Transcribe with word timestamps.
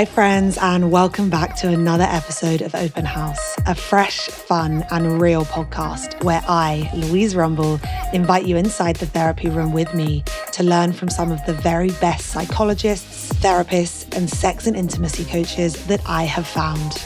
Hi, 0.00 0.06
friends, 0.06 0.56
and 0.56 0.90
welcome 0.90 1.28
back 1.28 1.56
to 1.56 1.68
another 1.68 2.04
episode 2.04 2.62
of 2.62 2.74
Open 2.74 3.04
House, 3.04 3.54
a 3.66 3.74
fresh, 3.74 4.28
fun, 4.28 4.82
and 4.90 5.20
real 5.20 5.44
podcast 5.44 6.24
where 6.24 6.42
I, 6.48 6.90
Louise 6.94 7.36
Rumble, 7.36 7.78
invite 8.14 8.46
you 8.46 8.56
inside 8.56 8.96
the 8.96 9.04
therapy 9.04 9.50
room 9.50 9.74
with 9.74 9.92
me 9.92 10.24
to 10.52 10.62
learn 10.62 10.94
from 10.94 11.10
some 11.10 11.30
of 11.30 11.44
the 11.44 11.52
very 11.52 11.90
best 12.00 12.28
psychologists, 12.28 13.30
therapists, 13.42 14.16
and 14.16 14.30
sex 14.30 14.66
and 14.66 14.74
intimacy 14.74 15.26
coaches 15.26 15.74
that 15.84 16.00
I 16.06 16.24
have 16.24 16.46
found. 16.46 16.96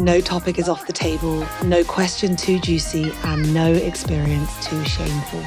No 0.00 0.20
topic 0.20 0.60
is 0.60 0.68
off 0.68 0.86
the 0.86 0.92
table, 0.92 1.44
no 1.64 1.82
question 1.82 2.36
too 2.36 2.60
juicy, 2.60 3.10
and 3.24 3.52
no 3.52 3.72
experience 3.72 4.52
too 4.64 4.84
shameful. 4.84 5.44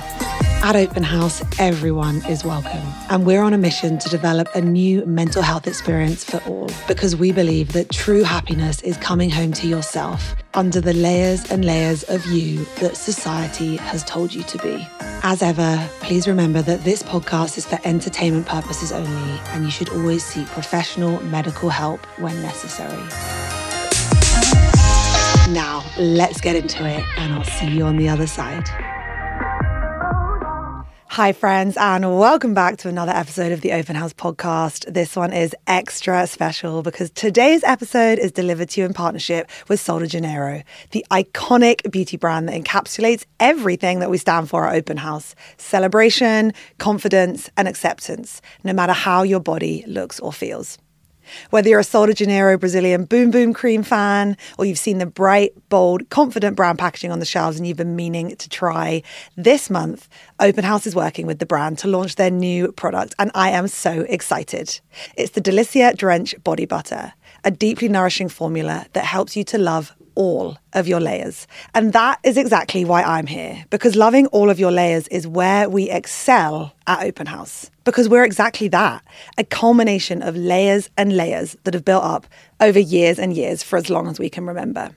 At 0.65 0.75
Open 0.75 1.03
House, 1.03 1.43
everyone 1.59 2.25
is 2.25 2.43
welcome. 2.43 2.81
And 3.11 3.23
we're 3.23 3.43
on 3.43 3.53
a 3.53 3.57
mission 3.57 3.99
to 3.99 4.09
develop 4.09 4.47
a 4.55 4.61
new 4.61 5.05
mental 5.05 5.43
health 5.43 5.67
experience 5.67 6.23
for 6.23 6.37
all 6.49 6.71
because 6.87 7.15
we 7.15 7.31
believe 7.31 7.73
that 7.73 7.91
true 7.91 8.23
happiness 8.23 8.81
is 8.81 8.97
coming 8.97 9.29
home 9.29 9.53
to 9.53 9.67
yourself 9.67 10.33
under 10.55 10.81
the 10.81 10.93
layers 10.93 11.51
and 11.51 11.63
layers 11.63 12.01
of 12.05 12.25
you 12.25 12.65
that 12.79 12.97
society 12.97 13.75
has 13.75 14.03
told 14.05 14.33
you 14.33 14.41
to 14.41 14.57
be. 14.57 14.83
As 15.21 15.43
ever, 15.43 15.87
please 15.99 16.27
remember 16.27 16.63
that 16.63 16.83
this 16.83 17.03
podcast 17.03 17.59
is 17.59 17.67
for 17.67 17.77
entertainment 17.83 18.47
purposes 18.47 18.91
only, 18.91 19.39
and 19.49 19.65
you 19.65 19.69
should 19.69 19.89
always 19.89 20.25
seek 20.25 20.47
professional 20.47 21.21
medical 21.25 21.69
help 21.69 22.03
when 22.17 22.41
necessary. 22.41 23.03
Now, 25.53 25.85
let's 25.99 26.41
get 26.41 26.55
into 26.55 26.87
it, 26.87 27.05
and 27.17 27.35
I'll 27.35 27.43
see 27.43 27.67
you 27.67 27.83
on 27.83 27.97
the 27.97 28.09
other 28.09 28.25
side. 28.25 28.67
Hi, 31.07 31.31
friends, 31.31 31.77
and 31.77 32.17
welcome 32.19 32.53
back 32.53 32.77
to 32.77 32.89
another 32.89 33.13
episode 33.13 33.53
of 33.53 33.61
the 33.61 33.71
Open 33.71 33.95
House 33.95 34.11
podcast. 34.11 34.91
This 34.91 35.15
one 35.15 35.31
is 35.31 35.55
extra 35.65 36.27
special 36.27 36.81
because 36.81 37.09
today's 37.11 37.63
episode 37.63 38.19
is 38.19 38.33
delivered 38.33 38.69
to 38.69 38.81
you 38.81 38.85
in 38.85 38.93
partnership 38.93 39.49
with 39.69 39.79
Sol 39.79 39.99
de 39.99 40.07
Janeiro, 40.07 40.63
the 40.91 41.05
iconic 41.11 41.89
beauty 41.89 42.17
brand 42.17 42.49
that 42.49 42.61
encapsulates 42.61 43.23
everything 43.39 43.99
that 43.99 44.09
we 44.09 44.17
stand 44.17 44.49
for 44.49 44.67
at 44.67 44.75
Open 44.75 44.97
House 44.97 45.35
celebration, 45.57 46.51
confidence, 46.79 47.49
and 47.55 47.67
acceptance, 47.67 48.41
no 48.65 48.73
matter 48.73 48.93
how 48.93 49.23
your 49.23 49.39
body 49.39 49.85
looks 49.87 50.19
or 50.19 50.33
feels. 50.33 50.79
Whether 51.49 51.69
you're 51.69 51.79
a 51.79 51.83
Sol 51.83 52.07
de 52.07 52.13
Janeiro 52.13 52.57
Brazilian 52.57 53.05
Bum 53.05 53.31
Bum 53.31 53.53
Cream 53.53 53.83
fan, 53.83 54.37
or 54.57 54.65
you've 54.65 54.79
seen 54.79 54.97
the 54.97 55.05
bright, 55.05 55.53
bold, 55.69 56.09
confident 56.09 56.55
brown 56.55 56.77
packaging 56.77 57.11
on 57.11 57.19
the 57.19 57.25
shelves 57.25 57.57
and 57.57 57.67
you've 57.67 57.77
been 57.77 57.95
meaning 57.95 58.35
to 58.35 58.49
try, 58.49 59.01
this 59.35 59.69
month, 59.69 60.07
Open 60.39 60.63
House 60.63 60.85
is 60.85 60.95
working 60.95 61.27
with 61.27 61.39
the 61.39 61.45
brand 61.45 61.77
to 61.79 61.87
launch 61.87 62.15
their 62.15 62.31
new 62.31 62.71
product, 62.71 63.15
and 63.19 63.31
I 63.33 63.51
am 63.51 63.67
so 63.67 64.01
excited. 64.09 64.79
It's 65.15 65.31
the 65.31 65.41
Delicia 65.41 65.95
Drench 65.95 66.35
Body 66.43 66.65
Butter, 66.65 67.13
a 67.43 67.51
deeply 67.51 67.87
nourishing 67.87 68.29
formula 68.29 68.87
that 68.93 69.05
helps 69.05 69.35
you 69.35 69.43
to 69.45 69.57
love 69.57 69.95
all 70.15 70.57
of 70.73 70.87
your 70.87 70.99
layers. 70.99 71.47
And 71.73 71.93
that 71.93 72.19
is 72.23 72.37
exactly 72.37 72.83
why 72.83 73.03
I'm 73.03 73.27
here, 73.27 73.65
because 73.69 73.95
loving 73.95 74.27
all 74.27 74.49
of 74.49 74.59
your 74.59 74.71
layers 74.71 75.07
is 75.09 75.27
where 75.27 75.69
we 75.69 75.89
excel 75.89 76.73
at 76.87 77.03
Open 77.03 77.27
House. 77.27 77.69
Because 77.83 78.09
we're 78.09 78.23
exactly 78.23 78.67
that 78.69 79.03
a 79.37 79.43
culmination 79.43 80.21
of 80.21 80.35
layers 80.35 80.89
and 80.97 81.15
layers 81.15 81.55
that 81.63 81.73
have 81.73 81.85
built 81.85 82.03
up 82.03 82.25
over 82.59 82.79
years 82.79 83.19
and 83.19 83.35
years 83.35 83.61
for 83.61 83.77
as 83.77 83.89
long 83.89 84.07
as 84.07 84.17
we 84.17 84.29
can 84.29 84.45
remember. 84.45 84.91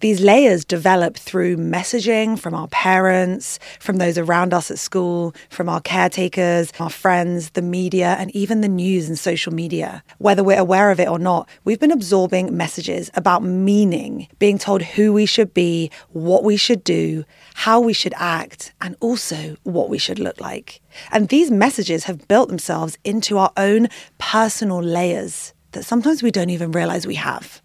These 0.00 0.20
layers 0.20 0.64
develop 0.64 1.16
through 1.16 1.56
messaging 1.56 2.38
from 2.38 2.54
our 2.54 2.68
parents, 2.68 3.58
from 3.80 3.96
those 3.96 4.18
around 4.18 4.52
us 4.52 4.70
at 4.70 4.78
school, 4.78 5.34
from 5.50 5.68
our 5.68 5.80
caretakers, 5.80 6.72
our 6.80 6.90
friends, 6.90 7.50
the 7.50 7.62
media, 7.62 8.16
and 8.18 8.30
even 8.32 8.60
the 8.60 8.68
news 8.68 9.08
and 9.08 9.18
social 9.18 9.52
media. 9.52 10.02
Whether 10.18 10.44
we're 10.44 10.58
aware 10.58 10.90
of 10.90 11.00
it 11.00 11.08
or 11.08 11.18
not, 11.18 11.48
we've 11.64 11.80
been 11.80 11.90
absorbing 11.90 12.56
messages 12.56 13.10
about 13.14 13.42
meaning, 13.42 14.28
being 14.38 14.58
told 14.58 14.82
who 14.82 15.12
we 15.12 15.26
should 15.26 15.54
be, 15.54 15.90
what 16.10 16.44
we 16.44 16.56
should 16.56 16.84
do, 16.84 17.24
how 17.54 17.80
we 17.80 17.92
should 17.92 18.14
act, 18.16 18.72
and 18.80 18.96
also 19.00 19.56
what 19.62 19.88
we 19.88 19.98
should 19.98 20.18
look 20.18 20.40
like. 20.40 20.80
And 21.10 21.28
these 21.28 21.50
messages 21.50 22.04
have 22.04 22.28
built 22.28 22.48
themselves 22.48 22.98
into 23.04 23.38
our 23.38 23.52
own 23.56 23.88
personal 24.18 24.82
layers 24.82 25.52
that 25.72 25.84
sometimes 25.84 26.22
we 26.22 26.30
don't 26.30 26.50
even 26.50 26.72
realize 26.72 27.06
we 27.06 27.16
have. 27.16 27.60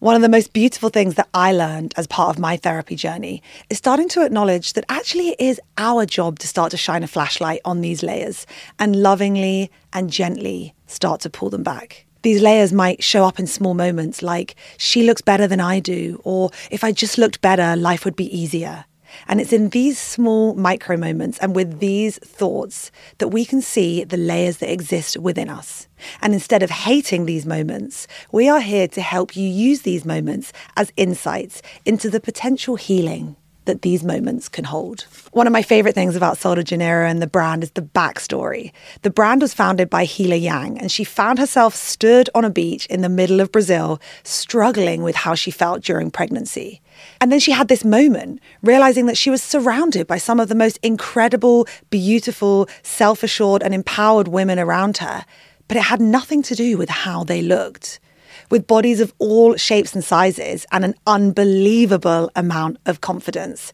One 0.00 0.16
of 0.16 0.22
the 0.22 0.30
most 0.30 0.54
beautiful 0.54 0.88
things 0.88 1.16
that 1.16 1.28
I 1.34 1.52
learned 1.52 1.92
as 1.94 2.06
part 2.06 2.30
of 2.30 2.40
my 2.40 2.56
therapy 2.56 2.96
journey 2.96 3.42
is 3.68 3.76
starting 3.76 4.08
to 4.08 4.24
acknowledge 4.24 4.72
that 4.72 4.86
actually 4.88 5.28
it 5.28 5.36
is 5.38 5.60
our 5.76 6.06
job 6.06 6.38
to 6.38 6.48
start 6.48 6.70
to 6.70 6.78
shine 6.78 7.02
a 7.02 7.06
flashlight 7.06 7.60
on 7.66 7.82
these 7.82 8.02
layers 8.02 8.46
and 8.78 8.96
lovingly 8.96 9.70
and 9.92 10.08
gently 10.08 10.74
start 10.86 11.20
to 11.20 11.28
pull 11.28 11.50
them 11.50 11.62
back. 11.62 12.06
These 12.22 12.40
layers 12.40 12.72
might 12.72 13.04
show 13.04 13.26
up 13.26 13.38
in 13.38 13.46
small 13.46 13.74
moments 13.74 14.22
like, 14.22 14.56
she 14.78 15.02
looks 15.02 15.20
better 15.20 15.46
than 15.46 15.60
I 15.60 15.80
do, 15.80 16.18
or 16.24 16.50
if 16.70 16.82
I 16.82 16.92
just 16.92 17.18
looked 17.18 17.42
better, 17.42 17.76
life 17.76 18.06
would 18.06 18.16
be 18.16 18.34
easier. 18.34 18.86
And 19.28 19.40
it's 19.40 19.52
in 19.52 19.70
these 19.70 19.98
small 19.98 20.54
micro 20.54 20.96
moments 20.96 21.38
and 21.38 21.54
with 21.54 21.80
these 21.80 22.18
thoughts 22.18 22.90
that 23.18 23.28
we 23.28 23.44
can 23.44 23.60
see 23.60 24.04
the 24.04 24.16
layers 24.16 24.58
that 24.58 24.72
exist 24.72 25.16
within 25.18 25.48
us. 25.48 25.88
And 26.22 26.32
instead 26.32 26.62
of 26.62 26.70
hating 26.70 27.26
these 27.26 27.46
moments, 27.46 28.06
we 28.32 28.48
are 28.48 28.60
here 28.60 28.88
to 28.88 29.00
help 29.00 29.36
you 29.36 29.48
use 29.48 29.82
these 29.82 30.04
moments 30.04 30.52
as 30.76 30.92
insights 30.96 31.62
into 31.84 32.08
the 32.08 32.20
potential 32.20 32.76
healing 32.76 33.36
that 33.70 33.82
these 33.82 34.02
moments 34.02 34.48
can 34.48 34.64
hold. 34.64 35.06
One 35.30 35.46
of 35.46 35.52
my 35.52 35.62
favorite 35.62 35.94
things 35.94 36.16
about 36.16 36.38
Sol 36.38 36.56
de 36.56 36.64
Janeiro 36.64 37.06
and 37.06 37.22
the 37.22 37.28
brand 37.28 37.62
is 37.62 37.70
the 37.70 37.82
backstory. 37.82 38.72
The 39.02 39.10
brand 39.10 39.42
was 39.42 39.54
founded 39.54 39.88
by 39.88 40.04
Heela 40.04 40.40
Yang, 40.40 40.80
and 40.80 40.90
she 40.90 41.04
found 41.04 41.38
herself 41.38 41.76
stood 41.76 42.28
on 42.34 42.44
a 42.44 42.50
beach 42.50 42.86
in 42.86 43.00
the 43.00 43.08
middle 43.08 43.38
of 43.38 43.52
Brazil, 43.52 44.00
struggling 44.24 45.04
with 45.04 45.14
how 45.14 45.36
she 45.36 45.52
felt 45.52 45.84
during 45.84 46.10
pregnancy. 46.10 46.80
And 47.20 47.30
then 47.30 47.38
she 47.38 47.52
had 47.52 47.68
this 47.68 47.84
moment, 47.84 48.40
realizing 48.60 49.06
that 49.06 49.16
she 49.16 49.30
was 49.30 49.40
surrounded 49.40 50.08
by 50.08 50.18
some 50.18 50.40
of 50.40 50.48
the 50.48 50.56
most 50.56 50.80
incredible, 50.82 51.68
beautiful, 51.90 52.68
self 52.82 53.22
assured, 53.22 53.62
and 53.62 53.72
empowered 53.72 54.26
women 54.26 54.58
around 54.58 54.98
her. 54.98 55.24
But 55.68 55.76
it 55.76 55.84
had 55.84 56.00
nothing 56.00 56.42
to 56.42 56.56
do 56.56 56.76
with 56.76 56.88
how 56.88 57.22
they 57.22 57.40
looked. 57.40 58.00
With 58.50 58.66
bodies 58.66 59.00
of 59.00 59.14
all 59.18 59.54
shapes 59.54 59.94
and 59.94 60.02
sizes 60.02 60.66
and 60.72 60.84
an 60.84 60.94
unbelievable 61.06 62.30
amount 62.34 62.78
of 62.84 63.00
confidence 63.00 63.72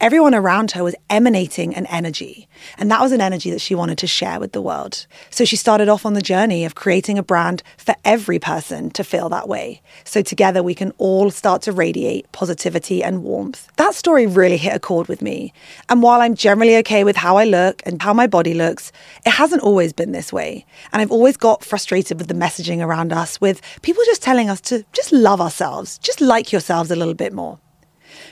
everyone 0.00 0.34
around 0.34 0.70
her 0.72 0.84
was 0.84 0.94
emanating 1.10 1.74
an 1.74 1.86
energy. 1.86 2.48
And 2.76 2.90
that 2.90 3.00
was 3.00 3.12
an 3.12 3.20
energy 3.20 3.50
that 3.50 3.60
she 3.60 3.74
wanted 3.74 3.98
to 3.98 4.06
share 4.06 4.38
with 4.38 4.52
the 4.52 4.62
world. 4.62 5.06
So 5.30 5.44
she 5.44 5.56
started 5.56 5.88
off 5.88 6.06
on 6.06 6.14
the 6.14 6.22
journey 6.22 6.64
of 6.64 6.74
creating 6.74 7.18
a 7.18 7.22
brand 7.22 7.62
for 7.76 7.94
every 8.04 8.38
person 8.38 8.90
to 8.90 9.02
feel 9.02 9.28
that 9.30 9.48
way. 9.48 9.82
So 10.04 10.22
together 10.22 10.62
we 10.62 10.74
can 10.74 10.92
all 10.98 11.30
start 11.30 11.62
to 11.62 11.72
radiate 11.72 12.30
positivity 12.32 13.02
and 13.02 13.24
warmth. 13.24 13.68
That 13.76 13.94
story 13.94 14.26
really 14.26 14.56
hit 14.56 14.74
a 14.74 14.80
chord 14.80 15.08
with 15.08 15.20
me. 15.20 15.52
And 15.88 16.02
while 16.02 16.20
I'm 16.20 16.34
generally 16.34 16.76
okay 16.78 17.02
with 17.04 17.16
how 17.16 17.36
I 17.36 17.44
look 17.44 17.82
and 17.84 18.00
how 18.00 18.14
my 18.14 18.26
body 18.26 18.54
looks, 18.54 18.92
it 19.26 19.30
hasn't 19.30 19.62
always 19.62 19.92
been 19.92 20.12
this 20.12 20.32
way. 20.32 20.64
And 20.92 21.02
I've 21.02 21.12
always 21.12 21.36
got 21.36 21.64
frustrated 21.64 22.18
with 22.18 22.28
the 22.28 22.34
messaging 22.34 22.80
around 22.84 23.12
us, 23.12 23.40
with 23.40 23.60
people 23.82 24.02
just 24.06 24.22
telling 24.22 24.48
us 24.48 24.60
to 24.62 24.84
just 24.92 25.12
love 25.12 25.40
ourselves, 25.40 25.98
just 25.98 26.20
like 26.20 26.52
yourselves 26.52 26.90
a 26.90 26.96
little 26.96 27.14
bit 27.14 27.32
more. 27.32 27.58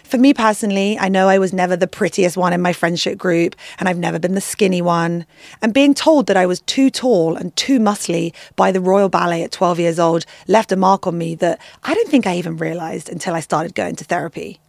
For 0.04 0.18
me 0.18 0.32
personally, 0.32 0.98
I 0.98 1.08
know 1.08 1.28
I 1.28 1.38
was 1.38 1.52
never 1.52 1.76
the 1.76 1.86
prettiest 1.86 2.36
one 2.36 2.52
in 2.52 2.62
my 2.62 2.72
friendship 2.72 3.18
group, 3.18 3.56
and 3.78 3.88
I've 3.88 3.98
never 3.98 4.18
been 4.18 4.34
the 4.34 4.40
skinny 4.40 4.80
one. 4.80 5.26
And 5.62 5.74
being 5.74 5.94
told 5.94 6.26
that 6.26 6.36
I 6.36 6.46
was 6.46 6.60
too 6.60 6.90
tall 6.90 7.36
and 7.36 7.54
too 7.56 7.78
muscly 7.78 8.34
by 8.56 8.72
the 8.72 8.80
Royal 8.80 9.08
Ballet 9.08 9.42
at 9.42 9.52
12 9.52 9.80
years 9.80 9.98
old 9.98 10.24
left 10.46 10.72
a 10.72 10.76
mark 10.76 11.06
on 11.06 11.18
me 11.18 11.34
that 11.36 11.60
I 11.82 11.94
don't 11.94 12.08
think 12.08 12.26
I 12.26 12.36
even 12.36 12.56
realized 12.56 13.08
until 13.08 13.34
I 13.34 13.40
started 13.40 13.74
going 13.74 13.96
to 13.96 14.04
therapy. 14.04 14.60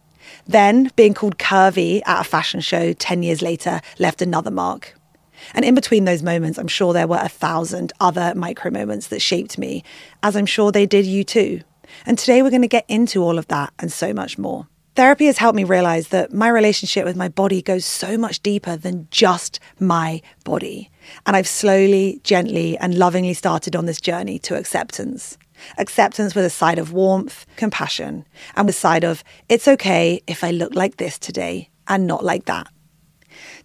Then, 0.46 0.90
being 0.96 1.14
called 1.14 1.38
curvy 1.38 2.02
at 2.06 2.20
a 2.20 2.24
fashion 2.24 2.60
show 2.60 2.92
10 2.92 3.22
years 3.22 3.42
later 3.42 3.80
left 3.98 4.22
another 4.22 4.50
mark. 4.50 4.94
And 5.54 5.64
in 5.64 5.74
between 5.74 6.04
those 6.04 6.22
moments, 6.22 6.58
I'm 6.58 6.68
sure 6.68 6.92
there 6.92 7.06
were 7.06 7.20
a 7.20 7.28
thousand 7.28 7.92
other 8.00 8.34
micro 8.34 8.70
moments 8.70 9.08
that 9.08 9.22
shaped 9.22 9.58
me, 9.58 9.84
as 10.22 10.36
I'm 10.36 10.46
sure 10.46 10.72
they 10.72 10.86
did 10.86 11.06
you 11.06 11.24
too. 11.24 11.60
And 12.06 12.18
today 12.18 12.42
we're 12.42 12.50
going 12.50 12.62
to 12.62 12.68
get 12.68 12.84
into 12.88 13.22
all 13.22 13.38
of 13.38 13.48
that 13.48 13.72
and 13.78 13.92
so 13.92 14.12
much 14.12 14.38
more. 14.38 14.66
Therapy 14.98 15.26
has 15.26 15.38
helped 15.38 15.54
me 15.54 15.62
realize 15.62 16.08
that 16.08 16.32
my 16.32 16.48
relationship 16.48 17.04
with 17.04 17.14
my 17.14 17.28
body 17.28 17.62
goes 17.62 17.84
so 17.84 18.18
much 18.18 18.42
deeper 18.42 18.76
than 18.76 19.06
just 19.12 19.60
my 19.78 20.20
body. 20.42 20.90
And 21.24 21.36
I've 21.36 21.46
slowly, 21.46 22.20
gently, 22.24 22.76
and 22.78 22.98
lovingly 22.98 23.34
started 23.34 23.76
on 23.76 23.86
this 23.86 24.00
journey 24.00 24.40
to 24.40 24.56
acceptance. 24.56 25.38
Acceptance 25.78 26.34
with 26.34 26.44
a 26.44 26.50
side 26.50 26.80
of 26.80 26.92
warmth, 26.92 27.46
compassion, 27.54 28.26
and 28.56 28.66
with 28.66 28.74
a 28.74 28.78
side 28.80 29.04
of, 29.04 29.22
it's 29.48 29.68
okay 29.68 30.20
if 30.26 30.42
I 30.42 30.50
look 30.50 30.74
like 30.74 30.96
this 30.96 31.16
today 31.16 31.70
and 31.86 32.08
not 32.08 32.24
like 32.24 32.46
that. 32.46 32.66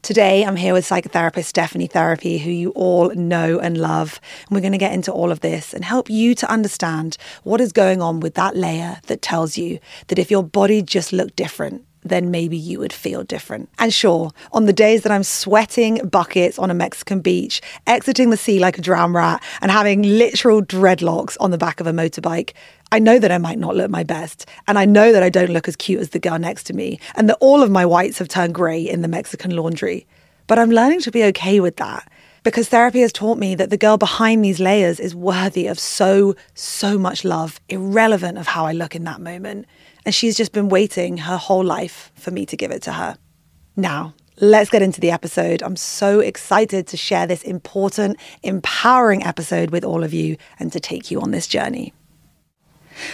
Today, 0.03 0.43
I'm 0.43 0.57
here 0.57 0.73
with 0.73 0.85
psychotherapist 0.85 1.45
Stephanie 1.45 1.87
Therapy, 1.87 2.37
who 2.37 2.51
you 2.51 2.71
all 2.71 3.15
know 3.15 3.57
and 3.57 3.77
love. 3.77 4.19
And 4.41 4.51
we're 4.51 4.59
going 4.59 4.73
to 4.73 4.77
get 4.77 4.91
into 4.91 5.13
all 5.13 5.31
of 5.31 5.39
this 5.39 5.73
and 5.73 5.85
help 5.85 6.09
you 6.09 6.35
to 6.35 6.51
understand 6.51 7.15
what 7.43 7.61
is 7.61 7.71
going 7.71 8.01
on 8.01 8.19
with 8.19 8.33
that 8.33 8.53
layer 8.53 8.99
that 9.07 9.21
tells 9.21 9.57
you 9.57 9.79
that 10.09 10.19
if 10.19 10.29
your 10.29 10.43
body 10.43 10.81
just 10.81 11.13
looked 11.13 11.37
different, 11.37 11.85
then 12.03 12.31
maybe 12.31 12.57
you 12.57 12.79
would 12.79 12.93
feel 12.93 13.23
different. 13.23 13.69
And 13.79 13.93
sure, 13.93 14.31
on 14.51 14.65
the 14.65 14.73
days 14.73 15.03
that 15.03 15.11
I'm 15.11 15.23
sweating 15.23 16.07
buckets 16.07 16.59
on 16.59 16.71
a 16.71 16.73
Mexican 16.73 17.21
beach, 17.21 17.61
exiting 17.87 18.29
the 18.29 18.37
sea 18.37 18.59
like 18.59 18.77
a 18.77 18.81
drowned 18.81 19.13
rat, 19.13 19.43
and 19.61 19.71
having 19.71 20.03
literal 20.03 20.61
dreadlocks 20.61 21.37
on 21.39 21.51
the 21.51 21.57
back 21.57 21.79
of 21.79 21.87
a 21.87 21.91
motorbike, 21.91 22.53
I 22.91 22.99
know 22.99 23.17
that 23.19 23.31
I 23.31 23.37
might 23.37 23.59
not 23.59 23.75
look 23.75 23.89
my 23.89 24.03
best. 24.03 24.47
And 24.67 24.77
I 24.77 24.85
know 24.85 25.11
that 25.11 25.23
I 25.23 25.29
don't 25.29 25.51
look 25.51 25.67
as 25.67 25.75
cute 25.75 25.99
as 25.99 26.09
the 26.09 26.19
girl 26.19 26.37
next 26.37 26.63
to 26.67 26.73
me, 26.73 26.99
and 27.15 27.27
that 27.29 27.37
all 27.39 27.63
of 27.63 27.71
my 27.71 27.85
whites 27.85 28.19
have 28.19 28.27
turned 28.27 28.53
grey 28.53 28.81
in 28.81 29.01
the 29.01 29.07
Mexican 29.07 29.55
laundry. 29.55 30.05
But 30.47 30.59
I'm 30.59 30.71
learning 30.71 31.01
to 31.01 31.11
be 31.11 31.23
okay 31.25 31.59
with 31.59 31.77
that 31.77 32.07
because 32.43 32.67
therapy 32.67 32.99
has 32.99 33.13
taught 33.13 33.37
me 33.37 33.55
that 33.55 33.69
the 33.69 33.77
girl 33.77 33.97
behind 33.97 34.43
these 34.43 34.59
layers 34.59 34.99
is 34.99 35.15
worthy 35.15 35.67
of 35.67 35.79
so, 35.79 36.35
so 36.53 36.97
much 36.97 37.23
love, 37.23 37.59
irrelevant 37.69 38.37
of 38.37 38.47
how 38.47 38.65
I 38.65 38.73
look 38.73 38.95
in 38.95 39.05
that 39.05 39.21
moment. 39.21 39.65
And 40.05 40.13
she's 40.13 40.35
just 40.35 40.51
been 40.51 40.69
waiting 40.69 41.17
her 41.17 41.37
whole 41.37 41.63
life 41.63 42.11
for 42.15 42.31
me 42.31 42.45
to 42.47 42.57
give 42.57 42.71
it 42.71 42.81
to 42.83 42.93
her. 42.93 43.17
Now, 43.75 44.13
let's 44.39 44.69
get 44.69 44.81
into 44.81 44.99
the 44.99 45.11
episode. 45.11 45.61
I'm 45.61 45.75
so 45.75 46.19
excited 46.19 46.87
to 46.87 46.97
share 46.97 47.27
this 47.27 47.43
important, 47.43 48.17
empowering 48.41 49.23
episode 49.23 49.71
with 49.71 49.83
all 49.83 50.03
of 50.03 50.13
you 50.13 50.37
and 50.59 50.71
to 50.73 50.79
take 50.79 51.11
you 51.11 51.21
on 51.21 51.31
this 51.31 51.47
journey. 51.47 51.93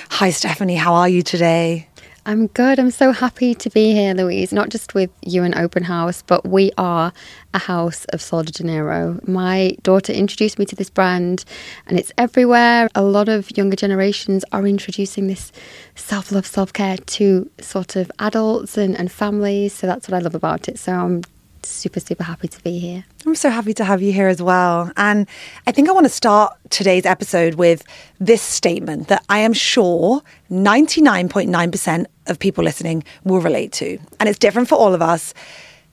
Hi, 0.09 0.29
Stephanie. 0.31 0.75
How 0.75 0.93
are 0.93 1.09
you 1.09 1.21
today? 1.21 1.88
I'm 2.29 2.45
good. 2.45 2.77
I'm 2.77 2.91
so 2.91 3.11
happy 3.11 3.55
to 3.55 3.71
be 3.71 3.91
here, 3.93 4.13
Louise, 4.13 4.53
not 4.53 4.69
just 4.69 4.93
with 4.93 5.09
you 5.23 5.41
and 5.41 5.55
Open 5.55 5.81
House, 5.81 6.21
but 6.21 6.47
we 6.47 6.71
are 6.77 7.11
a 7.55 7.57
house 7.57 8.05
of 8.13 8.21
Sol 8.21 8.43
de 8.43 8.51
Janeiro. 8.51 9.19
My 9.25 9.75
daughter 9.81 10.13
introduced 10.13 10.59
me 10.59 10.65
to 10.67 10.75
this 10.75 10.91
brand 10.91 11.43
and 11.87 11.97
it's 11.97 12.11
everywhere. 12.19 12.87
A 12.93 13.01
lot 13.01 13.29
of 13.29 13.57
younger 13.57 13.75
generations 13.75 14.45
are 14.51 14.67
introducing 14.67 15.25
this 15.25 15.51
self 15.95 16.31
love, 16.31 16.45
self 16.45 16.71
care 16.71 16.97
to 16.97 17.49
sort 17.59 17.95
of 17.95 18.11
adults 18.19 18.77
and, 18.77 18.95
and 18.95 19.11
families. 19.11 19.73
So 19.73 19.87
that's 19.87 20.07
what 20.07 20.15
I 20.15 20.19
love 20.19 20.35
about 20.35 20.69
it. 20.69 20.77
So 20.77 20.93
I'm 20.93 21.23
super, 21.65 21.99
super 21.99 22.23
happy 22.23 22.47
to 22.47 22.63
be 22.63 22.79
here. 22.79 23.05
I'm 23.25 23.35
so 23.35 23.49
happy 23.49 23.73
to 23.75 23.83
have 23.83 24.01
you 24.01 24.11
here 24.11 24.27
as 24.27 24.41
well. 24.41 24.91
And 24.97 25.27
I 25.67 25.71
think 25.71 25.89
I 25.89 25.91
want 25.91 26.05
to 26.05 26.09
start 26.09 26.57
today's 26.69 27.05
episode 27.05 27.55
with 27.55 27.83
this 28.19 28.41
statement 28.41 29.07
that 29.07 29.23
I 29.29 29.39
am 29.39 29.53
sure 29.53 30.21
99.9% 30.51 32.05
of 32.27 32.39
people 32.39 32.63
listening 32.63 33.03
will 33.23 33.41
relate 33.41 33.71
to. 33.73 33.97
And 34.19 34.29
it's 34.29 34.39
different 34.39 34.69
for 34.69 34.75
all 34.75 34.93
of 34.93 35.01
us. 35.01 35.33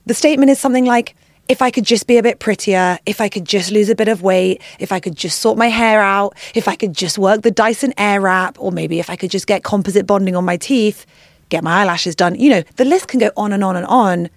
The 0.05 0.13
statement 0.13 0.51
is 0.51 0.59
something 0.59 0.85
like, 0.85 1.15
if 1.49 1.61
I 1.61 1.71
could 1.71 1.85
just 1.85 2.07
be 2.07 2.17
a 2.17 2.23
bit 2.23 2.39
prettier, 2.39 2.99
if 3.05 3.21
I 3.21 3.29
could 3.29 3.45
just 3.45 3.71
lose 3.71 3.89
a 3.89 3.95
bit 3.95 4.09
of 4.09 4.21
weight, 4.21 4.61
if 4.79 4.91
I 4.91 4.99
could 4.99 5.15
just 5.15 5.39
sort 5.39 5.57
my 5.57 5.67
hair 5.67 6.01
out, 6.01 6.35
if 6.53 6.67
I 6.67 6.75
could 6.75 6.93
just 6.93 7.17
work 7.17 7.41
the 7.41 7.51
Dyson 7.51 7.93
Airwrap, 7.97 8.57
or 8.59 8.71
maybe 8.71 8.99
if 8.99 9.09
I 9.09 9.15
could 9.15 9.31
just 9.31 9.47
get 9.47 9.63
composite 9.63 10.05
bonding 10.05 10.35
on 10.35 10.43
my 10.43 10.57
teeth, 10.57 11.05
get 11.49 11.63
my 11.63 11.81
eyelashes 11.81 12.15
done, 12.15 12.35
you 12.35 12.49
know, 12.49 12.63
the 12.75 12.85
list 12.85 13.07
can 13.07 13.19
go 13.19 13.31
on 13.37 13.53
and 13.53 13.63
on 13.63 13.77
and 13.77 13.85
on. 13.85 14.29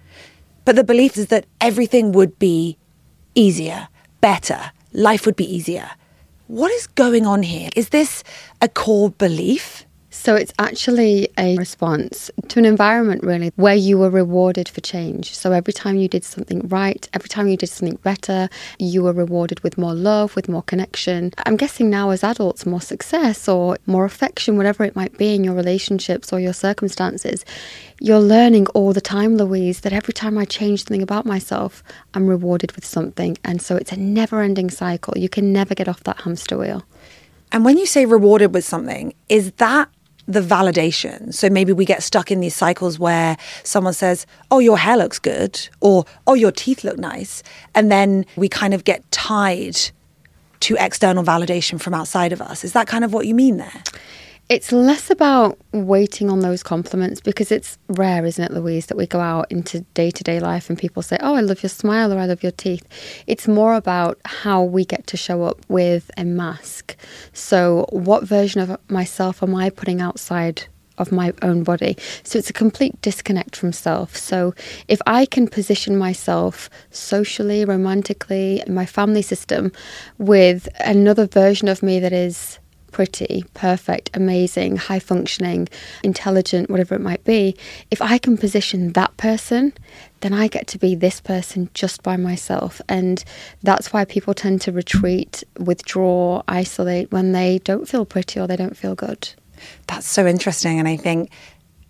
But 0.65 0.75
the 0.75 0.83
belief 0.83 1.17
is 1.17 1.27
that 1.27 1.45
everything 1.59 2.11
would 2.11 2.37
be 2.37 2.77
easier, 3.35 3.87
better, 4.21 4.71
life 4.93 5.25
would 5.25 5.35
be 5.35 5.55
easier. 5.55 5.89
What 6.47 6.71
is 6.71 6.87
going 6.87 7.25
on 7.25 7.43
here? 7.43 7.69
Is 7.75 7.89
this 7.89 8.23
a 8.61 8.67
core 8.67 9.09
belief? 9.09 9.85
So 10.13 10.35
it's 10.35 10.51
actually 10.59 11.29
a 11.37 11.55
response 11.55 12.29
to 12.49 12.59
an 12.59 12.65
environment, 12.65 13.23
really, 13.23 13.53
where 13.55 13.75
you 13.75 13.97
were 13.97 14.09
rewarded 14.09 14.67
for 14.67 14.81
change. 14.81 15.33
So 15.33 15.53
every 15.53 15.71
time 15.71 15.95
you 15.95 16.09
did 16.09 16.25
something 16.25 16.67
right, 16.67 17.07
every 17.13 17.29
time 17.29 17.47
you 17.47 17.55
did 17.55 17.69
something 17.69 17.97
better, 18.03 18.49
you 18.77 19.03
were 19.03 19.13
rewarded 19.13 19.61
with 19.61 19.77
more 19.77 19.93
love, 19.93 20.35
with 20.35 20.49
more 20.49 20.63
connection. 20.63 21.31
I'm 21.45 21.55
guessing 21.55 21.89
now 21.89 22.09
as 22.09 22.25
adults, 22.25 22.65
more 22.65 22.81
success 22.81 23.47
or 23.47 23.77
more 23.85 24.03
affection, 24.03 24.57
whatever 24.57 24.83
it 24.83 24.97
might 24.97 25.17
be 25.17 25.33
in 25.33 25.45
your 25.45 25.55
relationships 25.55 26.33
or 26.33 26.41
your 26.41 26.53
circumstances. 26.53 27.45
You're 28.01 28.19
learning 28.19 28.67
all 28.67 28.91
the 28.91 28.99
time, 28.99 29.37
Louise, 29.37 29.79
that 29.79 29.93
every 29.93 30.13
time 30.13 30.37
I 30.37 30.43
change 30.43 30.83
something 30.83 31.01
about 31.01 31.25
myself, 31.25 31.81
I'm 32.13 32.27
rewarded 32.27 32.73
with 32.73 32.83
something. 32.85 33.37
And 33.45 33.61
so 33.61 33.77
it's 33.77 33.93
a 33.93 33.97
never 33.97 34.41
ending 34.41 34.69
cycle. 34.71 35.17
You 35.17 35.29
can 35.29 35.53
never 35.53 35.73
get 35.73 35.87
off 35.87 36.03
that 36.03 36.21
hamster 36.21 36.57
wheel. 36.57 36.83
And 37.53 37.63
when 37.63 37.77
you 37.77 37.85
say 37.85 38.05
rewarded 38.05 38.53
with 38.53 38.65
something, 38.65 39.13
is 39.29 39.53
that 39.53 39.89
the 40.27 40.41
validation. 40.41 41.33
So 41.33 41.49
maybe 41.49 41.73
we 41.73 41.85
get 41.85 42.03
stuck 42.03 42.31
in 42.31 42.39
these 42.39 42.55
cycles 42.55 42.99
where 42.99 43.37
someone 43.63 43.93
says, 43.93 44.25
Oh, 44.49 44.59
your 44.59 44.77
hair 44.77 44.97
looks 44.97 45.19
good, 45.19 45.67
or 45.79 46.05
Oh, 46.27 46.33
your 46.33 46.51
teeth 46.51 46.83
look 46.83 46.97
nice. 46.97 47.43
And 47.75 47.91
then 47.91 48.25
we 48.35 48.47
kind 48.47 48.73
of 48.73 48.83
get 48.83 49.09
tied 49.11 49.77
to 50.61 50.77
external 50.79 51.23
validation 51.23 51.81
from 51.81 51.93
outside 51.93 52.31
of 52.31 52.41
us. 52.41 52.63
Is 52.63 52.73
that 52.73 52.87
kind 52.87 53.03
of 53.03 53.13
what 53.13 53.25
you 53.25 53.33
mean 53.33 53.57
there? 53.57 53.83
It's 54.51 54.73
less 54.73 55.09
about 55.09 55.57
waiting 55.71 56.29
on 56.29 56.41
those 56.41 56.61
compliments 56.61 57.21
because 57.21 57.53
it's 57.53 57.77
rare, 57.87 58.25
isn't 58.25 58.43
it, 58.43 58.51
Louise, 58.51 58.87
that 58.87 58.97
we 58.97 59.07
go 59.07 59.21
out 59.21 59.49
into 59.49 59.79
day 59.93 60.11
to 60.11 60.23
day 60.25 60.41
life 60.41 60.69
and 60.69 60.77
people 60.77 61.01
say, 61.01 61.17
Oh, 61.21 61.35
I 61.35 61.39
love 61.39 61.63
your 61.63 61.69
smile 61.69 62.11
or 62.11 62.19
I 62.19 62.25
love 62.25 62.43
your 62.43 62.51
teeth. 62.51 62.85
It's 63.27 63.47
more 63.47 63.75
about 63.75 64.19
how 64.25 64.61
we 64.61 64.83
get 64.83 65.07
to 65.07 65.15
show 65.15 65.43
up 65.43 65.65
with 65.69 66.11
a 66.17 66.25
mask. 66.25 66.97
So, 67.31 67.85
what 67.91 68.25
version 68.25 68.59
of 68.59 68.77
myself 68.89 69.41
am 69.41 69.55
I 69.55 69.69
putting 69.69 70.01
outside 70.01 70.67
of 70.97 71.13
my 71.13 71.33
own 71.41 71.63
body. 71.63 71.95
So 72.23 72.37
it's 72.37 72.49
a 72.49 72.53
complete 72.53 73.01
disconnect 73.01 73.55
from 73.55 73.71
self. 73.71 74.15
So 74.17 74.53
if 74.89 75.01
I 75.07 75.25
can 75.25 75.47
position 75.47 75.97
myself 75.97 76.69
socially, 76.91 77.63
romantically, 77.63 78.61
in 78.67 78.75
my 78.75 78.85
family 78.85 79.21
system 79.21 79.71
with 80.19 80.67
another 80.81 81.25
version 81.25 81.69
of 81.69 81.81
me 81.81 81.99
that 82.01 82.13
is 82.13 82.59
pretty, 82.91 83.45
perfect, 83.53 84.09
amazing, 84.13 84.77
high 84.77 84.99
functioning, 84.99 85.67
intelligent, 86.03 86.69
whatever 86.69 86.95
it 86.95 87.01
might 87.01 87.23
be, 87.23 87.55
if 87.89 88.01
I 88.01 88.17
can 88.17 88.37
position 88.37 88.93
that 88.93 89.15
person, 89.17 89.73
then 90.21 90.33
I 90.33 90.47
get 90.47 90.67
to 90.67 90.77
be 90.77 90.95
this 90.95 91.19
person 91.19 91.69
just 91.73 92.03
by 92.03 92.17
myself. 92.17 92.81
And 92.87 93.23
that's 93.63 93.91
why 93.91 94.05
people 94.05 94.33
tend 94.33 94.61
to 94.61 94.71
retreat, 94.71 95.43
withdraw, 95.57 96.43
isolate 96.47 97.11
when 97.11 97.31
they 97.31 97.59
don't 97.59 97.87
feel 97.87 98.05
pretty 98.05 98.39
or 98.39 98.47
they 98.47 98.55
don't 98.55 98.77
feel 98.77 98.95
good. 98.95 99.29
That's 99.87 100.07
so 100.07 100.25
interesting. 100.27 100.79
And 100.79 100.87
I 100.87 100.97
think 100.97 101.31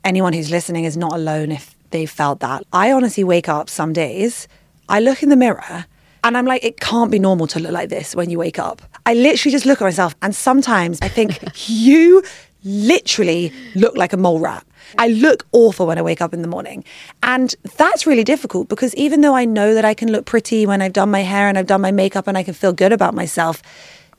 anyone 0.03 0.33
who's 0.33 0.51
listening 0.51 0.85
is 0.85 0.97
not 0.97 1.13
alone 1.13 1.51
if 1.51 1.75
they've 1.91 2.09
felt 2.09 2.39
that. 2.39 2.63
I 2.71 2.91
honestly 2.91 3.23
wake 3.23 3.49
up 3.49 3.69
some 3.69 3.93
days, 3.93 4.47
I 4.89 4.99
look 4.99 5.23
in 5.23 5.29
the 5.29 5.35
mirror 5.35 5.85
and 6.23 6.37
I'm 6.37 6.45
like, 6.45 6.63
it 6.63 6.79
can't 6.79 7.11
be 7.11 7.19
normal 7.19 7.47
to 7.47 7.59
look 7.59 7.71
like 7.71 7.89
this 7.89 8.15
when 8.15 8.29
you 8.29 8.37
wake 8.37 8.59
up. 8.59 8.81
I 9.05 9.13
literally 9.13 9.51
just 9.51 9.65
look 9.65 9.81
at 9.81 9.85
myself 9.85 10.15
and 10.21 10.35
sometimes 10.35 10.99
I 11.01 11.07
think, 11.07 11.39
you 11.67 12.23
literally 12.63 13.51
look 13.75 13.97
like 13.97 14.13
a 14.13 14.17
mole 14.17 14.39
rat. 14.39 14.65
I 14.97 15.07
look 15.07 15.47
awful 15.51 15.87
when 15.87 15.97
I 15.97 16.01
wake 16.01 16.21
up 16.21 16.33
in 16.33 16.41
the 16.41 16.47
morning. 16.47 16.83
And 17.23 17.55
that's 17.77 18.05
really 18.05 18.23
difficult 18.23 18.67
because 18.67 18.93
even 18.95 19.21
though 19.21 19.35
I 19.35 19.45
know 19.45 19.73
that 19.73 19.85
I 19.85 19.93
can 19.93 20.11
look 20.11 20.25
pretty 20.25 20.65
when 20.65 20.81
I've 20.81 20.93
done 20.93 21.09
my 21.09 21.21
hair 21.21 21.47
and 21.47 21.57
I've 21.57 21.67
done 21.67 21.81
my 21.81 21.91
makeup 21.91 22.27
and 22.27 22.37
I 22.37 22.43
can 22.43 22.53
feel 22.53 22.73
good 22.73 22.93
about 22.93 23.15
myself, 23.15 23.61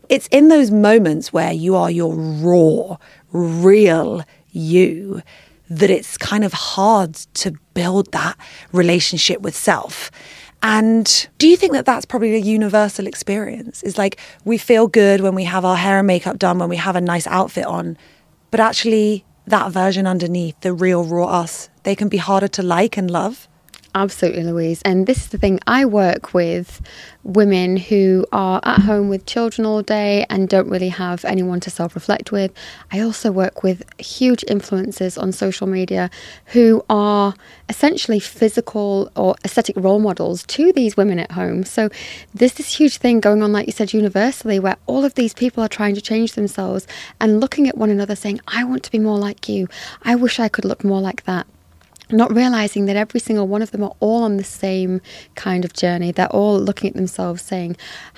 it's 0.09 0.27
in 0.29 0.49
those 0.49 0.71
moments 0.71 1.33
where 1.33 1.53
you 1.53 1.77
are 1.77 1.91
your 1.91 2.15
raw, 2.15 2.97
real 3.33 4.23
you 4.51 5.23
that 5.71 5.89
it's 5.89 6.19
kind 6.19 6.45
of 6.45 6.53
hard 6.53 7.15
to 7.15 7.53
build 7.73 8.13
that 8.13 8.37
relationship 8.73 9.41
with 9.41 9.57
self. 9.57 10.11
And 10.63 11.29
do 11.39 11.49
you 11.49 11.57
think 11.57 11.73
that 11.73 11.85
that's 11.85 12.07
probably 12.07 12.35
a 12.35 12.39
universal 12.39 13.07
experience? 13.09 13.83
Is 13.83 13.99
like 13.99 14.19
we 14.45 14.59
feel 14.59 14.87
good 14.87 15.21
when 15.21 15.35
we 15.35 15.45
have 15.45 15.65
our 15.65 15.77
hair 15.77 15.99
and 15.99 16.07
makeup 16.07 16.39
done, 16.39 16.59
when 16.59 16.69
we 16.69 16.77
have 16.77 16.95
a 16.95 17.01
nice 17.01 17.27
outfit 17.27 17.67
on, 17.67 17.99
but 18.51 18.61
actually 18.61 19.25
that 19.47 19.73
version 19.73 20.07
underneath, 20.07 20.59
the 20.61 20.73
real 20.73 21.05
raw 21.05 21.27
us, 21.27 21.69
they 21.83 21.97
can 21.97 22.09
be 22.09 22.17
harder 22.17 22.49
to 22.49 22.63
like 22.63 22.97
and 22.97 23.11
love? 23.11 23.49
Absolutely, 23.95 24.45
Louise. 24.45 24.81
And 24.87 25.07
this 25.07 25.19
is 25.19 25.29
the 25.29 25.37
thing 25.37 25.61
I 25.67 25.85
work 25.85 26.33
with 26.33 26.81
women 27.25 27.77
who 27.77 28.25
are 28.33 28.59
at 28.65 28.81
home 28.81 29.11
with 29.11 29.27
children 29.27 29.67
all 29.67 29.83
day 29.83 30.25
and 30.31 30.49
don't 30.49 30.69
really 30.71 30.89
have 30.89 31.27
anyone 31.27 31.61
to 31.61 31.71
self 31.71 31.95
reflect 31.95 32.33
with. 32.33 32.53
I 32.91 33.01
also 33.01 33.31
work 33.31 33.63
with 33.63 33.83
huge 34.01 34.45
influencers 34.49 35.21
on 35.21 35.31
social 35.31 35.67
media 35.67 36.09
who 36.47 36.83
are 36.89 37.35
essentially 37.69 38.19
physical 38.19 39.11
or 39.15 39.35
aesthetic 39.45 39.77
role 39.77 40.01
models 40.01 40.45
to 40.45 40.73
these 40.73 40.97
women 40.97 41.19
at 41.19 41.33
home. 41.33 41.63
So 41.63 41.91
there's 42.33 42.55
this 42.55 42.75
huge 42.75 42.97
thing 42.97 43.21
going 43.21 43.43
on, 43.43 43.53
like 43.53 43.67
you 43.67 43.73
said, 43.73 43.93
universally, 43.93 44.59
where 44.59 44.77
all 44.87 45.05
of 45.05 45.15
these 45.15 45.35
people 45.35 45.63
are 45.63 45.69
trying 45.69 45.95
to 45.97 46.01
change 46.01 46.33
themselves 46.33 46.87
and 47.21 47.41
looking 47.41 47.69
at 47.69 47.77
one 47.77 47.91
another 47.91 48.17
saying, 48.17 48.41
I 48.49 48.65
want 48.65 48.85
to 48.85 48.91
be 48.91 48.99
more 48.99 49.19
like 49.19 49.51
you. 49.51 49.69
I 50.03 50.15
wish 50.15 50.41
I 50.41 50.49
could 50.49 50.65
look 50.65 50.83
more 50.83 51.03
like 51.03 51.25
that 51.25 51.47
not 52.13 52.35
realizing 52.35 52.87
that 52.87 52.97
every 52.97 53.21
single 53.21 53.49
one 53.49 53.63
of 53.63 53.71
them 53.71 53.83
are 53.83 53.95
all 54.01 54.23
on 54.23 54.37
the 54.37 54.45
same 54.45 55.01
kind 55.35 55.65
of 55.65 55.73
journey. 55.73 56.13
They're 56.13 56.27
all 56.29 56.59
looking 56.59 56.91
at 56.91 56.97
themselves 56.97 57.43
saying, 57.43 57.77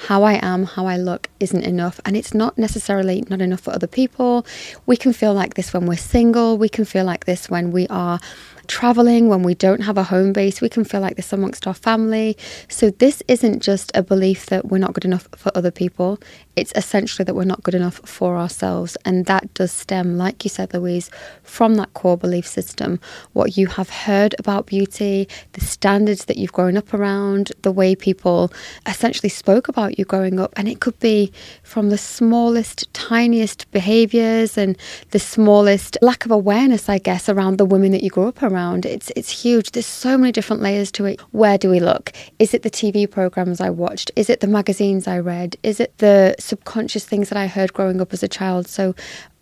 How 0.08 0.22
I 0.22 0.34
am, 0.42 0.64
how 0.64 0.86
I 0.86 0.96
look 0.96 1.28
isn't 1.40 1.64
enough. 1.64 2.00
And 2.04 2.16
it's 2.16 2.34
not 2.34 2.58
necessarily 2.58 3.24
not 3.28 3.40
enough 3.40 3.60
for 3.60 3.72
other 3.72 3.86
people. 3.86 4.46
We 4.86 4.96
can 4.96 5.12
feel 5.12 5.34
like 5.34 5.54
this 5.54 5.72
when 5.72 5.86
we're 5.86 5.96
single. 5.96 6.58
We 6.58 6.68
can 6.68 6.84
feel 6.84 7.04
like 7.04 7.24
this 7.24 7.48
when 7.48 7.72
we 7.72 7.86
are 7.88 8.20
traveling, 8.64 9.28
when 9.28 9.42
we 9.42 9.54
don't 9.54 9.80
have 9.82 9.98
a 9.98 10.02
home 10.04 10.32
base, 10.32 10.60
we 10.60 10.68
can 10.68 10.84
feel 10.84 11.00
like 11.00 11.16
this 11.16 11.32
amongst 11.32 11.66
our 11.66 11.74
family. 11.74 12.36
So, 12.68 12.90
this 12.90 13.22
isn't 13.28 13.62
just 13.62 13.90
a 13.94 14.02
belief 14.02 14.46
that 14.46 14.66
we're 14.66 14.78
not 14.78 14.94
good 14.94 15.04
enough 15.04 15.28
for 15.36 15.50
other 15.54 15.70
people, 15.70 16.18
it's 16.56 16.72
essentially 16.76 17.24
that 17.24 17.34
we're 17.34 17.44
not 17.44 17.62
good 17.62 17.74
enough 17.74 18.00
for 18.04 18.36
ourselves. 18.36 18.96
And 19.04 19.26
that 19.26 19.52
does 19.54 19.72
stem, 19.72 20.16
like 20.16 20.44
you 20.44 20.50
said, 20.50 20.72
Louise, 20.72 21.10
from 21.42 21.74
that 21.76 21.92
core 21.94 22.16
belief 22.16 22.46
system. 22.46 23.00
What 23.32 23.56
you 23.56 23.66
have 23.66 23.90
heard 23.90 24.34
about 24.38 24.66
beauty, 24.66 25.28
the 25.52 25.60
standards 25.60 26.26
that 26.26 26.36
you've 26.36 26.52
grown 26.52 26.76
up 26.76 26.94
around, 26.94 27.52
the 27.62 27.72
way 27.72 27.96
people 27.96 28.52
essentially 28.86 29.28
spoke 29.28 29.68
about 29.68 29.98
you 29.98 30.04
growing 30.04 30.38
up. 30.38 30.52
And 30.56 30.68
it 30.68 30.80
could 30.80 30.98
be 31.00 31.32
from 31.74 31.90
the 31.90 31.98
smallest, 31.98 32.86
tiniest 32.94 33.68
behaviors 33.72 34.56
and 34.56 34.78
the 35.10 35.18
smallest 35.18 35.98
lack 36.02 36.24
of 36.24 36.30
awareness, 36.30 36.88
I 36.88 36.98
guess, 36.98 37.28
around 37.28 37.58
the 37.58 37.64
women 37.64 37.90
that 37.90 38.04
you 38.04 38.10
grew 38.10 38.28
up 38.28 38.44
around. 38.44 38.86
It's, 38.86 39.10
it's 39.16 39.42
huge. 39.42 39.72
There's 39.72 39.84
so 39.84 40.16
many 40.16 40.30
different 40.30 40.62
layers 40.62 40.92
to 40.92 41.04
it. 41.06 41.20
Where 41.32 41.58
do 41.58 41.68
we 41.68 41.80
look? 41.80 42.12
Is 42.38 42.54
it 42.54 42.62
the 42.62 42.70
TV 42.70 43.10
programs 43.10 43.60
I 43.60 43.70
watched? 43.70 44.12
Is 44.14 44.30
it 44.30 44.38
the 44.38 44.46
magazines 44.46 45.08
I 45.08 45.18
read? 45.18 45.56
Is 45.64 45.80
it 45.80 45.98
the 45.98 46.36
subconscious 46.38 47.04
things 47.04 47.28
that 47.30 47.38
I 47.38 47.48
heard 47.48 47.72
growing 47.72 48.00
up 48.00 48.12
as 48.12 48.22
a 48.22 48.28
child. 48.28 48.68
So 48.68 48.94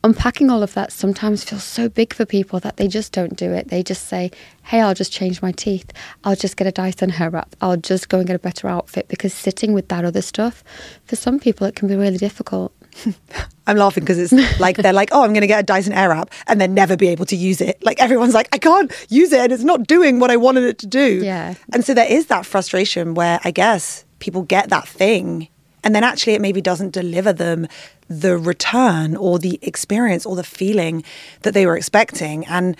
unpacking 0.04 0.50
all 0.50 0.62
of 0.62 0.75
that 0.75 0.92
sometimes 0.92 1.44
feels 1.44 1.64
so 1.64 1.88
big 1.88 2.12
for 2.12 2.26
people 2.26 2.59
that 2.61 2.76
they 2.76 2.88
just 2.88 3.12
don't 3.12 3.37
do 3.37 3.52
it. 3.52 3.68
They 3.68 3.82
just 3.82 4.09
say, 4.09 4.30
hey, 4.64 4.80
I'll 4.80 4.94
just 4.94 5.12
change 5.12 5.40
my 5.42 5.52
teeth. 5.52 5.92
I'll 6.25 6.37
just 6.37 6.56
get 6.56 6.66
a 6.66 6.73
Dyson 6.73 7.11
hair 7.11 7.30
wrap. 7.30 7.54
I'll 7.61 7.76
just 7.76 8.09
go 8.09 8.18
and 8.18 8.26
get 8.26 8.37
a 8.37 8.40
better 8.40 8.68
outfit 8.68 9.09
because 9.09 9.32
sitting 9.32 9.73
with 9.73 9.88
that 9.88 10.04
other 10.04 10.23
stuff, 10.23 10.64
for 11.04 11.16
some 11.16 11.38
people, 11.38 11.66
it 11.66 11.76
can 11.76 11.88
be 11.88 11.97
really 11.97 12.18
difficult. 12.18 12.73
I'm 13.66 13.76
laughing 13.76 14.02
because 14.04 14.18
it's 14.18 14.61
like 14.61 14.76
they're 14.76 14.92
like, 14.92 15.11
oh, 15.12 15.23
I'm 15.23 15.32
going 15.32 15.42
to 15.42 15.47
get 15.47 15.61
a 15.61 15.62
Dyson 15.62 15.92
Airwrap 15.92 16.30
and 16.47 16.61
then 16.61 16.75
never 16.75 16.97
be 16.97 17.09
able 17.09 17.26
to 17.26 17.37
use 17.37 17.61
it. 17.61 17.82
Like 17.82 18.00
everyone's 18.00 18.35
like, 18.35 18.49
I 18.52 18.59
can't 18.59 18.92
use 19.09 19.32
it 19.32 19.40
and 19.40 19.52
it's 19.52 19.62
not 19.62 19.87
doing 19.87 20.18
what 20.18 20.30
I 20.30 20.37
wanted 20.37 20.64
it 20.64 20.78
to 20.78 20.87
do. 20.87 21.21
Yeah. 21.23 21.54
And 21.73 21.85
so 21.85 21.94
there 21.94 22.11
is 22.11 22.26
that 22.26 22.44
frustration 22.44 23.14
where 23.14 23.40
I 23.44 23.50
guess 23.50 24.04
people 24.18 24.42
get 24.42 24.68
that 24.71 24.87
thing 24.87 25.49
and 25.84 25.94
then 25.94 26.04
actually 26.04 26.34
it 26.34 26.40
maybe 26.40 26.60
doesn't 26.60 26.92
deliver 26.92 27.32
them 27.32 27.66
the 28.08 28.36
return 28.36 29.16
or 29.16 29.38
the 29.38 29.58
experience 29.62 30.26
or 30.26 30.36
the 30.36 30.44
feeling 30.44 31.02
that 31.42 31.54
they 31.54 31.66
were 31.66 31.76
expecting. 31.76 32.46
And 32.46 32.76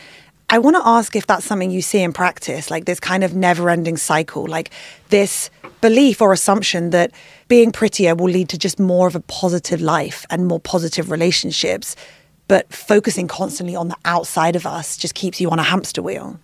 I 0.50 0.59
want 0.59 0.76
to 0.76 0.87
ask 0.87 1.16
if 1.16 1.26
that's 1.26 1.47
something 1.47 1.71
you 1.71 1.80
see 1.80 2.02
in 2.02 2.12
practice, 2.12 2.71
like 2.71 2.85
this 2.85 3.00
kind 3.00 3.25
of 3.25 3.35
never 3.35 3.71
ending 3.71 3.97
cycle, 3.97 4.47
like 4.47 4.71
this 5.09 5.50
belief 5.80 6.21
or 6.21 6.32
assumption 6.32 6.90
that 6.90 7.11
being 7.49 7.73
prettier 7.73 8.14
will 8.14 8.28
lead 8.28 8.49
to 8.50 8.59
just 8.59 8.78
more 8.78 9.06
of 9.09 9.16
a 9.16 9.21
positive 9.21 9.80
life 9.80 10.26
and 10.30 10.47
more 10.47 10.61
positive 10.61 11.11
relationships. 11.11 11.97
But 12.49 12.73
focusing 12.73 13.28
constantly 13.28 13.75
on 13.75 13.88
the 13.88 13.97
outside 14.04 14.54
of 14.54 14.66
us 14.66 14.99
just 14.99 15.14
keeps 15.14 15.40
you 15.40 15.49
on 15.50 15.59
a 15.59 15.62
hamster 15.62 16.02
wheel. 16.02 16.38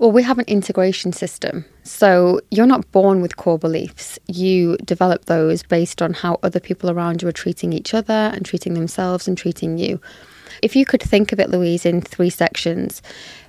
Well, 0.00 0.12
we 0.12 0.22
have 0.22 0.38
an 0.38 0.46
integration 0.46 1.12
system. 1.12 1.66
So 1.82 2.40
you're 2.50 2.64
not 2.64 2.90
born 2.90 3.20
with 3.20 3.36
core 3.36 3.58
beliefs. 3.58 4.18
You 4.28 4.78
develop 4.78 5.26
those 5.26 5.62
based 5.62 6.00
on 6.00 6.14
how 6.14 6.38
other 6.42 6.58
people 6.58 6.90
around 6.90 7.20
you 7.20 7.28
are 7.28 7.32
treating 7.32 7.74
each 7.74 7.92
other 7.92 8.32
and 8.32 8.42
treating 8.42 8.72
themselves 8.72 9.28
and 9.28 9.36
treating 9.36 9.76
you. 9.76 10.00
If 10.62 10.74
you 10.74 10.86
could 10.86 11.02
think 11.02 11.32
of 11.32 11.38
it, 11.38 11.50
Louise, 11.50 11.84
in 11.84 12.00
three 12.00 12.30
sections, 12.30 13.02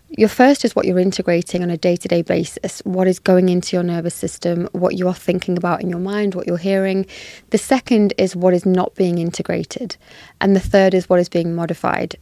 your 0.09 0.27
first 0.27 0.65
is 0.65 0.75
what 0.75 0.85
you're 0.85 0.99
integrating 0.99 1.63
on 1.63 1.69
a 1.69 1.77
day 1.77 1.95
to 1.95 2.07
day 2.09 2.21
basis, 2.21 2.81
what 2.83 3.07
is 3.07 3.17
going 3.17 3.47
into 3.47 3.77
your 3.77 3.83
nervous 3.83 4.13
system, 4.13 4.67
what 4.73 4.97
you 4.97 5.07
are 5.07 5.13
thinking 5.13 5.55
about 5.55 5.81
in 5.81 5.89
your 5.89 5.99
mind, 5.99 6.35
what 6.35 6.47
you're 6.47 6.57
hearing. 6.57 7.05
The 7.51 7.59
second 7.59 8.13
is 8.17 8.35
what 8.35 8.53
is 8.53 8.65
not 8.65 8.93
being 8.95 9.19
integrated. 9.19 9.95
And 10.41 10.53
the 10.53 10.59
third 10.59 10.93
is 10.93 11.07
what 11.07 11.21
is 11.21 11.29
being 11.29 11.55
modified. 11.55 12.17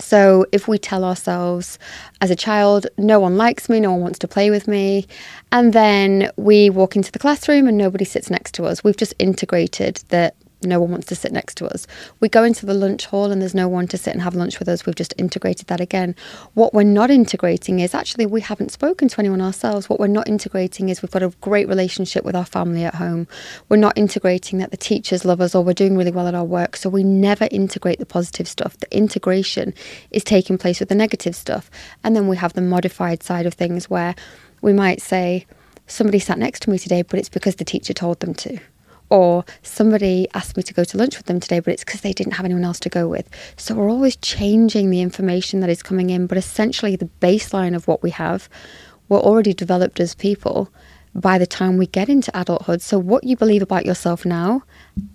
So, 0.00 0.46
if 0.52 0.66
we 0.66 0.78
tell 0.78 1.04
ourselves 1.04 1.78
as 2.20 2.30
a 2.30 2.36
child, 2.36 2.86
no 2.98 3.20
one 3.20 3.36
likes 3.36 3.68
me, 3.68 3.80
no 3.80 3.92
one 3.92 4.00
wants 4.00 4.18
to 4.20 4.28
play 4.28 4.50
with 4.50 4.66
me, 4.66 5.06
and 5.52 5.72
then 5.72 6.30
we 6.36 6.70
walk 6.70 6.96
into 6.96 7.12
the 7.12 7.18
classroom 7.18 7.68
and 7.68 7.76
nobody 7.76 8.04
sits 8.04 8.30
next 8.30 8.54
to 8.54 8.64
us, 8.64 8.82
we've 8.82 8.96
just 8.96 9.14
integrated 9.18 10.02
that 10.08 10.34
no 10.62 10.80
one 10.80 10.90
wants 10.90 11.06
to 11.08 11.14
sit 11.14 11.32
next 11.32 11.56
to 11.56 11.66
us. 11.66 11.86
We 12.20 12.28
go 12.28 12.44
into 12.44 12.66
the 12.66 12.74
lunch 12.74 13.06
hall 13.06 13.30
and 13.30 13.40
there's 13.40 13.54
no 13.54 13.68
one 13.68 13.86
to 13.88 13.98
sit 13.98 14.12
and 14.12 14.22
have 14.22 14.34
lunch 14.34 14.58
with 14.58 14.68
us. 14.68 14.84
We've 14.84 14.94
just 14.94 15.14
integrated 15.16 15.68
that 15.68 15.80
again. 15.80 16.14
What 16.54 16.74
we're 16.74 16.82
not 16.82 17.10
integrating 17.10 17.80
is 17.80 17.94
actually 17.94 18.26
we 18.26 18.40
haven't 18.40 18.72
spoken 18.72 19.08
to 19.08 19.20
anyone 19.20 19.40
ourselves. 19.40 19.88
What 19.88 20.00
we're 20.00 20.06
not 20.06 20.28
integrating 20.28 20.88
is 20.88 21.02
we've 21.02 21.10
got 21.10 21.22
a 21.22 21.32
great 21.40 21.68
relationship 21.68 22.24
with 22.24 22.36
our 22.36 22.44
family 22.44 22.84
at 22.84 22.94
home. 22.94 23.26
We're 23.68 23.76
not 23.76 23.96
integrating 23.96 24.58
that 24.58 24.70
the 24.70 24.76
teachers 24.76 25.24
love 25.24 25.40
us 25.40 25.54
or 25.54 25.64
we're 25.64 25.72
doing 25.72 25.96
really 25.96 26.10
well 26.10 26.26
at 26.26 26.34
our 26.34 26.44
work. 26.44 26.76
So 26.76 26.88
we 26.88 27.04
never 27.04 27.48
integrate 27.50 27.98
the 27.98 28.06
positive 28.06 28.48
stuff. 28.48 28.76
The 28.78 28.94
integration 28.94 29.74
is 30.10 30.24
taking 30.24 30.58
place 30.58 30.80
with 30.80 30.88
the 30.88 30.94
negative 30.94 31.36
stuff. 31.36 31.70
And 32.04 32.14
then 32.14 32.28
we 32.28 32.36
have 32.36 32.52
the 32.52 32.60
modified 32.60 33.22
side 33.22 33.46
of 33.46 33.54
things 33.54 33.88
where 33.88 34.14
we 34.62 34.72
might 34.72 35.00
say, 35.00 35.46
somebody 35.86 36.18
sat 36.18 36.38
next 36.38 36.62
to 36.62 36.70
me 36.70 36.78
today, 36.78 37.02
but 37.02 37.18
it's 37.18 37.28
because 37.28 37.56
the 37.56 37.64
teacher 37.64 37.92
told 37.92 38.20
them 38.20 38.34
to 38.34 38.58
or 39.10 39.44
somebody 39.62 40.28
asked 40.34 40.56
me 40.56 40.62
to 40.62 40.72
go 40.72 40.84
to 40.84 40.96
lunch 40.96 41.16
with 41.16 41.26
them 41.26 41.40
today, 41.40 41.60
but 41.60 41.72
it's 41.72 41.84
because 41.84 42.00
they 42.00 42.12
didn't 42.12 42.34
have 42.34 42.44
anyone 42.44 42.64
else 42.64 42.80
to 42.80 42.88
go 42.88 43.08
with. 43.08 43.28
So 43.56 43.74
we're 43.74 43.90
always 43.90 44.16
changing 44.16 44.90
the 44.90 45.00
information 45.00 45.60
that 45.60 45.70
is 45.70 45.82
coming 45.82 46.10
in, 46.10 46.26
but 46.26 46.38
essentially 46.38 46.96
the 46.96 47.10
baseline 47.20 47.74
of 47.74 47.86
what 47.88 48.02
we 48.02 48.10
have, 48.10 48.48
we're 49.08 49.18
already 49.18 49.52
developed 49.52 50.00
as 50.00 50.14
people 50.14 50.72
by 51.14 51.38
the 51.38 51.46
time 51.46 51.76
we 51.76 51.86
get 51.86 52.08
into 52.08 52.30
adulthood. 52.38 52.80
So 52.80 52.98
what 52.98 53.24
you 53.24 53.36
believe 53.36 53.62
about 53.62 53.84
yourself 53.84 54.24
now 54.24 54.62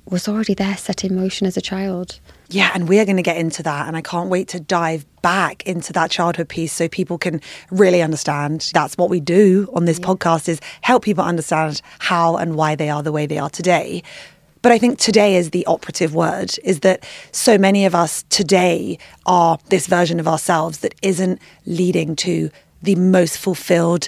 was 0.09 0.27
already 0.27 0.53
there 0.53 0.75
set 0.75 1.05
in 1.05 1.15
motion 1.15 1.47
as 1.47 1.55
a 1.55 1.61
child. 1.61 2.19
Yeah, 2.49 2.71
and 2.73 2.87
we 2.87 2.99
are 2.99 3.05
going 3.05 3.17
to 3.17 3.23
get 3.23 3.37
into 3.37 3.63
that. 3.63 3.87
And 3.87 3.97
I 3.97 4.01
can't 4.01 4.29
wait 4.29 4.47
to 4.49 4.59
dive 4.59 5.05
back 5.21 5.65
into 5.65 5.91
that 5.93 6.11
childhood 6.11 6.49
piece 6.49 6.71
so 6.71 6.87
people 6.87 7.17
can 7.17 7.41
really 7.71 8.01
understand. 8.01 8.69
That's 8.73 8.97
what 8.97 9.09
we 9.09 9.19
do 9.19 9.69
on 9.73 9.85
this 9.85 9.99
yeah. 9.99 10.05
podcast 10.05 10.47
is 10.47 10.59
help 10.81 11.03
people 11.03 11.23
understand 11.23 11.81
how 11.99 12.37
and 12.37 12.55
why 12.55 12.75
they 12.75 12.89
are 12.89 13.01
the 13.01 13.11
way 13.11 13.25
they 13.25 13.39
are 13.39 13.49
today. 13.49 14.03
But 14.61 14.71
I 14.71 14.79
think 14.79 14.97
today 14.97 15.35
is 15.35 15.51
the 15.51 15.65
operative 15.67 16.15
word 16.15 16.55
is 16.63 16.79
that 16.79 17.05
so 17.31 17.55
many 17.55 17.85
of 17.85 17.93
us 17.93 18.23
today 18.29 18.97
are 19.25 19.59
this 19.69 19.85
version 19.85 20.19
of 20.19 20.27
ourselves 20.27 20.79
that 20.79 20.95
isn't 21.03 21.39
leading 21.67 22.15
to 22.17 22.49
the 22.81 22.95
most 22.95 23.37
fulfilled, 23.37 24.07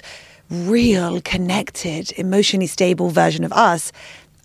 real, 0.50 1.20
connected, 1.20 2.12
emotionally 2.16 2.66
stable 2.66 3.10
version 3.10 3.44
of 3.44 3.52
us. 3.52 3.92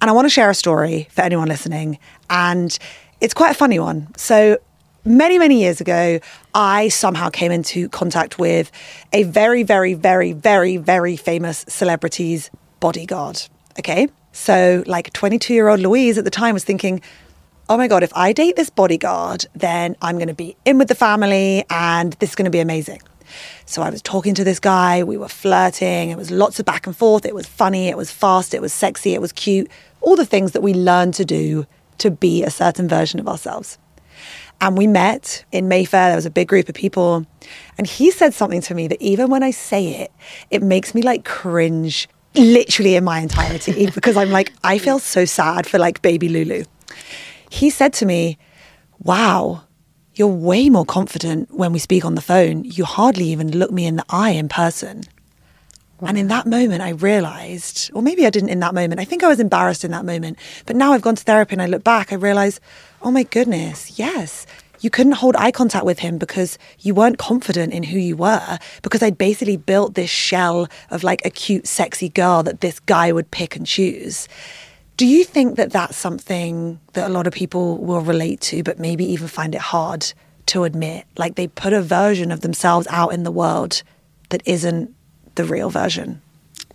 And 0.02 0.10
I 0.10 0.14
want 0.14 0.26
to 0.26 0.30
share 0.30 0.52
a 0.52 0.54
story 0.54 1.08
for 1.10 1.22
anyone 1.22 1.48
listening. 1.48 1.98
And 2.30 2.78
it's 3.24 3.34
quite 3.34 3.52
a 3.52 3.54
funny 3.54 3.80
one. 3.80 4.14
So, 4.18 4.58
many, 5.06 5.40
many 5.40 5.62
years 5.62 5.80
ago, 5.80 6.20
I 6.54 6.90
somehow 6.90 7.30
came 7.30 7.54
into 7.54 7.88
contact 7.88 8.38
with 8.38 8.70
a 9.14 9.24
very, 9.24 9.64
very, 9.64 9.94
very, 9.94 10.34
very, 10.34 10.76
very 10.76 11.16
famous 11.16 11.64
celebrity's 11.70 12.52
bodyguard. 12.82 13.42
Okay. 13.80 14.10
So, 14.34 14.84
like 14.88 15.14
22 15.14 15.54
year 15.54 15.70
old 15.70 15.80
Louise 15.80 16.18
at 16.18 16.26
the 16.26 16.30
time 16.30 16.54
was 16.54 16.66
thinking, 16.66 17.02
oh 17.70 17.78
my 17.78 17.88
God, 17.88 18.04
if 18.04 18.12
I 18.14 18.34
date 18.34 18.58
this 18.58 18.70
bodyguard, 18.70 19.46
then 19.56 19.96
I'm 20.02 20.18
going 20.18 20.28
to 20.28 20.34
be 20.34 20.58
in 20.66 20.78
with 20.78 20.90
the 20.90 20.96
family 20.96 21.64
and 21.70 22.12
this 22.14 22.32
is 22.32 22.36
going 22.36 22.46
to 22.46 22.52
be 22.52 22.60
amazing. 22.60 23.02
So 23.66 23.82
I 23.82 23.90
was 23.90 24.02
talking 24.02 24.36
to 24.36 24.44
this 24.44 24.60
guy, 24.60 25.02
we 25.02 25.16
were 25.16 25.30
flirting, 25.30 26.10
it 26.10 26.18
was 26.18 26.30
lots 26.30 26.60
of 26.60 26.66
back 26.66 26.88
and 26.88 26.96
forth, 26.96 27.26
it 27.26 27.34
was 27.34 27.48
funny, 27.48 27.88
it 27.88 27.96
was 27.96 28.12
fast, 28.12 28.54
it 28.54 28.62
was 28.62 28.74
sexy, 28.74 29.14
it 29.14 29.22
was 29.22 29.32
cute, 29.32 29.72
all 30.02 30.18
the 30.18 30.26
things 30.26 30.52
that 30.52 30.62
we 30.62 30.74
learn 30.74 31.14
to 31.14 31.24
do 31.24 31.66
to 32.00 32.12
be 32.12 32.44
a 32.44 32.50
certain 32.50 32.88
version 32.88 33.20
of 33.20 33.28
ourselves. 33.28 33.78
And 34.62 34.78
we 34.78 34.88
met 34.88 35.44
in 35.52 35.68
Mayfair. 35.68 36.10
There 36.10 36.16
was 36.16 36.26
a 36.26 36.32
big 36.32 36.48
group 36.48 36.70
of 36.70 36.76
people. 36.76 37.26
And 37.78 37.86
he 37.86 38.12
said 38.12 38.34
something 38.34 38.62
to 38.62 38.76
me 38.76 38.88
that 38.88 39.02
even 39.02 39.30
when 39.30 39.44
I 39.44 39.52
say 39.52 39.88
it, 39.88 40.12
it 40.52 40.64
makes 40.64 40.96
me 40.96 41.02
like 41.02 41.26
cringe 41.26 42.08
literally 42.36 42.96
in 42.96 43.04
my 43.04 43.20
entirety 43.20 43.90
because 43.94 44.18
I'm 44.18 44.32
like, 44.32 44.54
I 44.64 44.78
feel 44.78 45.00
so 45.00 45.26
sad 45.26 45.68
for 45.68 45.80
like 45.80 46.02
baby 46.02 46.30
Lulu. 46.30 46.64
He 47.50 47.70
said 47.70 47.94
to 47.94 48.06
me, 48.06 48.38
Wow, 49.00 49.64
you're 50.16 50.28
way 50.28 50.70
more 50.70 50.86
confident 50.86 51.52
when 51.52 51.74
we 51.74 51.80
speak 51.80 52.06
on 52.06 52.16
the 52.16 52.22
phone. 52.22 52.64
You 52.64 52.86
hardly 52.86 53.26
even 53.26 53.52
look 53.52 53.72
me 53.72 53.86
in 53.86 53.98
the 53.98 54.06
eye 54.10 54.30
in 54.30 54.48
person. 54.48 55.04
And 56.08 56.18
in 56.18 56.28
that 56.28 56.46
moment, 56.46 56.82
I 56.82 56.90
realized, 56.90 57.92
or 57.94 58.02
maybe 58.02 58.26
I 58.26 58.30
didn't 58.30 58.50
in 58.50 58.60
that 58.60 58.74
moment. 58.74 59.00
I 59.00 59.06
think 59.06 59.24
I 59.24 59.28
was 59.28 59.40
embarrassed 59.40 59.84
in 59.84 59.92
that 59.92 60.06
moment. 60.06 60.38
But 60.66 60.76
now 60.76 60.94
I've 60.94 61.02
gone 61.02 61.16
to 61.16 61.24
therapy 61.24 61.54
and 61.54 61.62
I 61.62 61.68
look 61.68 61.84
back, 61.84 62.12
I 62.12 62.16
realize, 62.16 62.60
oh 63.02 63.12
my 63.12 63.24
goodness, 63.24 63.98
yes. 63.98 64.46
You 64.80 64.90
couldn't 64.90 65.14
hold 65.14 65.38
eye 65.38 65.52
contact 65.52 65.86
with 65.86 66.00
him 66.00 66.18
because 66.18 66.58
you 66.80 66.94
weren't 66.94 67.18
confident 67.18 67.72
in 67.72 67.84
who 67.84 67.98
you 67.98 68.18
were. 68.18 68.60
Because 68.82 69.02
I'd 69.02 69.18
basically 69.18 69.56
built 69.56 69.96
this 69.96 70.10
shell 70.10 70.68
of 70.92 71.04
like 71.04 71.26
a 71.26 71.30
cute, 71.30 71.68
sexy 71.68 72.10
girl 72.10 72.44
that 72.44 72.60
this 72.60 72.80
guy 72.82 73.12
would 73.14 73.32
pick 73.32 73.56
and 73.56 73.66
choose. 73.66 74.28
Do 74.98 75.06
you 75.08 75.24
think 75.24 75.56
that 75.56 75.72
that's 75.72 75.98
something 75.98 76.80
that 76.94 77.10
a 77.10 77.14
lot 77.14 77.28
of 77.28 77.34
people 77.34 77.78
will 77.78 78.02
relate 78.02 78.42
to, 78.42 78.62
but 78.62 78.78
maybe 78.78 79.06
even 79.06 79.28
find 79.28 79.56
it 79.56 79.62
hard 79.62 80.12
to 80.48 80.66
admit? 80.66 81.06
Like 81.18 81.36
they 81.36 81.48
put 81.48 81.74
a 81.74 81.82
version 81.82 82.32
of 82.32 82.42
themselves 82.42 82.86
out 82.90 83.14
in 83.14 83.24
the 83.24 83.32
world 83.32 83.84
that 84.30 84.44
isn't 84.46 84.94
the 85.36 85.46
real 85.46 85.70
version. 85.70 86.22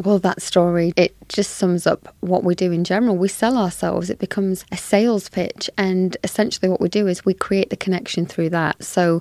Well, 0.05 0.21
that 0.21 0.41
story, 0.41 0.93
it 0.97 1.17
just 1.29 1.57
sums 1.57 1.85
up 1.85 2.15
what 2.21 2.45
we 2.45 2.55
do 2.55 2.71
in 2.71 2.85
general. 2.85 3.17
We 3.17 3.27
sell 3.27 3.59
ourselves, 3.59 4.11
it 4.11 4.21
becomes 4.21 4.65
a 4.71 4.77
sales 4.77 5.29
pitch. 5.29 5.69
And 5.77 6.17
essentially, 6.23 6.69
what 6.69 6.81
we 6.81 6.89
do 6.89 7.09
is 7.09 7.25
we 7.25 7.35
create 7.35 7.71
the 7.71 7.77
connection 7.77 8.25
through 8.25 8.51
that. 8.51 8.83
So, 8.85 9.21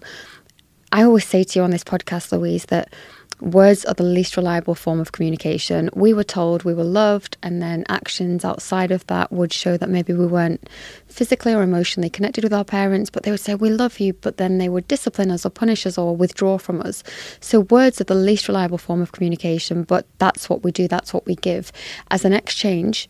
I 0.91 1.03
always 1.03 1.25
say 1.25 1.43
to 1.43 1.59
you 1.59 1.63
on 1.63 1.71
this 1.71 1.83
podcast, 1.83 2.31
Louise, 2.31 2.65
that 2.65 2.93
words 3.41 3.83
are 3.85 3.93
the 3.93 4.03
least 4.03 4.37
reliable 4.37 4.73
form 4.73 5.01
of 5.01 5.11
communication. 5.11 5.89
We 5.93 6.13
were 6.13 6.23
told 6.23 6.63
we 6.63 6.73
were 6.73 6.83
loved, 6.83 7.35
and 7.43 7.61
then 7.61 7.83
actions 7.89 8.45
outside 8.45 8.91
of 8.91 9.05
that 9.07 9.31
would 9.31 9.51
show 9.51 9.75
that 9.75 9.89
maybe 9.89 10.13
we 10.13 10.25
weren't 10.25 10.69
physically 11.07 11.53
or 11.53 11.61
emotionally 11.61 12.09
connected 12.09 12.43
with 12.43 12.53
our 12.53 12.63
parents, 12.63 13.09
but 13.09 13.23
they 13.23 13.31
would 13.31 13.41
say, 13.41 13.53
We 13.53 13.69
love 13.69 13.99
you, 13.99 14.13
but 14.13 14.37
then 14.37 14.59
they 14.59 14.69
would 14.69 14.87
discipline 14.87 15.29
us 15.29 15.45
or 15.45 15.49
punish 15.49 15.85
us 15.85 15.97
or 15.97 16.15
withdraw 16.15 16.57
from 16.57 16.81
us. 16.81 17.03
So, 17.41 17.61
words 17.61 17.99
are 17.99 18.05
the 18.05 18.15
least 18.15 18.47
reliable 18.47 18.77
form 18.77 19.01
of 19.01 19.11
communication, 19.11 19.83
but 19.83 20.07
that's 20.19 20.49
what 20.49 20.63
we 20.63 20.71
do, 20.71 20.87
that's 20.87 21.13
what 21.13 21.25
we 21.25 21.35
give. 21.35 21.71
As 22.09 22.23
an 22.23 22.33
exchange, 22.33 23.09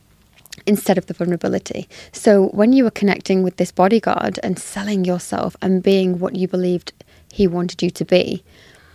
instead 0.66 0.98
of 0.98 1.06
the 1.06 1.14
vulnerability. 1.14 1.88
So 2.12 2.48
when 2.48 2.74
you 2.74 2.84
were 2.84 2.92
connecting 2.92 3.44
with 3.44 3.58
this 3.58 3.72
bodyguard 3.72 4.40
and 4.42 4.58
selling 4.58 5.06
yourself 5.06 5.56
and 5.62 5.84
being 5.84 6.20
what 6.20 6.36
you 6.36 6.48
believed 6.48 6.94
he 7.32 7.48
wanted 7.48 7.82
you 7.82 7.90
to 7.92 8.06
be, 8.06 8.44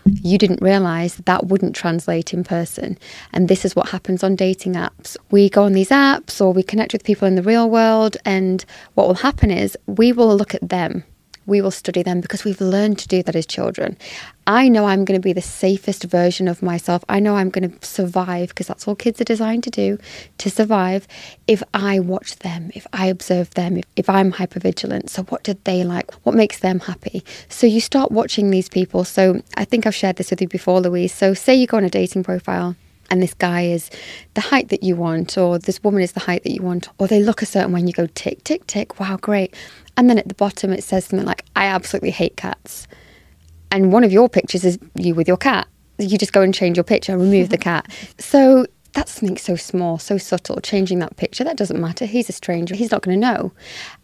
you 0.04 0.36
didn't 0.38 0.62
realize 0.62 1.14
that, 1.16 1.26
that 1.26 1.46
wouldn't 1.46 1.76
translate 1.76 2.34
in 2.34 2.42
person. 2.42 2.98
And 3.32 3.48
this 3.48 3.64
is 3.64 3.76
what 3.76 3.90
happens 3.90 4.24
on 4.24 4.34
dating 4.36 4.74
apps. 4.74 5.16
We 5.30 5.48
go 5.48 5.62
on 5.64 5.72
these 5.72 5.90
apps 5.90 6.40
or 6.40 6.52
we 6.52 6.62
connect 6.62 6.92
with 6.92 7.04
people 7.04 7.28
in 7.28 7.36
the 7.36 7.42
real 7.42 7.70
world, 7.70 8.16
and 8.24 8.64
what 8.94 9.06
will 9.06 9.14
happen 9.14 9.50
is 9.50 9.76
we 9.86 10.12
will 10.12 10.36
look 10.36 10.54
at 10.54 10.68
them 10.68 11.04
we 11.46 11.60
will 11.60 11.70
study 11.70 12.02
them 12.02 12.20
because 12.20 12.44
we've 12.44 12.60
learned 12.60 12.98
to 12.98 13.08
do 13.08 13.22
that 13.22 13.36
as 13.36 13.46
children. 13.46 13.96
I 14.46 14.68
know 14.68 14.86
I'm 14.86 15.04
going 15.04 15.20
to 15.20 15.24
be 15.24 15.32
the 15.32 15.40
safest 15.40 16.04
version 16.04 16.48
of 16.48 16.62
myself. 16.62 17.04
I 17.08 17.20
know 17.20 17.36
I'm 17.36 17.50
going 17.50 17.70
to 17.70 17.86
survive 17.86 18.48
because 18.48 18.66
that's 18.66 18.88
all 18.88 18.96
kids 18.96 19.20
are 19.20 19.24
designed 19.24 19.62
to 19.64 19.70
do 19.70 19.98
to 20.38 20.50
survive 20.50 21.06
if 21.46 21.62
I 21.74 22.00
watch 22.00 22.36
them, 22.36 22.70
if 22.74 22.86
I 22.92 23.06
observe 23.06 23.50
them, 23.50 23.76
if, 23.76 23.84
if 23.96 24.08
I'm 24.08 24.32
hypervigilant. 24.32 25.10
So, 25.10 25.22
what 25.24 25.44
did 25.44 25.64
they 25.64 25.84
like? 25.84 26.12
What 26.24 26.34
makes 26.34 26.58
them 26.58 26.80
happy? 26.80 27.24
So, 27.48 27.66
you 27.66 27.80
start 27.80 28.10
watching 28.10 28.50
these 28.50 28.68
people. 28.68 29.04
So, 29.04 29.42
I 29.56 29.64
think 29.64 29.86
I've 29.86 29.94
shared 29.94 30.16
this 30.16 30.30
with 30.30 30.40
you 30.40 30.48
before, 30.48 30.80
Louise. 30.80 31.12
So, 31.12 31.34
say 31.34 31.54
you 31.54 31.66
go 31.66 31.76
on 31.76 31.84
a 31.84 31.90
dating 31.90 32.24
profile 32.24 32.74
and 33.12 33.22
this 33.22 33.34
guy 33.34 33.62
is 33.66 33.90
the 34.32 34.40
height 34.40 34.70
that 34.70 34.82
you 34.82 34.96
want, 34.96 35.36
or 35.36 35.58
this 35.58 35.84
woman 35.84 36.00
is 36.00 36.12
the 36.12 36.20
height 36.20 36.44
that 36.44 36.52
you 36.52 36.62
want, 36.62 36.88
or 36.98 37.06
they 37.06 37.22
look 37.22 37.42
a 37.42 37.46
certain 37.46 37.70
way 37.70 37.80
and 37.80 37.88
you 37.88 37.92
go 37.92 38.06
tick, 38.14 38.42
tick, 38.42 38.66
tick, 38.66 38.98
wow, 38.98 39.18
great. 39.18 39.54
And 39.96 40.08
then 40.08 40.18
at 40.18 40.28
the 40.28 40.34
bottom 40.34 40.72
it 40.72 40.84
says 40.84 41.06
something 41.06 41.26
like, 41.26 41.44
I 41.56 41.66
absolutely 41.66 42.10
hate 42.10 42.36
cats. 42.36 42.86
And 43.70 43.92
one 43.92 44.04
of 44.04 44.12
your 44.12 44.28
pictures 44.28 44.64
is 44.64 44.78
you 44.94 45.14
with 45.14 45.28
your 45.28 45.36
cat. 45.36 45.66
You 45.98 46.18
just 46.18 46.32
go 46.32 46.42
and 46.42 46.54
change 46.54 46.76
your 46.76 46.84
picture, 46.84 47.16
remove 47.16 47.48
the 47.48 47.58
cat. 47.70 47.90
So 48.18 48.66
that's 48.92 49.12
something 49.12 49.38
so 49.38 49.56
small, 49.56 49.98
so 49.98 50.18
subtle, 50.18 50.60
changing 50.60 50.98
that 50.98 51.16
picture, 51.16 51.44
that 51.44 51.56
doesn't 51.56 51.80
matter. 51.80 52.04
He's 52.04 52.28
a 52.28 52.32
stranger, 52.32 52.74
he's 52.74 52.90
not 52.90 53.02
going 53.02 53.18
to 53.18 53.26
know. 53.26 53.52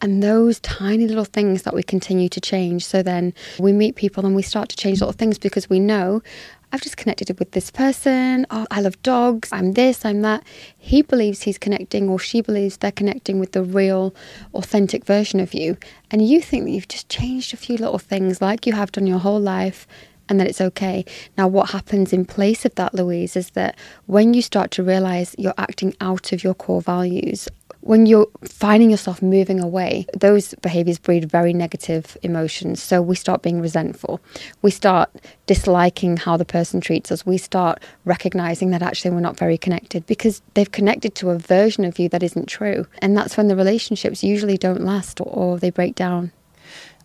And 0.01 0.23
those 0.23 0.61
tiny 0.61 1.07
little 1.07 1.27
things 1.27 1.63
that 1.63 1.75
we 1.75 1.83
continue 1.83 2.29
to 2.31 2.41
change. 2.41 2.87
So 2.87 3.03
then 3.03 3.35
we 3.59 3.73
meet 3.73 3.97
people 3.97 4.25
and 4.25 4.35
we 4.35 4.43
start 4.43 4.69
to 4.71 4.77
change 4.77 5.01
little 5.01 5.13
things 5.13 5.39
because 5.39 5.69
we 5.69 5.79
know 5.79 6.23
I've 6.71 6.83
just 6.83 6.99
connected 6.99 7.39
with 7.39 7.53
this 7.53 7.71
person. 7.71 8.47
Oh, 8.51 8.67
I 8.71 8.83
love 8.83 9.01
dogs. 9.03 9.49
I'm 9.53 9.73
this, 9.73 10.05
I'm 10.05 10.21
that. 10.23 10.45
He 10.77 11.01
believes 11.01 11.43
he's 11.43 11.59
connecting, 11.59 12.09
or 12.09 12.19
she 12.19 12.43
believes 12.43 12.77
they're 12.77 12.93
connecting 12.93 13.39
with 13.39 13.53
the 13.53 13.63
real, 13.63 14.15
authentic 14.53 15.05
version 15.05 15.41
of 15.41 15.55
you. 15.55 15.79
And 16.11 16.27
you 16.29 16.43
think 16.43 16.65
that 16.65 16.71
you've 16.71 16.89
just 16.89 17.09
changed 17.09 17.55
a 17.55 17.57
few 17.57 17.79
little 17.79 17.99
things 17.99 18.43
like 18.43 18.67
you 18.67 18.75
have 18.75 18.93
done 18.93 19.07
your 19.07 19.19
whole 19.19 19.41
life 19.41 19.87
and 20.29 20.39
that 20.39 20.47
it's 20.47 20.61
okay. 20.61 21.07
Now, 21.39 21.49
what 21.49 21.71
happens 21.71 22.13
in 22.13 22.27
place 22.27 22.67
of 22.67 22.75
that, 22.75 22.95
Louise, 22.95 23.35
is 23.35 23.51
that 23.51 23.79
when 24.05 24.35
you 24.35 24.43
start 24.43 24.71
to 24.73 24.83
realize 24.83 25.35
you're 25.39 25.55
acting 25.57 25.95
out 26.03 26.33
of 26.33 26.45
your 26.45 26.55
core 26.55 26.83
values, 26.83 27.49
when 27.89 28.05
you're 28.05 28.29
finding 28.45 28.91
yourself 28.91 29.23
moving 29.23 29.61
away, 29.61 30.05
those 30.13 30.53
behaviors 30.61 30.99
breed 30.99 31.25
very 31.31 31.55
negative 31.55 32.19
emotions. 32.23 32.83
So 32.83 33.01
we 33.01 33.17
start 33.17 33.41
being 33.41 33.63
resentful. 33.63 34.21
We 34.61 34.71
start 34.71 35.09
disliking 35.47 36.19
how 36.19 36.37
the 36.37 36.45
person 36.45 36.83
treats 36.83 37.11
us. 37.11 37.25
We 37.25 37.39
start 37.39 37.83
recognizing 38.05 38.73
that 38.73 38.83
actually 38.83 39.13
we're 39.13 39.21
not 39.21 39.39
very 39.39 39.57
connected 39.57 40.05
because 40.05 40.43
they've 40.53 40.71
connected 40.71 41.15
to 41.15 41.31
a 41.31 41.39
version 41.39 41.87
of 41.87 41.99
you 41.99 42.11
that 42.11 42.23
isn't 42.23 42.45
true. 42.45 42.87
And 42.99 43.17
that's 43.17 43.39
when 43.39 43.49
the 43.49 43.57
relationships 43.57 44.23
usually 44.23 44.59
don't 44.59 44.83
last 44.83 45.19
or, 45.19 45.33
or 45.33 45.59
they 45.59 45.71
break 45.71 45.95
down. 45.95 46.31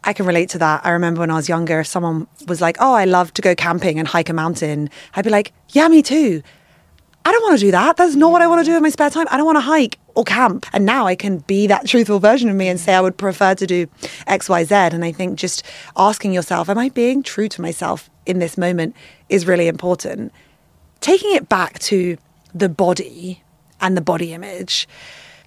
I 0.04 0.12
can 0.12 0.26
relate 0.26 0.50
to 0.50 0.58
that. 0.58 0.86
I 0.86 0.90
remember 0.90 1.22
when 1.22 1.32
I 1.32 1.36
was 1.36 1.48
younger, 1.48 1.80
if 1.80 1.88
someone 1.88 2.28
was 2.46 2.60
like, 2.60 2.76
Oh, 2.82 2.94
I 2.94 3.06
love 3.06 3.34
to 3.36 3.42
go 3.42 3.56
camping 3.56 4.00
and 4.00 4.08
hike 4.08 4.28
a 4.28 4.34
mountain, 4.34 4.90
I'd 5.16 5.24
be 5.24 5.30
like, 5.30 5.54
Yeah, 5.70 5.88
me 5.88 6.02
too. 6.02 6.44
I 7.26 7.32
don't 7.32 7.44
want 7.44 7.60
to 7.60 7.66
do 7.66 7.72
that. 7.72 7.98
That's 7.98 8.16
not 8.16 8.32
what 8.32 8.42
I 8.42 8.48
want 8.48 8.66
to 8.66 8.70
do 8.70 8.76
in 8.76 8.84
my 8.84 8.90
spare 8.90 9.10
time. 9.10 9.28
I 9.32 9.38
don't 9.38 9.46
want 9.46 9.56
to 9.58 9.62
hike 9.62 9.98
or 10.16 10.24
camp. 10.24 10.66
And 10.74 10.86
now 10.86 11.08
I 11.08 11.16
can 11.16 11.38
be 11.40 11.68
that 11.68 11.88
truthful 11.88 12.20
version 12.20 12.50
of 12.50 12.56
me 12.56 12.68
and 12.68 12.80
say 12.80 12.94
I 12.94 13.02
would 13.02 13.18
prefer 13.18 13.56
to 13.56 13.66
do 13.66 13.88
X, 14.28 14.50
Y, 14.50 14.64
Z. 14.66 14.76
And 14.76 15.06
I 15.06 15.12
think 15.12 15.40
just 15.40 15.64
asking 15.96 16.34
yourself, 16.34 16.70
am 16.70 16.78
I 16.78 16.90
being 16.90 17.24
true 17.24 17.48
to 17.50 17.62
myself 17.62 18.10
in 18.26 18.40
this 18.40 18.58
moment 18.58 18.96
is 19.30 19.46
really 19.46 19.68
important. 19.68 20.32
Taking 21.02 21.36
it 21.36 21.50
back 21.50 21.80
to 21.80 22.18
the 22.54 22.70
body 22.70 23.44
and 23.82 23.98
the 23.98 24.02
body 24.02 24.34
image. 24.34 24.88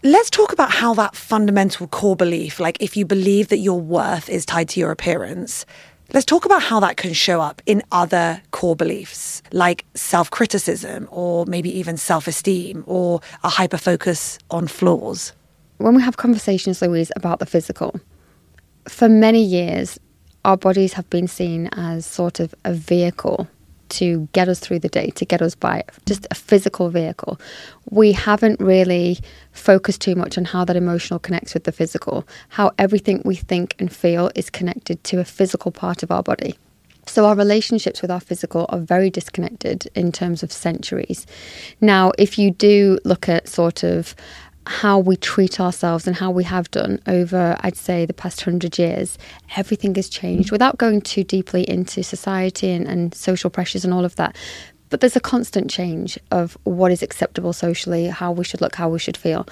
Let's 0.03 0.31
talk 0.31 0.53
about 0.53 0.71
how 0.71 0.95
that 0.95 1.17
fundamental 1.17 1.87
core 1.87 2.17
belief, 2.17 2.61
like 2.61 2.77
if 2.81 2.97
you 2.97 3.07
believe 3.07 3.49
that 3.49 3.59
your 3.59 3.81
worth 3.81 4.29
is 4.29 4.45
tied 4.45 4.69
to 4.71 4.81
your 4.81 4.91
appearance, 4.91 5.65
Let's 6.13 6.25
talk 6.25 6.45
about 6.45 6.63
how 6.63 6.79
that 6.81 6.97
can 6.97 7.13
show 7.13 7.41
up 7.41 7.61
in 7.67 7.83
other 7.91 8.41
core 8.53 8.77
beliefs 8.77 9.43
like 9.53 9.85
self 9.95 10.31
criticism 10.31 11.09
or 11.11 11.45
maybe 11.47 11.77
even 11.77 11.97
self 11.97 12.29
esteem 12.29 12.85
or 12.87 13.21
a 13.43 13.49
hyper 13.49 13.77
focus 13.77 14.39
on 14.51 14.69
flaws. 14.69 15.33
When 15.79 15.97
we 15.97 16.03
have 16.03 16.17
conversations, 16.17 16.81
Louise, 16.81 17.11
about 17.17 17.41
the 17.41 17.47
physical, 17.47 18.01
for 18.89 19.09
many 19.09 19.43
years, 19.43 19.99
our 20.45 20.57
bodies 20.57 20.93
have 20.93 21.11
been 21.11 21.27
seen 21.27 21.67
as 21.73 22.07
sort 22.07 22.39
of 22.39 22.55
a 22.65 22.73
vehicle 22.73 23.49
to 23.91 24.29
get 24.33 24.49
us 24.49 24.61
through 24.61 24.81
the 24.81 24.89
day, 24.89 25.11
to 25.11 25.25
get 25.25 25.43
us 25.43 25.55
by, 25.55 25.85
just 26.07 26.27
a 26.31 26.35
physical 26.35 26.91
vehicle. 26.91 27.41
We 27.91 28.13
haven't 28.13 28.61
really 28.61 29.19
focused 29.53 30.01
too 30.01 30.15
much 30.15 30.37
on 30.39 30.45
how 30.45 30.65
that 30.65 30.77
emotional 30.77 31.19
connects 31.19 31.55
with 31.55 31.65
the 31.65 31.73
physical, 31.73 32.27
how 32.49 32.73
everything 32.79 33.23
we 33.25 33.37
think 33.37 33.75
and 33.79 33.93
feel 33.93 34.31
is 34.35 34.51
connected 34.51 35.03
to 35.05 35.21
a 35.21 35.25
physical 35.25 35.71
part 35.71 36.03
of 36.03 36.11
our 36.11 36.23
body. 36.23 36.57
So, 37.09 37.25
our 37.25 37.37
relationships 37.37 38.03
with 38.03 38.11
our 38.11 38.21
physical 38.21 38.67
are 38.69 38.81
very 38.81 39.11
disconnected 39.11 39.89
in 39.95 40.11
terms 40.11 40.43
of 40.43 40.51
centuries. 40.51 41.25
Now, 41.81 42.11
if 42.19 42.37
you 42.37 42.51
do 42.51 42.99
look 43.05 43.29
at 43.29 43.49
sort 43.49 43.85
of 43.85 44.17
how 44.67 44.99
we 44.99 45.17
treat 45.17 45.61
ourselves 45.61 46.07
and 46.07 46.17
how 46.17 46.31
we 46.31 46.45
have 46.45 46.71
done 46.71 47.01
over, 47.07 47.57
I'd 47.61 47.77
say, 47.77 48.05
the 48.05 48.13
past 48.13 48.41
hundred 48.43 48.79
years, 48.79 49.17
everything 49.57 49.95
has 49.95 50.09
changed 50.09 50.51
without 50.51 50.77
going 50.79 51.01
too 51.01 51.25
deeply 51.25 51.69
into 51.69 52.03
society 52.03 52.71
and, 52.71 52.87
and 52.87 53.15
social 53.15 53.51
pressures 53.51 53.85
and 53.85 53.95
all 53.95 54.05
of 54.05 54.17
that. 54.17 54.37
But 54.89 55.01
there's 55.01 55.17
a 55.17 55.21
constant 55.21 55.71
change 55.71 56.19
of 56.31 56.57
what 56.65 56.93
is 56.93 57.03
acceptable 57.03 57.53
socially, 57.53 58.07
how 58.07 58.33
we 58.33 58.45
should 58.45 58.61
look, 58.61 58.77
how 58.77 58.89
we 58.89 58.99
should 58.99 59.17
feel. 59.17 59.47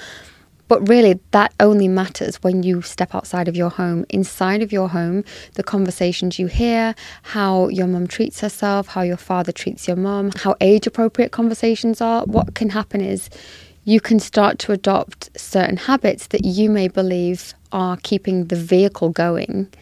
But 0.67 0.89
really, 0.89 1.21
that 1.33 1.53
only 1.61 1.89
matters 1.89 2.37
when 2.37 2.63
you 2.63 2.81
step 2.81 3.15
outside 3.15 3.49
of 3.49 3.57
your 3.57 3.69
home. 3.69 4.07
Inside 4.09 4.63
of 4.63 4.73
your 4.73 4.89
home, 4.89 5.23
the 5.55 5.63
conversations 5.63 6.39
you 6.39 6.47
hear, 6.47 6.95
how 7.23 7.69
your 7.69 7.87
mum 7.87 8.07
treats 8.07 8.41
herself, 8.41 8.89
how 8.89 9.03
your 9.03 9.19
father 9.19 9.53
treats 9.53 9.87
your 9.87 9.97
mum, 9.97 10.31
how 10.37 10.57
age 10.61 10.87
appropriate 10.87 11.33
conversations 11.33 12.01
are, 12.01 12.25
what 12.25 12.55
can 12.55 12.71
happen 12.71 13.03
is 13.03 13.29
you 13.85 14.01
can 14.01 14.19
start 14.19 14.59
to 14.61 14.73
adopt 14.73 15.31
certain 15.39 15.77
habits 15.77 16.29
that 16.29 16.45
you 16.45 16.71
may 16.71 16.89
believe 16.89 17.55
are 17.73 17.99
keeping 17.99 18.47
the 18.47 18.57
vehicle 18.57 19.11
going, 19.11 19.73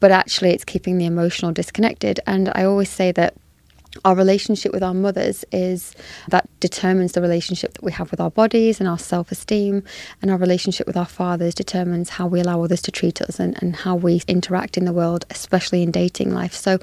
but 0.00 0.10
actually 0.10 0.50
it's 0.50 0.64
keeping 0.64 0.98
the 0.98 1.06
emotional 1.06 1.52
disconnected. 1.52 2.20
And 2.26 2.50
I 2.54 2.64
always 2.64 2.90
say 2.90 3.12
that 3.12 3.34
our 4.04 4.14
relationship 4.14 4.72
with 4.72 4.82
our 4.82 4.94
mothers 4.94 5.44
is 5.50 5.94
that 6.28 6.48
determines 6.60 7.12
the 7.12 7.20
relationship 7.20 7.72
that 7.74 7.82
we 7.82 7.92
have 7.92 8.10
with 8.10 8.20
our 8.20 8.30
bodies 8.30 8.80
and 8.80 8.88
our 8.88 8.98
self 8.98 9.32
esteem, 9.32 9.82
and 10.22 10.30
our 10.30 10.36
relationship 10.36 10.86
with 10.86 10.96
our 10.96 11.06
fathers 11.06 11.54
determines 11.54 12.10
how 12.10 12.26
we 12.26 12.40
allow 12.40 12.62
others 12.62 12.82
to 12.82 12.92
treat 12.92 13.20
us 13.20 13.40
and, 13.40 13.60
and 13.62 13.76
how 13.76 13.96
we 13.96 14.22
interact 14.28 14.76
in 14.76 14.84
the 14.84 14.92
world, 14.92 15.24
especially 15.30 15.82
in 15.82 15.90
dating 15.90 16.32
life. 16.32 16.54
So 16.54 16.78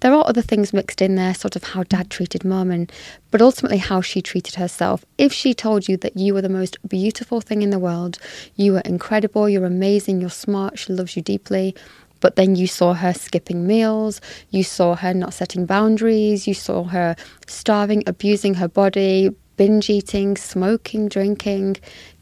there 0.00 0.12
are 0.12 0.26
other 0.26 0.42
things 0.42 0.72
mixed 0.72 1.02
in 1.02 1.16
there, 1.16 1.34
sort 1.34 1.56
of 1.56 1.64
how 1.64 1.82
dad 1.84 2.10
treated 2.10 2.44
mum, 2.44 2.70
and 2.70 2.92
but 3.30 3.42
ultimately 3.42 3.78
how 3.78 4.00
she 4.00 4.22
treated 4.22 4.54
herself. 4.56 5.04
If 5.18 5.32
she 5.32 5.54
told 5.54 5.88
you 5.88 5.96
that 5.98 6.16
you 6.16 6.34
were 6.34 6.42
the 6.42 6.48
most 6.48 6.76
beautiful 6.88 7.40
thing 7.40 7.62
in 7.62 7.70
the 7.70 7.78
world, 7.78 8.18
you 8.56 8.74
were 8.74 8.80
incredible, 8.80 9.48
you're 9.48 9.64
amazing, 9.64 10.20
you're 10.20 10.30
smart, 10.30 10.78
she 10.78 10.92
loves 10.92 11.16
you 11.16 11.22
deeply 11.22 11.74
but 12.22 12.36
then 12.36 12.56
you 12.56 12.66
saw 12.66 12.94
her 12.94 13.12
skipping 13.12 13.66
meals, 13.66 14.22
you 14.48 14.64
saw 14.64 14.94
her 14.94 15.12
not 15.12 15.34
setting 15.34 15.66
boundaries, 15.66 16.46
you 16.46 16.54
saw 16.54 16.84
her 16.84 17.14
starving, 17.46 18.02
abusing 18.06 18.54
her 18.54 18.68
body, 18.68 19.28
binge 19.58 19.90
eating, 19.90 20.36
smoking, 20.36 21.08
drinking. 21.08 21.76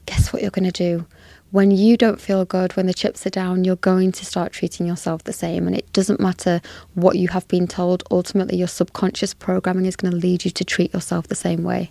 Guess 0.07 0.33
what 0.33 0.43
you're 0.43 0.51
going 0.51 0.71
to 0.71 0.73
do? 0.73 1.07
When 1.53 1.71
you 1.71 1.97
don't 1.97 2.21
feel 2.21 2.45
good, 2.45 2.77
when 2.77 2.87
the 2.87 2.95
chips 2.95 3.27
are 3.27 3.31
down, 3.31 3.65
you're 3.65 3.77
going 3.77 4.13
to 4.13 4.25
start 4.25 4.53
treating 4.53 4.87
yourself 4.87 5.25
the 5.25 5.33
same. 5.33 5.67
And 5.67 5.77
it 5.77 5.93
doesn't 5.93 6.19
matter 6.19 6.61
what 6.95 7.17
you 7.17 7.29
have 7.29 7.47
been 7.49 7.67
told, 7.67 8.03
ultimately, 8.11 8.57
your 8.57 8.69
subconscious 8.69 9.35
programming 9.35 9.87
is 9.87 9.97
going 9.97 10.13
to 10.13 10.17
lead 10.17 10.45
you 10.45 10.51
to 10.53 10.65
treat 10.65 10.95
yourself 10.95 11.27
the 11.27 11.35
same 11.35 11.63
way. 11.63 11.91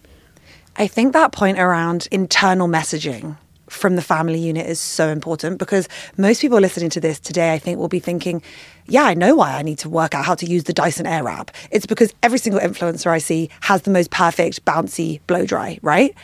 I 0.78 0.88
think 0.88 1.14
that 1.14 1.34
point 1.34 1.60
around 1.60 2.08
internal 2.10 2.68
messaging 2.68 3.38
from 3.70 3.96
the 3.96 4.02
family 4.02 4.40
unit 4.40 4.66
is 4.66 4.80
so 4.80 5.10
important 5.10 5.60
because 5.60 5.88
most 6.18 6.42
people 6.42 6.60
listening 6.60 6.90
to 6.92 7.00
this 7.00 7.20
today, 7.20 7.54
I 7.54 7.60
think, 7.60 7.80
will 7.80 7.88
be 7.88 8.00
thinking, 8.00 8.42
yeah, 8.88 9.04
I 9.04 9.14
know 9.14 9.36
why 9.36 9.54
I 9.54 9.62
need 9.62 9.80
to 9.80 9.90
work 9.90 10.14
out 10.16 10.26
how 10.26 10.36
to 10.36 10.46
use 10.46 10.64
the 10.64 10.74
Dyson 10.74 11.06
Airwrap. 11.06 11.50
It's 11.72 11.86
because 11.86 12.14
every 12.24 12.40
single 12.40 12.62
influencer 12.62 13.08
I 13.08 13.20
see 13.20 13.50
has 13.62 13.84
the 13.84 13.92
most 13.92 14.12
perfect, 14.12 14.66
bouncy 14.66 15.22
blow 15.28 15.46
dry, 15.46 15.80
right? 15.82 16.16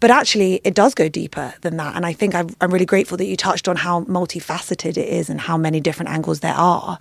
But 0.00 0.10
actually, 0.10 0.60
it 0.64 0.74
does 0.74 0.94
go 0.94 1.08
deeper 1.08 1.54
than 1.62 1.76
that. 1.78 1.96
And 1.96 2.06
I 2.06 2.12
think 2.12 2.34
I'm, 2.34 2.50
I'm 2.60 2.70
really 2.72 2.86
grateful 2.86 3.16
that 3.16 3.26
you 3.26 3.36
touched 3.36 3.66
on 3.66 3.76
how 3.76 4.04
multifaceted 4.04 4.96
it 4.96 5.08
is 5.08 5.28
and 5.28 5.40
how 5.40 5.56
many 5.56 5.80
different 5.80 6.10
angles 6.10 6.40
there 6.40 6.54
are. 6.54 6.98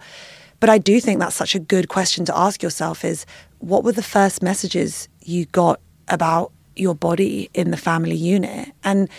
But 0.60 0.70
I 0.70 0.78
do 0.80 1.00
think 1.00 1.20
that's 1.20 1.36
such 1.36 1.54
a 1.54 1.60
good 1.60 1.90
question 1.90 2.26
to 2.26 2.38
ask 2.38 2.64
yourself 2.64 3.06
is 3.06 3.26
what 3.60 3.84
were 3.84 3.92
the 3.92 4.04
first 4.04 4.42
messages 4.42 5.08
you 5.22 5.46
got 5.46 5.80
about 6.08 6.52
your 6.76 6.96
body 6.96 7.50
in 7.54 7.72
the 7.72 7.78
family 7.78 8.16
unit? 8.16 8.72
And 8.84 9.10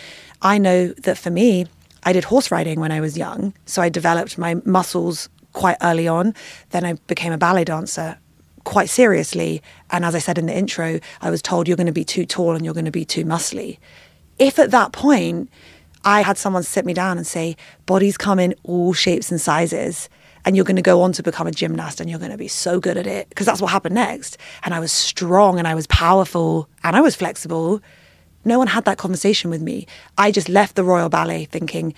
I 0.42 0.58
know 0.58 0.88
that 0.88 1.18
for 1.18 1.30
me, 1.30 1.66
I 2.04 2.12
did 2.12 2.24
horse 2.24 2.50
riding 2.50 2.80
when 2.80 2.92
I 2.92 3.00
was 3.00 3.18
young. 3.18 3.52
So 3.66 3.82
I 3.82 3.88
developed 3.88 4.38
my 4.38 4.56
muscles 4.64 5.28
quite 5.52 5.76
early 5.82 6.06
on. 6.06 6.34
Then 6.70 6.84
I 6.84 6.94
became 7.06 7.32
a 7.32 7.38
ballet 7.38 7.64
dancer 7.64 8.18
quite 8.64 8.88
seriously. 8.88 9.62
And 9.90 10.04
as 10.04 10.14
I 10.14 10.18
said 10.18 10.38
in 10.38 10.46
the 10.46 10.56
intro, 10.56 11.00
I 11.20 11.30
was 11.30 11.42
told 11.42 11.66
you're 11.66 11.76
going 11.76 11.86
to 11.86 11.92
be 11.92 12.04
too 12.04 12.26
tall 12.26 12.54
and 12.54 12.64
you're 12.64 12.74
going 12.74 12.84
to 12.84 12.90
be 12.90 13.04
too 13.04 13.24
muscly. 13.24 13.78
If 14.38 14.58
at 14.58 14.70
that 14.70 14.92
point 14.92 15.50
I 16.04 16.20
had 16.20 16.38
someone 16.38 16.62
sit 16.62 16.84
me 16.84 16.94
down 16.94 17.18
and 17.18 17.26
say, 17.26 17.56
bodies 17.86 18.16
come 18.16 18.38
in 18.38 18.54
all 18.62 18.92
shapes 18.92 19.30
and 19.30 19.40
sizes, 19.40 20.08
and 20.44 20.54
you're 20.54 20.64
going 20.64 20.76
to 20.76 20.82
go 20.82 21.02
on 21.02 21.12
to 21.12 21.22
become 21.22 21.46
a 21.46 21.50
gymnast 21.50 22.00
and 22.00 22.08
you're 22.08 22.20
going 22.20 22.30
to 22.30 22.38
be 22.38 22.48
so 22.48 22.78
good 22.78 22.96
at 22.96 23.06
it, 23.06 23.28
because 23.28 23.44
that's 23.44 23.60
what 23.60 23.72
happened 23.72 23.96
next. 23.96 24.38
And 24.62 24.72
I 24.72 24.80
was 24.80 24.92
strong 24.92 25.58
and 25.58 25.66
I 25.66 25.74
was 25.74 25.86
powerful 25.88 26.68
and 26.84 26.96
I 26.96 27.00
was 27.00 27.16
flexible 27.16 27.82
no 28.48 28.58
one 28.58 28.66
had 28.66 28.84
that 28.86 28.98
conversation 28.98 29.50
with 29.50 29.62
me. 29.62 29.86
I 30.16 30.30
just 30.30 30.48
left 30.48 30.74
the 30.74 30.84
Royal 30.84 31.08
Ballet 31.08 31.44
thinking, 31.44 31.94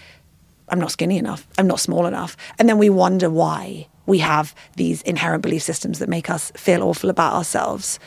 I'm 0.69 0.79
not 0.79 0.93
skinny 0.93 1.19
enough, 1.19 1.47
I'm 1.59 1.67
not 1.67 1.81
small 1.81 2.07
enough. 2.07 2.37
And 2.59 2.69
then 2.69 2.79
we 2.79 2.91
wonder 2.91 3.31
why 3.31 3.89
we 4.07 4.19
have 4.19 4.55
these 4.77 5.03
inherent 5.03 5.43
belief 5.43 5.63
systems 5.63 5.99
that 5.99 6.09
make 6.09 6.29
us 6.29 6.53
feel 6.57 6.83
awful 6.83 7.11
about 7.11 7.35
ourselves. 7.35 7.99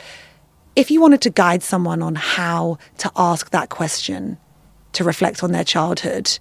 If 0.76 0.90
you 0.90 1.00
wanted 1.00 1.22
to 1.22 1.30
guide 1.30 1.62
someone 1.62 2.02
on 2.02 2.14
how 2.14 2.78
to 2.98 3.10
ask 3.16 3.50
that 3.50 3.68
question, 3.68 4.38
to 4.94 5.04
reflect 5.04 5.42
on 5.42 5.52
their 5.52 5.64
childhood, 5.64 6.38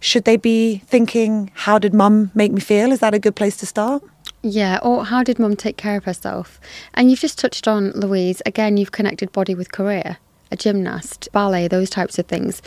should 0.00 0.24
they 0.24 0.36
be 0.36 0.78
thinking, 0.86 1.50
How 1.54 1.78
did 1.78 1.94
mum 1.94 2.30
make 2.34 2.52
me 2.52 2.60
feel? 2.60 2.92
Is 2.92 3.00
that 3.00 3.14
a 3.14 3.18
good 3.18 3.36
place 3.36 3.56
to 3.58 3.66
start? 3.66 4.02
Yeah, 4.42 4.80
or 4.82 5.04
how 5.04 5.22
did 5.22 5.38
mum 5.38 5.54
take 5.54 5.76
care 5.76 5.96
of 5.96 6.04
herself? 6.04 6.60
And 6.94 7.10
you've 7.10 7.20
just 7.20 7.38
touched 7.38 7.68
on, 7.68 7.92
Louise, 7.92 8.42
again, 8.44 8.76
you've 8.76 8.90
connected 8.90 9.30
body 9.30 9.54
with 9.54 9.70
career 9.70 10.18
a 10.52 10.56
gymnast, 10.56 11.28
ballet, 11.32 11.68
those 11.68 11.90
types 11.90 12.18
of 12.18 12.26
things. 12.26 12.62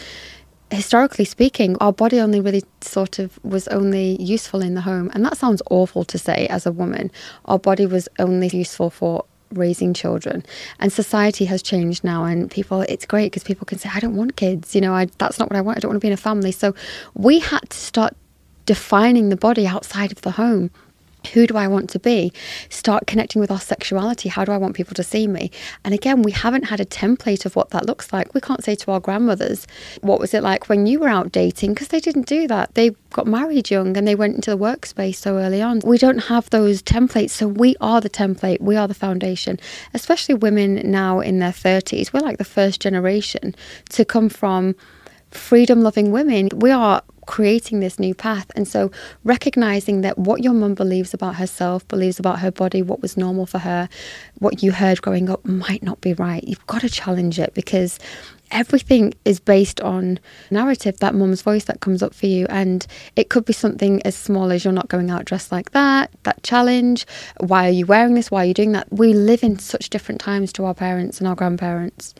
Historically 0.72 1.26
speaking, 1.26 1.78
our 1.78 1.94
body 1.94 2.20
only 2.20 2.42
really 2.42 2.64
sort 2.82 3.20
of 3.20 3.40
was 3.44 3.68
only 3.68 4.22
useful 4.22 4.62
in 4.62 4.74
the 4.74 4.82
home. 4.82 5.12
And 5.14 5.24
that 5.24 5.38
sounds 5.38 5.62
awful 5.70 6.04
to 6.06 6.18
say 6.18 6.48
as 6.48 6.66
a 6.66 6.72
woman. 6.72 7.12
Our 7.46 7.60
body 7.60 7.86
was 7.86 8.10
only 8.20 8.48
useful 8.48 8.90
for 8.90 9.26
raising 9.52 9.94
children 9.94 10.44
and 10.80 10.92
society 10.92 11.46
has 11.46 11.62
changed 11.62 12.04
now 12.04 12.26
and 12.26 12.50
people 12.50 12.82
it's 12.82 13.06
great 13.06 13.32
because 13.32 13.44
people 13.44 13.64
can 13.64 13.78
say 13.78 13.88
i 13.94 14.00
don't 14.00 14.16
want 14.16 14.36
kids 14.36 14.74
you 14.76 14.82
know 14.82 14.94
I, 14.94 15.06
that's 15.20 15.40
not 15.40 15.50
what 15.50 15.56
i 15.56 15.62
want 15.62 15.78
i 15.78 15.80
don't 15.80 15.90
want 15.90 16.02
to 16.02 16.04
be 16.04 16.08
in 16.08 16.14
a 16.14 16.18
family 16.18 16.52
so 16.52 16.74
we 17.14 17.40
had 17.40 17.70
to 17.70 17.78
start 17.78 18.16
defining 18.66 19.30
the 19.30 19.38
body 19.38 19.68
outside 19.68 20.12
of 20.12 20.22
the 20.22 20.32
home 20.32 20.72
who 21.26 21.48
do 21.48 21.58
I 21.58 21.68
want 21.68 21.90
to 21.92 22.00
be? 22.00 22.32
Start 22.70 23.08
connecting 23.08 23.40
with 23.40 23.52
our 23.52 23.60
sexuality. 23.60 24.30
How 24.30 24.46
do 24.46 24.52
I 24.52 24.58
want 24.58 24.76
people 24.76 24.94
to 24.96 25.04
see 25.04 25.28
me? 25.28 25.52
And 25.84 25.94
again, 25.94 26.22
we 26.22 26.32
haven't 26.32 26.64
had 26.64 26.80
a 26.80 26.86
template 26.86 27.46
of 27.46 27.56
what 27.56 27.72
that 27.72 27.86
looks 27.86 28.14
like. 28.14 28.34
We 28.34 28.42
can't 28.42 28.64
say 28.64 28.76
to 28.76 28.92
our 28.92 29.00
grandmothers, 29.00 29.68
what 30.02 30.20
was 30.20 30.34
it 30.34 30.44
like 30.44 30.70
when 30.70 30.88
you 30.88 31.00
were 31.00 31.10
out 31.10 31.32
dating? 31.32 31.74
Because 31.74 31.90
they 31.90 32.00
didn't 32.00 32.28
do 32.28 32.48
that. 32.48 32.76
They 32.76 32.92
got 33.12 33.28
married 33.28 33.70
young 33.70 33.98
and 33.98 34.08
they 34.08 34.16
went 34.16 34.36
into 34.36 34.52
the 34.52 34.58
workspace 34.58 35.16
so 35.16 35.38
early 35.38 35.62
on. 35.62 35.82
We 35.84 35.98
don't 35.98 36.26
have 36.26 36.50
those 36.50 36.82
templates. 36.82 37.32
So 37.32 37.48
we 37.48 37.76
are 37.82 38.02
the 38.02 38.10
template, 38.10 38.62
we 38.62 38.76
are 38.76 38.88
the 38.88 38.94
foundation, 38.94 39.60
especially 39.94 40.36
women 40.36 40.82
now 40.90 41.20
in 41.20 41.40
their 41.40 41.52
30s. 41.52 42.14
We're 42.14 42.20
like 42.20 42.38
the 42.38 42.44
first 42.44 42.82
generation 42.82 43.56
to 43.90 44.06
come 44.06 44.30
from 44.30 44.76
freedom 45.32 45.82
loving 45.82 46.12
women. 46.12 46.50
We 46.56 46.72
are 46.72 47.02
creating 47.26 47.80
this 47.80 48.00
new 48.00 48.14
path. 48.14 48.52
And 48.56 48.68
so 48.68 48.92
recognizing 49.24 50.02
that 50.02 50.18
what 50.18 50.44
your 50.44 50.54
mum 50.54 50.76
believes 50.76 51.14
about 51.14 51.36
herself, 51.36 51.88
believes 51.88 52.20
about 52.20 52.40
her 52.40 52.52
body, 52.52 52.82
what 52.82 53.02
was 53.02 53.18
normal 53.18 53.46
for 53.46 53.60
her, 53.60 53.90
what 54.40 54.64
you 54.64 54.72
heard 54.72 55.02
growing 55.02 55.30
up 55.30 55.46
might 55.46 55.84
not 55.84 56.02
be 56.02 56.14
right. 56.14 56.44
You've 56.44 56.66
got 56.68 56.82
to 56.82 56.90
challenge 56.90 57.40
it 57.40 57.54
because 57.54 58.00
everything 58.52 59.14
is 59.26 59.40
based 59.40 59.82
on 59.82 60.20
narrative 60.52 60.98
that 61.00 61.16
mum's 61.16 61.42
voice 61.42 61.66
that 61.66 61.80
comes 61.82 62.04
up 62.04 62.14
for 62.14 62.28
you. 62.28 62.46
And 62.50 62.86
it 63.16 63.30
could 63.30 63.46
be 63.46 63.54
something 63.54 64.02
as 64.04 64.16
small 64.16 64.52
as 64.52 64.64
you're 64.64 64.74
not 64.74 64.88
going 64.88 65.10
out 65.10 65.26
dressed 65.26 65.52
like 65.52 65.72
that 65.72 66.12
that 66.24 66.44
challenge. 66.44 67.06
Why 67.40 67.68
are 67.68 67.72
you 67.72 67.86
wearing 67.86 68.14
this? 68.16 68.32
Why 68.32 68.44
are 68.44 68.46
you 68.46 68.54
doing 68.54 68.72
that? 68.74 68.92
We 68.92 69.14
live 69.14 69.44
in 69.44 69.60
such 69.60 69.90
different 69.90 70.22
times 70.22 70.54
to 70.54 70.66
our 70.66 70.74
parents 70.74 71.20
and 71.20 71.28
our 71.28 71.36
grandparents 71.36 72.14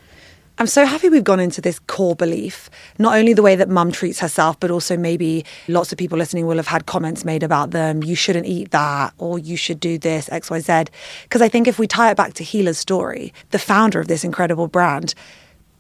I'm 0.58 0.68
so 0.68 0.86
happy 0.86 1.10
we've 1.10 1.22
gone 1.22 1.42
into 1.42 1.60
this 1.60 1.80
core 1.80 2.16
belief, 2.16 2.70
not 2.98 3.18
only 3.18 3.34
the 3.34 3.42
way 3.42 3.58
that 3.58 3.68
mum 3.68 3.92
treats 3.92 4.22
herself, 4.22 4.58
but 4.58 4.72
also 4.72 4.96
maybe 4.96 5.44
lots 5.68 5.92
of 5.92 5.98
people 5.98 6.18
listening 6.18 6.48
will 6.48 6.56
have 6.56 6.68
had 6.68 6.86
comments 6.86 7.26
made 7.26 7.44
about 7.44 7.72
them. 7.72 8.02
You 8.02 8.16
shouldn't 8.16 8.46
eat 8.46 8.72
that, 8.72 9.14
or 9.18 9.38
you 9.38 9.58
should 9.58 9.82
do 9.82 9.98
this, 9.98 10.30
XYZ. 10.30 10.88
Because 11.24 11.42
I 11.42 11.50
think 11.50 11.68
if 11.68 11.78
we 11.78 11.88
tie 11.88 12.10
it 12.10 12.16
back 12.16 12.36
to 12.36 12.44
Heela's 12.46 12.78
story, 12.78 13.34
the 13.52 13.60
founder 13.60 14.00
of 14.00 14.08
this 14.08 14.24
incredible 14.24 14.70
brand, 14.70 15.14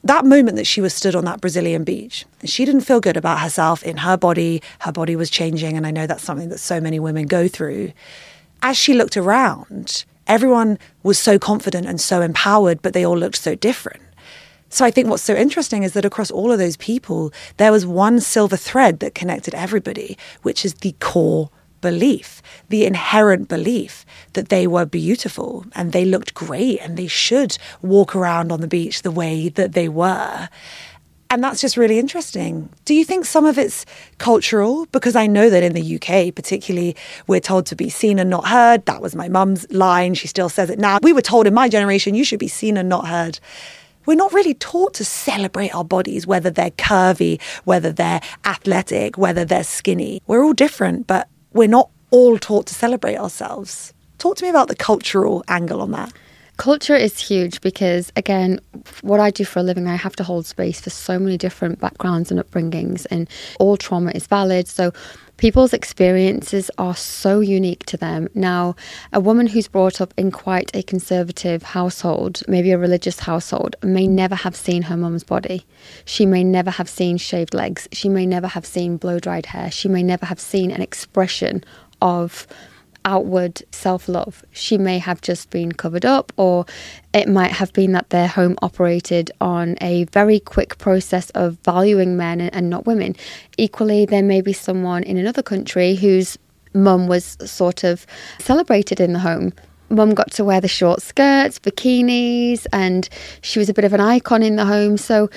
that 0.03 0.25
moment 0.25 0.57
that 0.57 0.67
she 0.67 0.81
was 0.81 0.93
stood 0.93 1.15
on 1.15 1.23
that 1.23 1.39
Brazilian 1.39 1.85
beach, 1.85 2.25
she 2.43 2.65
didn't 2.65 2.81
feel 2.81 2.99
good 2.99 3.15
about 3.15 3.39
herself 3.39 3.81
in 3.81 3.95
her 3.95 4.17
body, 4.17 4.61
her 4.79 4.91
body 4.91 5.15
was 5.15 5.29
changing. 5.29 5.77
And 5.77 5.87
I 5.87 5.91
know 5.91 6.05
that's 6.05 6.21
something 6.21 6.49
that 6.49 6.59
so 6.59 6.81
many 6.81 6.99
women 6.99 7.27
go 7.27 7.47
through. 7.47 7.93
As 8.61 8.75
she 8.75 8.93
looked 8.93 9.15
around, 9.15 10.03
everyone 10.27 10.79
was 11.01 11.17
so 11.17 11.39
confident 11.39 11.87
and 11.87 12.01
so 12.01 12.19
empowered, 12.19 12.81
but 12.81 12.91
they 12.91 13.05
all 13.05 13.17
looked 13.17 13.37
so 13.37 13.55
different. 13.55 14.01
So 14.69 14.83
I 14.83 14.91
think 14.91 15.07
what's 15.07 15.23
so 15.23 15.35
interesting 15.35 15.83
is 15.83 15.93
that 15.93 16.05
across 16.05 16.31
all 16.31 16.51
of 16.51 16.59
those 16.59 16.77
people, 16.77 17.31
there 17.57 17.71
was 17.71 17.85
one 17.85 18.19
silver 18.19 18.57
thread 18.57 18.99
that 18.99 19.15
connected 19.15 19.53
everybody, 19.53 20.17
which 20.41 20.65
is 20.65 20.73
the 20.75 20.95
core 20.99 21.49
belief, 21.81 22.41
the 22.69 22.85
inherent 22.85 23.47
belief 23.47 24.05
that 24.33 24.49
they 24.49 24.65
were 24.65 24.85
beautiful 24.85 25.65
and 25.73 25.91
they 25.91 26.03
looked 26.03 26.33
great 26.33 26.79
and 26.79 26.97
they 26.97 27.07
should 27.07 27.57
walk 27.83 28.15
around 28.15 28.51
on 28.51 28.59
the 28.59 28.67
beach 28.67 29.03
the 29.03 29.11
way 29.11 29.49
that 29.49 29.73
they 29.73 29.87
were. 29.87 30.49
And 31.29 31.43
that's 31.43 31.61
just 31.61 31.77
really 31.77 31.99
interesting. 31.99 32.69
Do 32.85 32.93
you 32.93 33.05
think 33.05 33.25
some 33.25 33.45
of 33.45 33.57
it's 33.57 33.85
cultural? 34.17 34.87
Because 34.87 35.15
I 35.15 35.27
know 35.27 35.49
that 35.49 35.63
in 35.63 35.73
the 35.73 35.95
UK, 35.95 36.33
particularly, 36.33 36.95
we're 37.27 37.39
told 37.39 37.65
to 37.67 37.75
be 37.75 37.89
seen 37.89 38.19
and 38.19 38.29
not 38.29 38.47
heard. 38.47 38.85
That 38.85 39.01
was 39.01 39.15
my 39.15 39.27
mum's 39.27 39.69
line. 39.71 40.13
She 40.13 40.27
still 40.27 40.49
says 40.49 40.69
it 40.69 40.79
now. 40.79 40.99
We 41.01 41.13
were 41.13 41.21
told 41.21 41.45
in 41.45 41.53
my 41.53 41.67
generation, 41.69 42.15
you 42.15 42.23
should 42.23 42.39
be 42.39 42.47
seen 42.47 42.77
and 42.77 42.89
not 42.89 43.07
heard 43.07 43.39
we're 44.05 44.15
not 44.15 44.33
really 44.33 44.53
taught 44.53 44.93
to 44.95 45.05
celebrate 45.05 45.73
our 45.73 45.83
bodies, 45.83 46.27
whether 46.27 46.49
they're 46.49 46.71
curvy, 46.71 47.41
whether 47.63 47.91
they're 47.91 48.21
athletic, 48.45 49.17
whether 49.17 49.45
they're 49.45 49.63
skinny. 49.63 50.21
We're 50.27 50.43
all 50.43 50.53
different, 50.53 51.07
but 51.07 51.27
we're 51.53 51.67
not 51.67 51.89
all 52.11 52.37
taught 52.37 52.67
to 52.67 52.73
celebrate 52.73 53.17
ourselves. 53.17 53.93
Talk 54.17 54.37
to 54.37 54.43
me 54.43 54.49
about 54.49 54.67
the 54.67 54.75
cultural 54.75 55.43
angle 55.47 55.81
on 55.81 55.91
that. 55.91 56.13
Culture 56.57 56.95
is 56.95 57.19
huge 57.19 57.59
because, 57.59 58.13
again, 58.15 58.59
what 59.01 59.19
I 59.19 59.29
do 59.29 59.43
for 59.43 59.59
a 59.59 59.63
living, 59.63 59.87
I 59.87 59.95
have 59.95 60.15
to 60.15 60.23
hold 60.23 60.45
space 60.45 60.79
for 60.79 60.89
so 60.89 61.19
many 61.19 61.37
different 61.37 61.81
backgrounds 61.81 62.31
and 62.31 62.39
upbringings, 62.39 63.05
and 63.11 63.29
all 63.59 63.75
trauma 63.75 64.11
is 64.15 64.25
valid. 64.25 64.69
So, 64.69 64.93
people's 65.37 65.73
experiences 65.73 66.71
are 66.77 66.95
so 66.95 67.39
unique 67.39 67.85
to 67.85 67.97
them. 67.97 68.27
Now, 68.33 68.75
a 69.11 69.19
woman 69.19 69.47
who's 69.47 69.67
brought 69.67 70.01
up 70.01 70.13
in 70.17 70.31
quite 70.31 70.71
a 70.75 70.83
conservative 70.83 71.63
household, 71.63 72.41
maybe 72.47 72.71
a 72.71 72.77
religious 72.77 73.19
household, 73.19 73.75
may 73.83 74.07
never 74.07 74.35
have 74.35 74.55
seen 74.55 74.83
her 74.83 74.97
mum's 74.97 75.23
body. 75.23 75.65
She 76.05 76.25
may 76.25 76.43
never 76.43 76.71
have 76.71 76.89
seen 76.89 77.17
shaved 77.17 77.53
legs. 77.53 77.87
She 77.91 78.09
may 78.09 78.25
never 78.25 78.47
have 78.47 78.65
seen 78.65 78.97
blow 78.97 79.19
dried 79.19 79.47
hair. 79.47 79.71
She 79.71 79.89
may 79.89 80.03
never 80.03 80.25
have 80.25 80.39
seen 80.39 80.71
an 80.71 80.81
expression 80.81 81.63
of 82.01 82.47
outward 83.05 83.61
self 83.71 84.09
love. 84.09 84.43
She 84.51 84.77
may 84.77 84.97
have 84.99 85.21
just 85.21 85.49
been 85.49 85.71
covered 85.71 86.05
up, 86.05 86.33
or 86.35 86.65
it 87.13 87.29
might 87.29 87.51
have 87.51 87.71
been 87.71 87.93
that 87.93 88.09
their 88.09 88.27
home 88.27 88.57
operated 88.61 89.31
on 89.39 89.77
a 89.79 90.03
very 90.05 90.39
quick 90.39 90.77
process 90.77 91.29
of 91.31 91.57
valuing 91.63 92.17
men 92.17 92.41
and 92.41 92.69
not 92.69 92.85
women. 92.85 93.15
Equally, 93.57 94.05
there 94.05 94.23
may 94.23 94.41
be 94.41 94.53
someone 94.53 95.03
in 95.03 95.17
another 95.17 95.43
country 95.43 95.95
whose 95.95 96.37
mum 96.73 97.07
was 97.07 97.37
sort 97.45 97.83
of 97.83 98.05
celebrated 98.39 98.99
in 98.99 99.13
the 99.13 99.19
home. 99.19 99.53
Mum 99.89 100.15
got 100.15 100.31
to 100.31 100.43
wear 100.43 100.59
the 100.59 100.67
short 100.67 101.01
skirts, 101.01 101.59
bikinis, 101.59 102.65
and 102.73 103.07
she 103.41 103.59
was 103.59 103.69
a 103.69 103.73
bit 103.73 103.85
of 103.85 103.93
an 103.93 104.01
icon 104.01 104.41
in 104.41 104.55
the 104.55 104.65
home. 104.65 104.97
So 104.97 105.29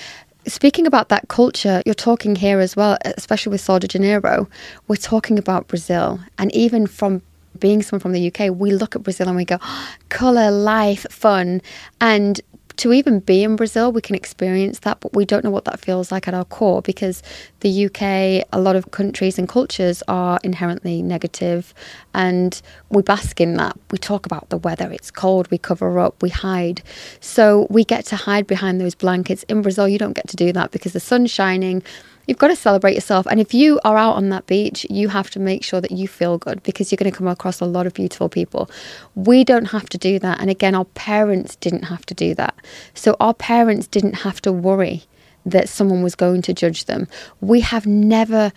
Speaking 0.49 0.87
about 0.87 1.11
that 1.11 1.29
culture, 1.29 1.83
you're 1.85 1.95
talking 1.95 2.35
here 2.35 2.59
as 2.59 2.75
well, 2.75 2.97
especially 3.05 3.51
with 3.51 3.61
Sol 3.61 3.81
de 3.81 3.87
Janeiro, 3.87 4.49
we're 4.87 4.97
talking 4.97 5.39
about 5.39 5.69
Brazil. 5.69 6.21
And 6.39 6.51
even 6.55 6.87
from 6.87 7.21
being 7.61 7.83
someone 7.83 8.01
from 8.01 8.13
the 8.13 8.27
UK, 8.33 8.55
we 8.55 8.71
look 8.71 8.97
at 8.97 9.03
Brazil 9.03 9.29
and 9.29 9.37
we 9.37 9.45
go, 9.45 9.59
oh, 9.61 9.89
colour, 10.09 10.51
life, 10.51 11.07
fun. 11.11 11.61
And 12.01 12.41
to 12.79 12.93
even 12.93 13.19
be 13.19 13.43
in 13.43 13.57
Brazil, 13.57 13.91
we 13.91 14.01
can 14.01 14.15
experience 14.15 14.79
that, 14.81 15.01
but 15.01 15.13
we 15.13 15.25
don't 15.25 15.43
know 15.43 15.51
what 15.51 15.65
that 15.65 15.81
feels 15.81 16.13
like 16.13 16.29
at 16.29 16.35
our 16.35 16.45
core 16.45 16.81
because 16.81 17.25
the 17.61 17.87
UK, 17.87 18.47
a 18.53 18.61
lot 18.61 18.77
of 18.77 18.93
countries 18.93 19.37
and 19.37 19.49
cultures 19.49 20.01
are 20.07 20.39
inherently 20.45 21.03
negative 21.03 21.75
and 22.15 22.63
we 22.91 23.03
bask 23.03 23.41
in 23.41 23.55
that. 23.55 23.77
We 23.91 23.99
talk 23.99 24.27
about 24.27 24.49
the 24.51 24.59
weather, 24.59 24.93
it's 24.93 25.11
cold, 25.11 25.51
we 25.51 25.59
cover 25.59 25.99
up, 25.99 26.23
we 26.23 26.31
hide. 26.31 26.81
So 27.21 27.67
we 27.69 27.85
get 27.85 28.07
to 28.07 28.17
hide 28.17 28.47
behind 28.47 28.81
those 28.81 28.95
blankets. 28.95 29.43
In 29.45 29.61
Brazil, 29.61 29.89
you 29.89 29.99
don't 29.99 30.13
get 30.13 30.29
to 30.29 30.37
do 30.37 30.53
that 30.53 30.71
because 30.71 30.93
the 30.93 31.01
sun's 31.01 31.33
shining 31.33 31.83
you've 32.29 32.39
got 32.39 32.49
to 32.49 32.57
celebrate 32.57 32.95
yourself. 32.95 33.27
And 33.27 33.41
if 33.41 33.55
you 33.55 33.81
are 33.85 33.97
out 33.97 34.15
on 34.17 34.29
that 34.29 34.47
beach, 34.47 34.87
you 34.91 35.09
have 35.09 35.31
to 35.31 35.41
make 35.41 35.65
sure 35.65 35.81
that 35.81 35.91
you 35.91 36.07
feel 36.07 36.37
good 36.39 36.63
because 36.63 36.93
you're 36.93 36.99
going 36.99 37.11
to 37.11 37.17
come 37.17 37.27
across 37.27 37.61
a 37.61 37.65
lot 37.65 37.87
of 37.87 37.95
beautiful 37.95 38.29
people. 38.29 38.71
We 39.15 39.43
don't 39.45 39.65
have 39.67 39.89
to 39.89 39.99
do 39.99 40.19
that. 40.21 40.39
And 40.41 40.51
again, 40.51 40.75
our 40.75 40.85
parents 40.85 41.57
didn't 41.57 41.85
have 41.85 42.05
to 42.07 42.15
do 42.15 42.35
that. 42.35 42.55
So 42.95 43.17
our 43.19 43.35
parents 43.35 43.87
didn't 43.87 44.17
have 44.17 44.43
to 44.43 44.53
worry 44.53 45.05
that 45.47 45.71
someone 45.71 46.03
was 46.03 46.15
going 46.15 46.43
to 46.43 46.53
judge 46.53 46.85
them. 46.85 47.09
We 47.41 47.61
have 47.61 47.87
never 47.87 48.53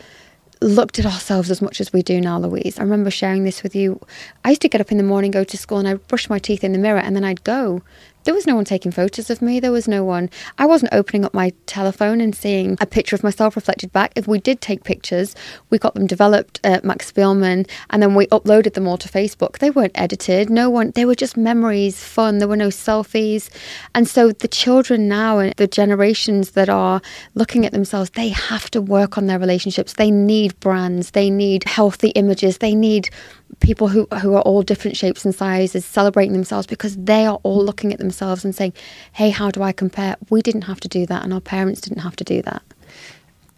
looked 0.62 1.00
at 1.00 1.06
ourselves 1.06 1.50
as 1.50 1.62
much 1.62 1.80
as 1.80 1.92
we 1.92 2.04
do 2.04 2.22
now, 2.22 2.38
Louise. 2.38 2.78
I 2.78 2.84
remember 2.84 3.10
sharing 3.10 3.46
this 3.46 3.64
with 3.64 3.76
you. 3.76 4.00
I 4.44 4.50
used 4.50 4.62
to 4.62 4.70
get 4.70 4.82
up 4.82 4.92
in 4.92 4.98
the 4.98 5.04
morning, 5.04 5.32
go 5.32 5.44
to 5.44 5.58
school, 5.58 5.80
and 5.80 5.88
I'd 5.88 6.08
brush 6.08 6.30
my 6.30 6.38
teeth 6.38 6.64
in 6.64 6.74
the 6.74 6.78
mirror, 6.78 7.00
and 7.00 7.16
then 7.16 7.24
I'd 7.24 7.44
go 7.44 7.82
there 8.24 8.34
was 8.34 8.48
no 8.48 8.56
one 8.56 8.66
taking 8.66 8.92
photos 8.92 9.30
of 9.30 9.42
me. 9.42 9.60
There 9.60 9.72
was 9.72 9.88
no 9.88 10.04
one. 10.04 10.30
I 10.58 10.66
wasn't 10.66 10.94
opening 10.94 11.26
up 11.26 11.34
my 11.34 11.54
telephone 11.66 12.22
and 12.22 12.36
seeing 12.36 12.78
a 12.80 12.86
picture 12.86 13.16
of 13.16 13.24
myself 13.24 13.56
reflected 13.56 13.92
back. 13.92 14.12
If 14.16 14.28
we 14.28 14.40
did 14.40 14.62
take 14.62 14.84
pictures, 14.84 15.36
we 15.70 15.78
got 15.78 15.94
them 15.94 16.08
developed 16.08 16.60
at 16.64 16.84
Max 16.84 17.12
Spielmann 17.12 17.70
and 17.90 18.02
then 18.02 18.16
we 18.16 18.28
uploaded 18.28 18.74
them 18.74 18.88
all 18.88 18.98
to 18.98 19.10
Facebook. 19.10 19.58
They 19.58 19.70
weren't 19.70 19.92
edited. 19.96 20.50
No 20.50 20.70
one, 20.70 20.92
they 20.92 21.06
were 21.06 21.16
just 21.16 21.38
memories, 21.38 22.04
fun. 22.04 22.38
There 22.38 22.48
were 22.48 22.56
no 22.56 22.70
selfies. 22.70 23.50
And 23.96 24.08
so 24.08 24.32
the 24.32 24.48
children 24.48 25.08
now 25.08 25.40
and 25.40 25.54
the 25.58 25.68
generations 25.68 26.52
that 26.52 26.70
are 26.70 27.02
looking 27.36 27.66
at 27.66 27.72
themselves, 27.72 28.12
they 28.12 28.30
have 28.30 28.70
to 28.72 28.82
work 28.82 29.18
on 29.18 29.28
their 29.28 29.40
relationships. 29.40 29.94
They 29.94 30.12
need 30.12 30.60
brands. 30.60 31.12
They 31.12 31.30
need 31.30 31.64
healthy 31.64 32.10
images. 32.10 32.60
They 32.60 32.76
need 32.76 33.10
people 33.60 33.88
who 33.88 34.08
who 34.22 34.34
are 34.36 34.42
all 34.42 34.64
different 34.64 34.98
shapes 34.98 35.26
and 35.26 35.34
sizes 35.34 35.86
celebrating 35.86 36.34
themselves 36.34 36.68
because 36.68 36.96
they 36.98 37.26
are 37.26 37.40
all 37.44 37.64
looking 37.64 37.94
at 37.94 38.00
themselves 38.00 38.44
and 38.46 38.56
saying, 38.56 38.74
"Hey, 39.14 39.30
how 39.30 39.52
do 39.52 39.62
I 39.62 39.72
compare?" 39.72 40.16
We 40.30 40.42
didn't 40.42 40.64
have 40.64 40.80
to 40.82 40.88
do 40.88 41.06
that, 41.06 41.24
and 41.24 41.34
our 41.34 41.42
parents 41.42 41.82
didn't 41.82 42.02
have 42.02 42.16
to 42.18 42.24
do 42.24 42.42
that. 42.44 42.64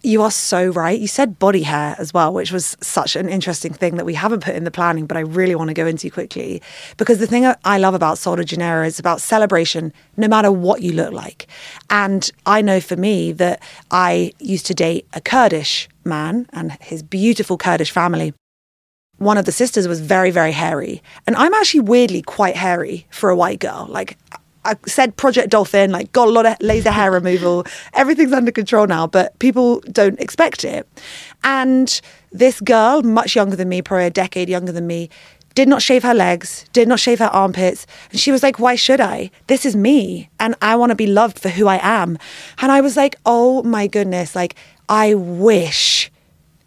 You 0.02 0.20
are 0.20 0.30
so 0.30 0.66
right. 0.66 1.00
You 1.00 1.06
said 1.06 1.38
body 1.38 1.62
hair 1.62 1.96
as 1.98 2.12
well, 2.12 2.30
which 2.30 2.52
was 2.52 2.76
such 2.82 3.16
an 3.16 3.26
interesting 3.26 3.72
thing 3.72 3.96
that 3.96 4.04
we 4.04 4.12
haven't 4.12 4.44
put 4.44 4.54
in 4.54 4.64
the 4.64 4.70
planning, 4.70 5.06
but 5.06 5.16
I 5.16 5.20
really 5.20 5.54
want 5.54 5.68
to 5.68 5.74
go 5.74 5.86
into 5.86 6.10
quickly. 6.10 6.60
Because 6.98 7.20
the 7.20 7.26
thing 7.26 7.50
I 7.64 7.78
love 7.78 7.94
about 7.94 8.18
Sol 8.18 8.36
de 8.36 8.44
Janeiro 8.44 8.84
is 8.84 8.98
about 8.98 9.22
celebration, 9.22 9.94
no 10.18 10.28
matter 10.28 10.52
what 10.52 10.82
you 10.82 10.92
look 10.92 11.14
like. 11.14 11.46
And 11.88 12.30
I 12.44 12.60
know 12.60 12.80
for 12.80 12.96
me 12.96 13.32
that 13.32 13.62
I 13.90 14.34
used 14.40 14.66
to 14.66 14.74
date 14.74 15.06
a 15.14 15.22
Kurdish 15.22 15.88
man 16.04 16.48
and 16.52 16.72
his 16.82 17.02
beautiful 17.02 17.56
Kurdish 17.56 17.90
family 17.90 18.34
one 19.24 19.38
of 19.38 19.44
the 19.44 19.52
sisters 19.52 19.88
was 19.88 20.00
very, 20.00 20.30
very 20.30 20.52
hairy. 20.52 21.02
And 21.26 21.36
I'm 21.36 21.54
actually 21.54 21.80
weirdly 21.80 22.22
quite 22.22 22.56
hairy 22.56 23.06
for 23.10 23.30
a 23.30 23.36
white 23.36 23.60
girl. 23.60 23.86
Like, 23.88 24.18
I 24.64 24.76
said 24.86 25.16
Project 25.16 25.50
Dolphin, 25.50 25.90
like, 25.90 26.12
got 26.12 26.28
a 26.28 26.30
lot 26.30 26.46
of 26.46 26.56
laser 26.60 26.90
hair 26.90 27.10
removal. 27.10 27.66
Everything's 27.94 28.32
under 28.32 28.50
control 28.50 28.86
now, 28.86 29.06
but 29.06 29.38
people 29.38 29.80
don't 29.92 30.18
expect 30.20 30.64
it. 30.64 30.88
And 31.42 32.00
this 32.32 32.60
girl, 32.60 33.02
much 33.02 33.36
younger 33.36 33.56
than 33.56 33.68
me, 33.68 33.82
probably 33.82 34.06
a 34.06 34.10
decade 34.10 34.48
younger 34.48 34.72
than 34.72 34.86
me, 34.86 35.10
did 35.54 35.68
not 35.68 35.82
shave 35.82 36.02
her 36.02 36.14
legs, 36.14 36.64
did 36.72 36.88
not 36.88 36.98
shave 36.98 37.20
her 37.20 37.26
armpits. 37.26 37.86
And 38.10 38.18
she 38.18 38.32
was 38.32 38.42
like, 38.42 38.58
Why 38.58 38.74
should 38.74 39.00
I? 39.00 39.30
This 39.46 39.64
is 39.64 39.76
me. 39.76 40.28
And 40.40 40.56
I 40.60 40.76
want 40.76 40.90
to 40.90 40.96
be 40.96 41.06
loved 41.06 41.38
for 41.38 41.48
who 41.48 41.68
I 41.68 41.78
am. 41.82 42.18
And 42.58 42.72
I 42.72 42.80
was 42.80 42.96
like, 42.96 43.16
Oh 43.24 43.62
my 43.62 43.86
goodness. 43.86 44.34
Like, 44.34 44.56
I 44.88 45.14
wish 45.14 46.10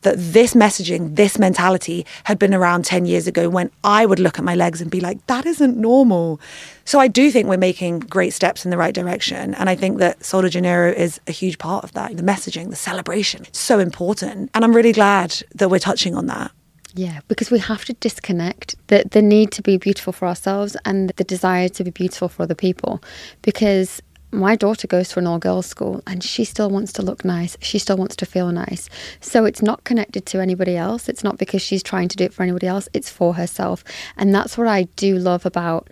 that 0.02 0.16
this 0.18 0.54
messaging, 0.54 1.16
this 1.16 1.40
mentality 1.40 2.06
had 2.26 2.38
been 2.40 2.54
around 2.54 2.86
10 2.86 3.06
years 3.06 3.28
ago 3.28 3.50
when 3.50 3.72
I 3.84 4.06
would 4.06 4.20
look 4.20 4.38
at 4.38 4.46
my 4.46 4.56
legs 4.56 4.82
and 4.82 4.92
be 4.92 5.02
like, 5.02 5.26
that 5.28 5.46
isn't 5.46 5.78
normal. 5.78 6.40
So 6.86 7.00
I 7.00 7.08
do 7.08 7.32
think 7.32 7.48
we're 7.48 7.58
making 7.58 8.00
great 8.00 8.34
steps 8.34 8.64
in 8.64 8.72
the 8.72 8.78
right 8.78 8.94
direction. 8.94 9.54
And 9.56 9.70
I 9.70 9.76
think 9.76 9.98
that 9.98 10.24
Sol 10.24 10.42
de 10.44 10.50
Janeiro 10.50 10.92
is 10.92 11.20
a 11.28 11.32
huge 11.32 11.58
part 11.58 11.84
of 11.84 11.94
that. 11.94 12.16
The 12.16 12.24
messaging, 12.24 12.70
the 12.70 12.76
celebration, 12.76 13.44
it's 13.44 13.60
so 13.60 13.80
important. 13.80 14.52
And 14.54 14.64
I'm 14.64 14.76
really 14.76 14.94
glad 14.94 15.36
that 15.56 15.70
we're 15.70 15.80
touching 15.80 16.16
on 16.16 16.28
that. 16.28 16.52
Yeah, 16.98 17.20
because 17.28 17.52
we 17.52 17.60
have 17.60 17.86
to 17.86 17.94
disconnect 17.94 18.76
the, 18.88 19.04
the 19.12 19.22
need 19.22 19.52
to 19.52 19.62
be 19.62 19.78
beautiful 19.78 20.12
for 20.12 20.28
ourselves 20.28 20.76
and 20.84 21.10
the 21.12 21.24
desire 21.24 21.70
to 21.70 21.84
be 21.84 21.92
beautiful 21.92 22.28
for 22.28 22.42
other 22.42 22.56
people. 22.56 23.04
Because 23.44 24.02
my 24.32 24.56
daughter 24.56 24.88
goes 24.88 25.10
to 25.10 25.20
an 25.20 25.28
all 25.28 25.40
girls 25.40 25.66
school 25.66 26.02
and 26.06 26.24
she 26.24 26.44
still 26.44 26.70
wants 26.70 26.92
to 26.94 27.02
look 27.02 27.24
nice. 27.24 27.58
She 27.62 27.80
still 27.80 27.98
wants 27.98 28.16
to 28.18 28.26
feel 28.26 28.52
nice. 28.52 28.90
So 29.22 29.46
it's 29.46 29.62
not 29.62 29.84
connected 29.84 30.26
to 30.28 30.42
anybody 30.42 30.76
else. 30.76 31.08
It's 31.08 31.24
not 31.24 31.38
because 31.38 31.62
she's 31.62 31.84
trying 31.84 32.10
to 32.10 32.18
do 32.18 32.26
it 32.26 32.34
for 32.34 32.44
anybody 32.44 32.68
else. 32.68 32.90
It's 32.94 33.10
for 33.10 33.36
herself. 33.36 33.84
And 34.18 34.36
that's 34.36 34.58
what 34.58 34.68
I 34.68 34.84
do 34.96 35.18
love 35.18 35.46
about 35.46 35.90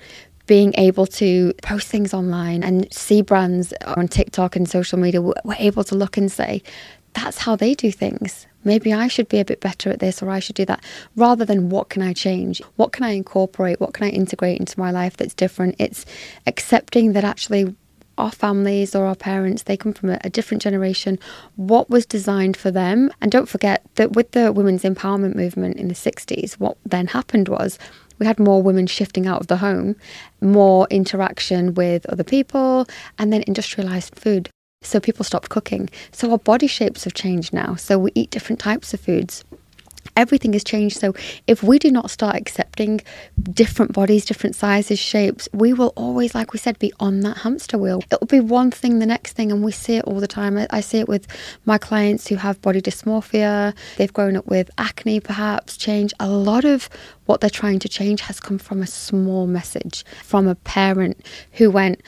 being 0.48 0.74
able 0.78 1.08
to 1.08 1.54
post 1.64 1.88
things 1.88 2.14
online 2.14 2.64
and 2.64 2.92
see 2.94 3.22
brands 3.22 3.74
on 3.98 4.08
TikTok 4.08 4.56
and 4.56 4.70
social 4.70 5.00
media. 5.00 5.22
We're 5.22 5.56
able 5.58 5.84
to 5.86 5.96
look 5.96 6.18
and 6.18 6.32
say, 6.32 6.62
that's 7.14 7.38
how 7.38 7.56
they 7.56 7.74
do 7.74 7.92
things. 7.92 8.46
Maybe 8.64 8.94
I 8.94 9.08
should 9.08 9.30
be 9.30 9.40
a 9.40 9.46
bit 9.46 9.62
better 9.62 9.90
at 9.90 10.00
this 10.00 10.22
or 10.22 10.30
I 10.30 10.40
should 10.40 10.56
do 10.56 10.66
that 10.66 10.84
rather 11.16 11.46
than 11.46 11.70
what 11.70 11.90
can 11.90 12.02
I 12.02 12.14
change? 12.14 12.62
What 12.76 12.92
can 12.92 13.04
I 13.04 13.12
incorporate? 13.12 13.80
What 13.80 13.94
can 13.94 14.06
I 14.06 14.10
integrate 14.10 14.60
into 14.60 14.80
my 14.80 14.92
life 14.92 15.16
that's 15.16 15.34
different? 15.34 15.76
It's 15.80 16.06
accepting 16.46 17.14
that 17.14 17.24
actually 17.24 17.76
our 18.18 18.32
families 18.32 18.96
or 18.96 19.06
our 19.06 19.16
parents, 19.16 19.64
they 19.64 19.78
come 19.78 19.94
from 19.94 20.10
a, 20.10 20.20
a, 20.24 20.30
different 20.30 20.62
generation, 20.62 21.20
what 21.56 21.90
was 21.90 22.06
designed 22.06 22.58
for 22.58 22.72
them. 22.72 23.12
And 23.22 23.32
don't 23.32 23.50
forget 23.50 23.84
that 23.96 24.14
with 24.14 24.32
the 24.32 24.52
women's 24.52 24.84
empowerment 24.84 25.36
movement 25.36 25.78
in 25.78 25.88
the 25.88 25.94
60s, 25.94 26.54
what 26.54 26.78
then 26.86 27.08
happened 27.08 27.50
was 27.50 27.78
we 28.20 28.26
had 28.26 28.40
more 28.40 28.62
women 28.62 28.88
shifting 28.88 29.28
out 29.28 29.42
of 29.42 29.48
the 29.48 29.58
home, 29.58 29.96
more 30.42 30.88
interaction 30.90 31.74
with 31.74 32.06
other 32.08 32.24
people, 32.24 32.88
and 33.20 33.34
then 33.34 33.44
industrialized 33.46 34.16
food. 34.16 34.50
So 34.82 35.00
people 35.00 35.26
stopped 35.26 35.50
cooking. 35.50 35.90
So 36.12 36.32
our 36.32 36.38
body 36.38 36.68
shapes 36.68 37.04
have 37.04 37.14
changed 37.14 37.54
now. 37.54 37.76
So 37.76 37.98
we 37.98 38.12
eat 38.16 38.30
different 38.30 38.60
types 38.60 38.94
of 38.94 39.00
foods 39.00 39.44
everything 40.16 40.54
has 40.54 40.64
changed. 40.64 40.98
So 40.98 41.14
if 41.48 41.64
we 41.64 41.80
do 41.80 41.92
not 41.92 42.10
start 42.10 42.36
accepting 42.36 43.02
different 43.52 43.94
bodies, 43.94 44.26
different 44.26 44.56
sizes, 44.56 45.00
shapes, 45.00 45.48
we 45.54 45.74
will 45.74 45.94
always, 45.96 46.36
like 46.36 46.54
we 46.54 46.60
said, 46.60 46.80
be 46.80 46.94
on 47.00 47.22
that 47.22 47.38
hamster 47.38 47.78
wheel. 47.78 48.04
It 48.12 48.20
will 48.20 48.28
be 48.28 48.40
one 48.40 48.72
thing, 48.72 49.00
the 49.00 49.06
next 49.06 49.34
thing, 49.34 49.52
and 49.52 49.64
we 49.64 49.72
see 49.72 49.98
it 49.98 50.06
all 50.06 50.20
the 50.20 50.28
time. 50.28 50.58
I, 50.58 50.68
I 50.70 50.82
see 50.82 51.00
it 51.00 51.08
with 51.08 51.28
my 51.66 51.78
clients 51.78 52.28
who 52.28 52.36
have 52.36 52.62
body 52.62 52.82
dysmorphia. 52.82 53.76
They've 53.98 54.14
grown 54.14 54.36
up 54.36 54.48
with 54.48 54.70
acne, 54.78 55.20
perhaps, 55.20 55.78
change. 55.78 56.14
A 56.20 56.30
lot 56.30 56.66
of 56.66 56.90
what 57.26 57.42
they're 57.42 57.50
trying 57.50 57.80
to 57.80 57.90
change 57.90 58.22
has 58.22 58.40
come 58.40 58.58
from 58.58 58.82
a 58.82 58.88
small 58.88 59.48
message 59.48 60.06
from 60.24 60.48
a 60.48 60.56
parent 60.56 61.26
who 61.54 61.70
went, 61.72 62.02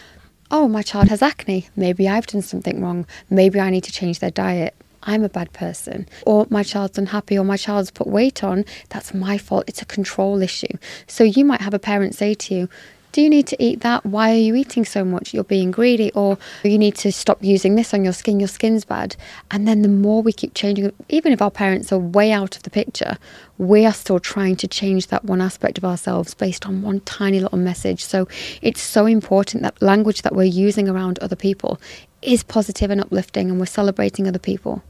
Oh, 0.50 0.70
my 0.70 0.82
child 0.82 1.10
has 1.10 1.22
acne. 1.22 1.68
Maybe 1.76 2.08
I've 2.08 2.26
done 2.26 2.42
something 2.42 2.82
wrong. 2.82 3.06
Maybe 3.30 3.60
I 3.60 3.70
need 3.70 3.84
to 3.84 3.92
change 3.92 4.20
their 4.20 4.32
diet 4.32 4.74
I'm 5.08 5.24
a 5.24 5.30
bad 5.30 5.52
person, 5.54 6.08
or 6.26 6.46
my 6.50 6.64
child's 6.64 6.98
unhappy, 6.98 7.40
or 7.40 7.46
my 7.46 7.58
child's 7.58 7.92
put 7.92 8.08
weight 8.08 8.44
on, 8.44 8.66
that's 8.90 9.14
my 9.14 9.38
fault. 9.38 9.64
It's 9.68 9.82
a 9.82 9.86
control 9.86 10.42
issue. 10.42 10.78
So 11.08 11.24
you 11.24 11.46
might 11.46 11.62
have 11.62 11.74
a 11.74 11.80
parent 11.80 12.14
say 12.14 12.34
to 12.34 12.54
you, 12.54 12.70
do 13.14 13.22
you 13.22 13.30
need 13.30 13.48
to 13.48 13.64
eat 13.64 13.80
that? 13.82 14.06
Why 14.06 14.32
are 14.32 14.36
you 14.36 14.54
eating 14.54 14.86
so 14.86 15.04
much? 15.04 15.34
You're 15.34 15.44
being 15.46 15.72
greedy, 15.72 16.12
or 16.12 16.38
you 16.64 16.78
need 16.78 16.96
to 16.98 17.12
stop 17.12 17.42
using 17.42 17.76
this 17.76 17.94
on 17.94 18.04
your 18.04 18.14
skin, 18.14 18.40
your 18.40 18.50
skin's 18.50 18.86
bad. 18.86 19.16
And 19.50 19.68
then 19.68 19.82
the 19.82 19.88
more 19.88 20.22
we 20.22 20.34
keep 20.34 20.54
changing, 20.54 20.92
even 21.10 21.32
if 21.32 21.42
our 21.42 21.50
parents 21.50 21.92
are 21.92 21.98
way 21.98 22.32
out 22.32 22.58
of 22.58 22.64
the 22.64 22.70
picture, 22.70 23.18
we 23.58 23.86
are 23.86 23.94
still 23.94 24.20
trying 24.20 24.58
to 24.58 24.68
change 24.68 25.08
that 25.08 25.26
one 25.26 25.42
aspect 25.42 25.78
of 25.80 25.86
ourselves 25.86 26.36
based 26.36 26.68
on 26.68 26.84
one 26.84 27.00
tiny 27.00 27.40
little 27.40 27.58
message. 27.58 28.04
So 28.04 28.28
it's 28.62 28.82
so 28.82 29.06
important 29.08 29.64
that 29.64 29.82
language 29.82 30.22
that 30.24 30.36
we're 30.36 30.44
using 30.44 30.88
around 30.88 31.18
other 31.20 31.38
people 31.38 31.80
is 32.22 32.44
positive 32.44 32.92
and 32.92 33.02
uplifting, 33.02 33.50
and 33.50 33.58
we're 33.60 33.68
celebrating 33.68 34.28
other 34.28 34.38
people. 34.38 34.84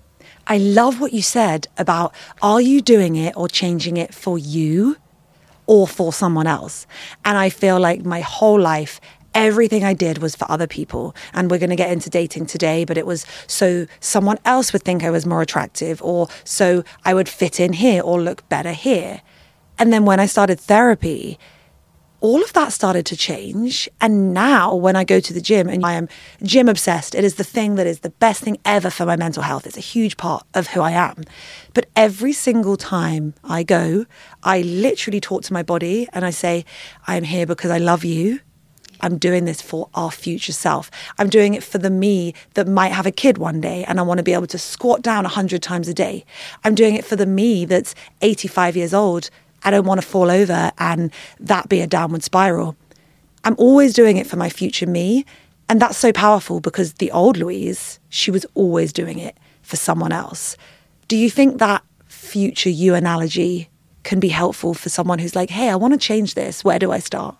I 0.49 0.57
love 0.57 1.01
what 1.01 1.11
you 1.11 1.21
said 1.21 1.67
about 1.77 2.15
are 2.41 2.61
you 2.61 2.81
doing 2.81 3.17
it 3.17 3.35
or 3.35 3.49
changing 3.49 3.97
it 3.97 4.13
for 4.13 4.37
you 4.37 4.95
or 5.65 5.87
for 5.87 6.13
someone 6.13 6.47
else? 6.47 6.87
And 7.25 7.37
I 7.37 7.49
feel 7.49 7.79
like 7.79 8.05
my 8.05 8.21
whole 8.21 8.59
life, 8.59 9.01
everything 9.33 9.83
I 9.83 9.93
did 9.93 10.19
was 10.19 10.37
for 10.37 10.49
other 10.49 10.65
people. 10.65 11.13
And 11.33 11.51
we're 11.51 11.59
going 11.59 11.71
to 11.71 11.75
get 11.75 11.91
into 11.91 12.09
dating 12.09 12.45
today, 12.45 12.85
but 12.85 12.97
it 12.97 13.05
was 13.05 13.25
so 13.47 13.87
someone 13.99 14.39
else 14.45 14.71
would 14.71 14.83
think 14.83 15.03
I 15.03 15.09
was 15.09 15.25
more 15.25 15.41
attractive 15.41 16.01
or 16.01 16.29
so 16.45 16.83
I 17.03 17.13
would 17.13 17.27
fit 17.27 17.59
in 17.59 17.73
here 17.73 18.01
or 18.01 18.21
look 18.21 18.47
better 18.47 18.71
here. 18.71 19.21
And 19.77 19.91
then 19.91 20.05
when 20.05 20.21
I 20.21 20.27
started 20.27 20.61
therapy, 20.61 21.37
all 22.19 22.41
of 22.43 22.53
that 22.53 22.73
started 22.73 23.05
to 23.07 23.15
change. 23.15 23.87
And 24.01 24.33
now, 24.33 24.73
when 24.73 24.95
I 24.95 25.03
go 25.03 25.19
to 25.19 25.33
the 25.33 25.41
gym 25.41 25.69
and 25.69 25.85
I 25.85 25.93
am 25.93 26.09
gym 26.41 26.67
obsessed, 26.67 27.13
it 27.13 27.23
is 27.23 27.35
the 27.35 27.43
thing 27.43 27.75
that 27.75 27.87
is 27.87 27.99
the 27.99 28.09
best 28.09 28.41
thing 28.41 28.57
ever 28.65 28.89
for 28.89 29.05
my 29.05 29.15
mental 29.15 29.43
health. 29.43 29.67
It's 29.67 29.77
a 29.77 29.81
huge 29.81 30.17
part 30.17 30.45
of 30.53 30.67
who 30.67 30.81
I 30.81 30.91
am. 30.91 31.23
But 31.73 31.87
every 31.95 32.33
single 32.33 32.75
time 32.75 33.33
I 33.43 33.63
go, 33.63 34.05
I 34.43 34.61
literally 34.61 35.21
talk 35.21 35.43
to 35.43 35.53
my 35.53 35.63
body 35.63 36.07
and 36.13 36.25
I 36.25 36.31
say, 36.31 36.65
I'm 37.05 37.23
here 37.23 37.45
because 37.45 37.71
I 37.71 37.77
love 37.77 38.03
you. 38.03 38.39
I'm 39.01 39.19
doing 39.19 39.45
this 39.45 39.61
for 39.61 39.89
our 39.93 40.09
future 40.09 40.53
self. 40.53 40.89
I'm 41.19 41.29
doing 41.29 41.53
it 41.53 41.63
for 41.63 41.77
the 41.77 41.91
me 41.91 42.33
that 42.55 42.67
might 42.67 42.91
have 42.93 43.05
a 43.05 43.11
kid 43.11 43.37
one 43.37 43.61
day 43.61 43.83
and 43.87 43.99
I 43.99 44.03
want 44.03 44.17
to 44.17 44.23
be 44.23 44.33
able 44.33 44.47
to 44.47 44.57
squat 44.57 45.03
down 45.03 45.23
100 45.23 45.61
times 45.61 45.87
a 45.87 45.93
day. 45.93 46.25
I'm 46.63 46.73
doing 46.73 46.95
it 46.95 47.05
for 47.05 47.15
the 47.15 47.27
me 47.27 47.65
that's 47.65 47.93
85 48.21 48.75
years 48.75 48.93
old. 48.95 49.29
I 49.63 49.71
don't 49.71 49.85
want 49.85 50.01
to 50.01 50.07
fall 50.07 50.29
over 50.29 50.71
and 50.77 51.11
that 51.39 51.69
be 51.69 51.81
a 51.81 51.87
downward 51.87 52.23
spiral. 52.23 52.75
I'm 53.43 53.55
always 53.57 53.93
doing 53.93 54.17
it 54.17 54.27
for 54.27 54.35
my 54.35 54.49
future 54.49 54.87
me. 54.87 55.25
And 55.69 55.81
that's 55.81 55.97
so 55.97 56.13
powerful 56.13 56.59
because 56.59 56.93
the 56.93 57.11
old 57.11 57.37
Louise, 57.37 57.99
she 58.09 58.31
was 58.31 58.45
always 58.53 58.93
doing 58.93 59.19
it 59.19 59.37
for 59.61 59.75
someone 59.75 60.11
else. 60.13 60.55
Do 61.07 61.17
you 61.17 61.29
think 61.29 61.59
that 61.59 61.83
future 62.07 62.69
you 62.69 62.93
analogy 62.93 63.69
can 64.03 64.19
be 64.19 64.29
helpful 64.29 64.73
for 64.73 64.87
someone 64.87 65.19
who's 65.19 65.35
like, 65.35 65.49
hey, 65.49 65.69
I 65.69 65.75
want 65.75 65.93
to 65.93 65.99
change 65.99 66.33
this. 66.33 66.63
Where 66.63 66.79
do 66.79 66.91
I 66.91 66.99
start? 66.99 67.35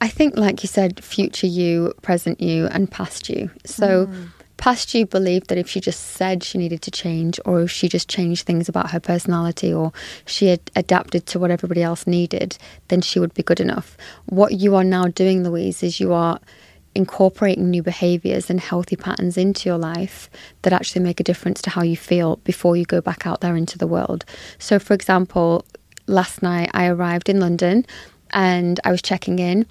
I 0.00 0.08
think, 0.08 0.36
like 0.36 0.62
you 0.62 0.68
said, 0.68 1.02
future 1.02 1.46
you, 1.46 1.94
present 2.02 2.40
you, 2.40 2.66
and 2.66 2.90
past 2.90 3.28
you. 3.28 3.48
So, 3.64 4.06
mm. 4.06 4.28
Past 4.56 4.94
you 4.94 5.06
believed 5.06 5.48
that 5.48 5.58
if 5.58 5.68
she 5.68 5.80
just 5.80 6.00
said 6.00 6.42
she 6.42 6.58
needed 6.58 6.82
to 6.82 6.90
change, 6.90 7.40
or 7.44 7.62
if 7.62 7.70
she 7.70 7.88
just 7.88 8.08
changed 8.08 8.46
things 8.46 8.68
about 8.68 8.90
her 8.90 9.00
personality, 9.00 9.72
or 9.72 9.92
she 10.26 10.46
had 10.46 10.60
adapted 10.76 11.26
to 11.26 11.38
what 11.38 11.50
everybody 11.50 11.82
else 11.82 12.06
needed, 12.06 12.56
then 12.88 13.00
she 13.00 13.18
would 13.18 13.34
be 13.34 13.42
good 13.42 13.60
enough. 13.60 13.96
What 14.26 14.52
you 14.54 14.74
are 14.74 14.84
now 14.84 15.04
doing, 15.04 15.42
Louise, 15.42 15.82
is 15.82 16.00
you 16.00 16.12
are 16.12 16.40
incorporating 16.94 17.70
new 17.70 17.82
behaviors 17.82 18.50
and 18.50 18.60
healthy 18.60 18.96
patterns 18.96 19.36
into 19.36 19.68
your 19.68 19.78
life 19.78 20.30
that 20.62 20.72
actually 20.72 21.02
make 21.02 21.20
a 21.20 21.24
difference 21.24 21.60
to 21.62 21.70
how 21.70 21.82
you 21.82 21.96
feel 21.96 22.36
before 22.44 22.76
you 22.76 22.84
go 22.84 23.00
back 23.00 23.26
out 23.26 23.40
there 23.40 23.56
into 23.56 23.76
the 23.78 23.86
world. 23.86 24.24
So, 24.58 24.78
for 24.78 24.94
example, 24.94 25.64
last 26.06 26.42
night 26.42 26.70
I 26.72 26.86
arrived 26.86 27.28
in 27.28 27.40
London 27.40 27.84
and 28.30 28.80
I 28.84 28.90
was 28.90 29.02
checking 29.02 29.38
in. 29.38 29.66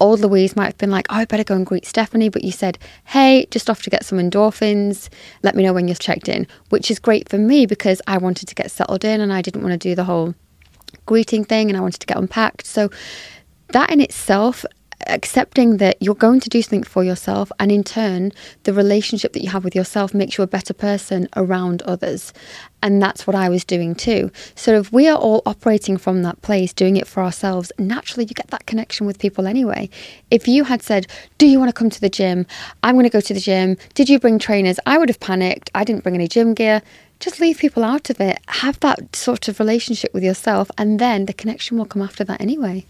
Old 0.00 0.20
Louise 0.20 0.56
might 0.56 0.66
have 0.66 0.78
been 0.78 0.90
like, 0.90 1.06
Oh, 1.10 1.16
I 1.16 1.24
better 1.24 1.44
go 1.44 1.54
and 1.54 1.66
greet 1.66 1.86
Stephanie. 1.86 2.28
But 2.28 2.44
you 2.44 2.52
said, 2.52 2.78
Hey, 3.06 3.46
just 3.50 3.68
off 3.68 3.82
to 3.82 3.90
get 3.90 4.04
some 4.04 4.18
endorphins. 4.18 5.08
Let 5.42 5.54
me 5.54 5.62
know 5.62 5.72
when 5.72 5.88
you're 5.88 5.96
checked 5.96 6.28
in, 6.28 6.46
which 6.68 6.90
is 6.90 6.98
great 6.98 7.28
for 7.28 7.38
me 7.38 7.66
because 7.66 8.00
I 8.06 8.18
wanted 8.18 8.48
to 8.48 8.54
get 8.54 8.70
settled 8.70 9.04
in 9.04 9.20
and 9.20 9.32
I 9.32 9.42
didn't 9.42 9.62
want 9.62 9.72
to 9.72 9.88
do 9.88 9.94
the 9.94 10.04
whole 10.04 10.34
greeting 11.06 11.44
thing 11.44 11.68
and 11.68 11.76
I 11.76 11.80
wanted 11.80 12.00
to 12.00 12.06
get 12.06 12.16
unpacked. 12.16 12.66
So, 12.66 12.90
that 13.72 13.90
in 13.90 14.00
itself 14.00 14.64
accepting 15.06 15.76
that 15.78 15.96
you're 16.00 16.14
going 16.14 16.40
to 16.40 16.48
do 16.48 16.60
something 16.60 16.82
for 16.82 17.04
yourself 17.04 17.52
and 17.60 17.70
in 17.70 17.84
turn 17.84 18.32
the 18.64 18.72
relationship 18.72 19.32
that 19.32 19.42
you 19.42 19.50
have 19.50 19.64
with 19.64 19.74
yourself 19.74 20.12
makes 20.12 20.36
you 20.36 20.44
a 20.44 20.46
better 20.46 20.74
person 20.74 21.28
around 21.36 21.82
others. 21.82 22.32
And 22.82 23.02
that's 23.02 23.26
what 23.26 23.34
I 23.34 23.48
was 23.48 23.64
doing 23.64 23.94
too. 23.94 24.30
So 24.54 24.74
if 24.78 24.92
we 24.92 25.08
are 25.08 25.18
all 25.18 25.42
operating 25.46 25.96
from 25.96 26.22
that 26.22 26.40
place 26.42 26.72
doing 26.72 26.96
it 26.96 27.06
for 27.06 27.22
ourselves 27.22 27.72
naturally 27.78 28.24
you 28.24 28.34
get 28.34 28.48
that 28.48 28.66
connection 28.66 29.06
with 29.06 29.18
people 29.18 29.46
anyway. 29.46 29.88
If 30.30 30.48
you 30.48 30.64
had 30.64 30.82
said 30.82 31.06
do 31.38 31.46
you 31.46 31.58
want 31.58 31.68
to 31.68 31.78
come 31.78 31.90
to 31.90 32.00
the 32.00 32.10
gym? 32.10 32.46
I'm 32.82 32.94
going 32.94 33.04
to 33.04 33.10
go 33.10 33.20
to 33.20 33.34
the 33.34 33.40
gym. 33.40 33.76
Did 33.94 34.08
you 34.08 34.18
bring 34.18 34.38
trainers? 34.38 34.80
I 34.84 34.98
would 34.98 35.08
have 35.08 35.20
panicked. 35.20 35.70
I 35.74 35.84
didn't 35.84 36.02
bring 36.02 36.14
any 36.14 36.28
gym 36.28 36.54
gear. 36.54 36.82
Just 37.20 37.40
leave 37.40 37.58
people 37.58 37.82
out 37.82 38.10
of 38.10 38.20
it. 38.20 38.38
Have 38.48 38.78
that 38.80 39.14
sort 39.16 39.48
of 39.48 39.58
relationship 39.58 40.12
with 40.14 40.22
yourself 40.22 40.70
and 40.76 40.98
then 40.98 41.26
the 41.26 41.32
connection 41.32 41.78
will 41.78 41.86
come 41.86 42.02
after 42.02 42.24
that 42.24 42.40
anyway 42.40 42.84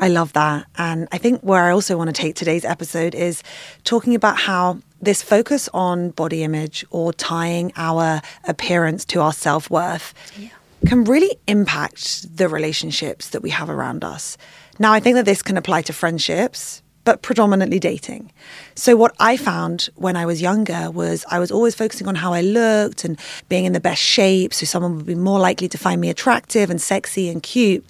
I 0.00 0.08
love 0.08 0.32
that. 0.32 0.66
And 0.76 1.06
I 1.12 1.18
think 1.18 1.42
where 1.42 1.62
I 1.64 1.72
also 1.72 1.96
want 1.96 2.08
to 2.08 2.14
take 2.14 2.34
today's 2.34 2.64
episode 2.64 3.14
is 3.14 3.42
talking 3.84 4.14
about 4.14 4.38
how 4.38 4.78
this 5.02 5.22
focus 5.22 5.68
on 5.74 6.10
body 6.10 6.42
image 6.42 6.84
or 6.90 7.12
tying 7.12 7.72
our 7.76 8.22
appearance 8.48 9.04
to 9.06 9.20
our 9.20 9.32
self 9.32 9.70
worth 9.70 10.14
yeah. 10.38 10.48
can 10.86 11.04
really 11.04 11.36
impact 11.46 12.34
the 12.34 12.48
relationships 12.48 13.28
that 13.30 13.42
we 13.42 13.50
have 13.50 13.68
around 13.68 14.02
us. 14.02 14.38
Now, 14.78 14.92
I 14.92 15.00
think 15.00 15.16
that 15.16 15.26
this 15.26 15.42
can 15.42 15.58
apply 15.58 15.82
to 15.82 15.92
friendships, 15.92 16.82
but 17.04 17.20
predominantly 17.20 17.78
dating. 17.78 18.32
So, 18.74 18.96
what 18.96 19.14
I 19.20 19.36
found 19.36 19.90
when 19.96 20.16
I 20.16 20.24
was 20.24 20.40
younger 20.40 20.90
was 20.90 21.26
I 21.30 21.38
was 21.38 21.50
always 21.50 21.74
focusing 21.74 22.08
on 22.08 22.14
how 22.14 22.32
I 22.32 22.40
looked 22.40 23.04
and 23.04 23.18
being 23.50 23.66
in 23.66 23.74
the 23.74 23.80
best 23.80 24.00
shape 24.00 24.54
so 24.54 24.64
someone 24.64 24.96
would 24.96 25.06
be 25.06 25.14
more 25.14 25.38
likely 25.38 25.68
to 25.68 25.76
find 25.76 26.00
me 26.00 26.08
attractive 26.08 26.70
and 26.70 26.80
sexy 26.80 27.28
and 27.28 27.42
cute. 27.42 27.84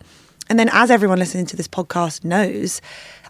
And 0.51 0.59
then, 0.59 0.69
as 0.73 0.91
everyone 0.91 1.21
listening 1.21 1.47
to 1.47 1.57
this 1.57 1.69
podcast 1.69 2.25
knows, 2.25 2.83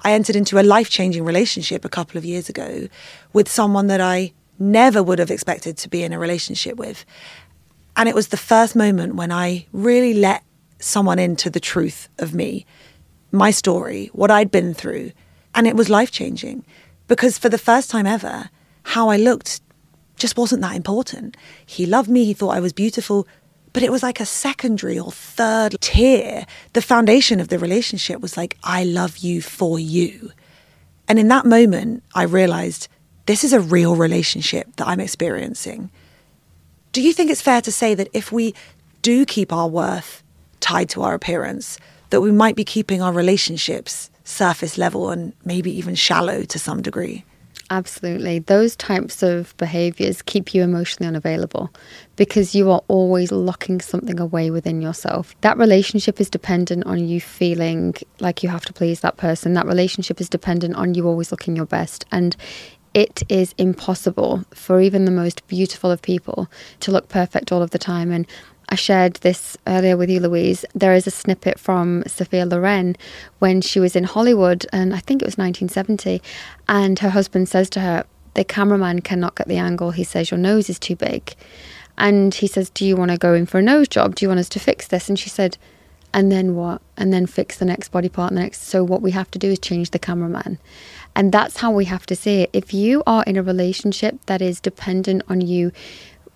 I 0.03 0.13
entered 0.13 0.37
into 0.37 0.59
a 0.59 0.65
life 0.65 0.89
changing 0.89 1.23
relationship 1.23 1.85
a 1.85 1.91
couple 1.91 2.17
of 2.17 2.25
years 2.25 2.49
ago 2.49 2.89
with 3.35 3.47
someone 3.47 3.89
that 3.89 4.01
I 4.01 4.33
never 4.59 5.03
would 5.03 5.19
have 5.19 5.31
expected 5.31 5.77
to 5.77 5.89
be 5.91 6.03
in 6.03 6.15
a 6.15 6.19
relationship 6.19 6.79
with. 6.79 7.05
And 7.95 8.09
it 8.09 8.15
was 8.15 8.29
the 8.29 8.39
first 8.39 8.75
moment 8.75 9.17
when 9.17 9.31
I 9.31 9.67
really 9.71 10.15
let 10.15 10.43
someone 10.79 11.19
into 11.19 11.51
the 11.51 11.61
truth 11.61 12.09
of 12.19 12.33
me, 12.33 12.65
my 13.31 13.51
story, 13.51 14.07
what 14.15 14.31
I'd 14.31 14.51
been 14.51 14.73
through. 14.73 15.13
And 15.55 15.67
it 15.67 15.77
was 15.77 15.91
life 15.91 16.11
changing 16.11 16.65
because 17.07 17.37
for 17.37 17.51
the 17.51 17.59
first 17.59 17.91
time 17.91 18.07
ever, 18.07 18.49
how 18.83 19.11
I 19.11 19.19
looked 19.19 19.61
just 20.17 20.39
wasn't 20.39 20.63
that 20.63 20.75
important. 20.75 21.37
He 21.67 21.85
loved 21.85 22.09
me, 22.09 22.25
he 22.25 22.33
thought 22.33 22.57
I 22.57 22.61
was 22.61 22.73
beautiful, 22.73 23.29
but 23.73 23.83
it 23.83 23.93
was 23.93 24.03
like 24.03 24.21
a 24.21 24.27
secondary 24.27 24.99
or 24.99 25.13
third 25.13 25.77
tier. 25.81 26.47
The 26.73 26.83
foundation 26.83 27.41
of 27.41 27.49
the 27.49 27.59
relationship 27.59 28.21
was 28.21 28.37
like, 28.37 28.57
I 28.63 28.85
love 28.85 29.19
you 29.19 29.41
for 29.43 29.79
you. 29.79 30.33
And 31.09 31.19
in 31.19 31.29
that 31.29 31.47
moment, 31.47 32.03
I 32.15 32.23
realized 32.25 32.89
this 33.27 33.45
is 33.45 33.53
a 33.53 33.61
real 33.61 33.97
relationship 33.97 34.75
that 34.77 34.89
I'm 34.89 35.01
experiencing. 35.01 35.91
Do 36.93 37.03
you 37.03 37.13
think 37.13 37.31
it's 37.31 37.43
fair 37.43 37.61
to 37.61 37.73
say 37.73 37.95
that 37.95 38.09
if 38.13 38.33
we 38.33 38.55
do 39.03 39.25
keep 39.25 39.53
our 39.53 39.69
worth 39.69 40.23
tied 40.61 40.89
to 40.91 41.03
our 41.03 41.15
appearance, 41.15 41.79
that 42.11 42.21
we 42.21 42.33
might 42.33 42.57
be 42.57 42.65
keeping 42.65 43.03
our 43.03 43.13
relationships 43.13 44.11
surface 44.25 44.77
level 44.79 45.11
and 45.11 45.33
maybe 45.45 45.71
even 45.77 45.95
shallow 45.95 46.43
to 46.45 46.59
some 46.59 46.83
degree? 46.83 47.25
Absolutely. 47.73 48.41
Those 48.41 48.75
types 48.75 49.23
of 49.23 49.57
behaviors 49.57 50.23
keep 50.23 50.55
you 50.55 50.63
emotionally 50.65 51.07
unavailable 51.07 51.71
because 52.17 52.53
you 52.53 52.69
are 52.69 52.83
always 52.89 53.31
locking 53.31 53.81
something 53.81 54.19
away 54.19 54.51
within 54.51 54.83
yourself. 54.83 55.37
That 55.43 55.57
relationship 55.57 56.21
is 56.21 56.29
dependent 56.29 56.85
on 56.87 57.07
you 57.07 57.21
feeling 57.21 57.95
like 58.19 58.43
you 58.43 58.49
have 58.49 58.65
to 58.65 58.73
please 58.73 59.01
that 59.01 59.19
person. 59.19 59.53
That 59.53 59.67
relationship 59.67 60.21
is 60.21 60.29
dependent 60.29 60.75
on 60.75 60.95
you 60.95 61.07
always 61.07 61.31
looking 61.31 61.55
your 61.55 61.65
best. 61.65 62.05
And 62.11 62.37
it 62.93 63.23
is 63.29 63.55
impossible 63.57 64.45
for 64.53 64.81
even 64.81 65.05
the 65.05 65.13
most 65.13 65.47
beautiful 65.47 65.93
of 65.93 66.03
people 66.03 66.49
to 66.81 66.91
look 66.91 67.09
perfect 67.09 67.53
all 67.53 67.63
of 67.63 67.71
the 67.71 67.79
time. 67.79 68.11
And 68.11 68.27
I 68.71 68.77
shared 68.77 69.15
this 69.15 69.57
earlier 69.67 69.97
with 69.97 70.09
you, 70.11 70.21
Louise. 70.21 70.65
There 70.75 70.95
is 70.95 71.07
a 71.07 71.11
snippet 71.11 71.59
from 71.59 72.05
Sophia 72.07 72.47
Loren 72.47 72.97
when 73.41 73.61
she 73.61 73.81
was 73.81 73.97
in 73.97 74.05
Hollywood, 74.05 74.65
and 74.73 74.95
I 74.95 74.99
think 74.99 75.23
it 75.23 75.27
was 75.27 75.37
1970. 75.37 76.23
And 76.69 76.99
her 77.01 77.11
husband 77.11 77.49
says 77.49 77.69
to 77.71 77.81
her, 77.81 78.05
The 78.35 78.45
cameraman 78.45 79.01
cannot 79.01 79.35
get 79.35 79.49
the 79.49 79.57
angle. 79.57 79.91
He 79.91 80.05
says, 80.05 80.31
Your 80.31 80.39
nose 80.39 80.71
is 80.71 80.79
too 80.79 80.95
big. 80.95 81.35
And 81.99 82.33
he 82.33 82.47
says, 82.47 82.71
Do 82.71 82.87
you 82.87 82.95
want 82.95 83.11
to 83.11 83.19
go 83.19 83.35
in 83.35 83.45
for 83.47 83.59
a 83.59 83.63
nose 83.63 83.89
job? 83.89 84.15
Do 84.15 84.25
you 84.25 84.29
want 84.29 84.41
us 84.41 84.49
to 84.51 84.61
fix 84.61 84.87
this? 84.87 85.09
And 85.09 85.19
she 85.19 85.29
said, 85.29 85.59
And 86.15 86.31
then 86.31 86.55
what? 86.55 86.81
And 86.97 87.13
then 87.13 87.27
fix 87.27 87.59
the 87.59 87.65
next 87.65 87.89
body 87.89 88.09
part 88.09 88.31
and 88.31 88.39
the 88.39 88.43
next. 88.43 88.63
So 88.63 88.85
what 88.85 89.03
we 89.03 89.11
have 89.11 89.33
to 89.33 89.39
do 89.39 89.51
is 89.51 89.59
change 89.59 89.91
the 89.91 89.99
cameraman. 89.99 90.59
And 91.17 91.33
that's 91.33 91.57
how 91.57 91.73
we 91.73 91.87
have 91.87 92.07
to 92.07 92.15
see 92.15 92.43
it. 92.43 92.51
If 92.53 92.73
you 92.73 93.03
are 93.05 93.25
in 93.25 93.37
a 93.37 93.43
relationship 93.43 94.25
that 94.27 94.41
is 94.41 94.61
dependent 94.61 95.23
on 95.29 95.41
you 95.41 95.73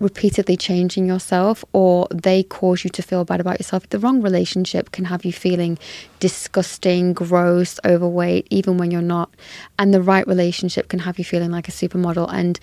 repeatedly 0.00 0.56
changing 0.56 1.06
yourself 1.06 1.64
or 1.72 2.08
they 2.12 2.42
cause 2.42 2.84
you 2.84 2.90
to 2.90 3.02
feel 3.02 3.24
bad 3.24 3.40
about 3.40 3.58
yourself. 3.58 3.88
The 3.88 3.98
wrong 3.98 4.22
relationship 4.22 4.90
can 4.92 5.06
have 5.06 5.24
you 5.24 5.32
feeling 5.32 5.78
disgusting, 6.20 7.12
gross, 7.12 7.78
overweight, 7.84 8.46
even 8.50 8.76
when 8.76 8.90
you're 8.90 9.02
not. 9.02 9.34
And 9.78 9.94
the 9.94 10.02
right 10.02 10.26
relationship 10.26 10.88
can 10.88 11.00
have 11.00 11.18
you 11.18 11.24
feeling 11.24 11.50
like 11.50 11.68
a 11.68 11.72
supermodel. 11.72 12.32
And 12.32 12.58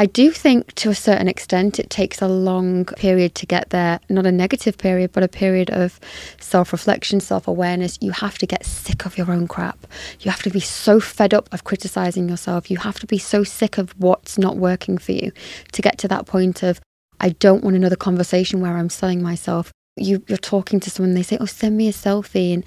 I 0.00 0.06
do 0.06 0.30
think 0.30 0.74
to 0.76 0.88
a 0.88 0.94
certain 0.94 1.28
extent 1.28 1.78
it 1.78 1.90
takes 1.90 2.22
a 2.22 2.26
long 2.26 2.86
period 2.86 3.34
to 3.34 3.44
get 3.44 3.68
there, 3.68 4.00
not 4.08 4.24
a 4.24 4.32
negative 4.32 4.78
period, 4.78 5.12
but 5.12 5.22
a 5.22 5.28
period 5.28 5.68
of 5.68 6.00
self 6.40 6.72
reflection, 6.72 7.20
self 7.20 7.46
awareness. 7.46 7.98
You 8.00 8.12
have 8.12 8.38
to 8.38 8.46
get 8.46 8.64
sick 8.64 9.04
of 9.04 9.18
your 9.18 9.30
own 9.30 9.46
crap. 9.46 9.86
You 10.20 10.30
have 10.30 10.42
to 10.44 10.48
be 10.48 10.58
so 10.58 11.00
fed 11.00 11.34
up 11.34 11.52
of 11.52 11.64
criticizing 11.64 12.30
yourself. 12.30 12.70
You 12.70 12.78
have 12.78 12.98
to 13.00 13.06
be 13.06 13.18
so 13.18 13.44
sick 13.44 13.76
of 13.76 13.90
what's 13.98 14.38
not 14.38 14.56
working 14.56 14.96
for 14.96 15.12
you 15.12 15.32
to 15.72 15.82
get 15.82 15.98
to 15.98 16.08
that 16.08 16.24
point 16.24 16.62
of, 16.62 16.80
I 17.20 17.28
don't 17.28 17.62
want 17.62 17.76
another 17.76 17.94
conversation 17.94 18.62
where 18.62 18.78
I'm 18.78 18.88
selling 18.88 19.22
myself. 19.22 19.70
You, 19.98 20.24
you're 20.28 20.38
talking 20.38 20.80
to 20.80 20.88
someone, 20.88 21.12
they 21.12 21.22
say, 21.22 21.36
Oh, 21.38 21.44
send 21.44 21.76
me 21.76 21.88
a 21.88 21.92
selfie. 21.92 22.54
And 22.54 22.64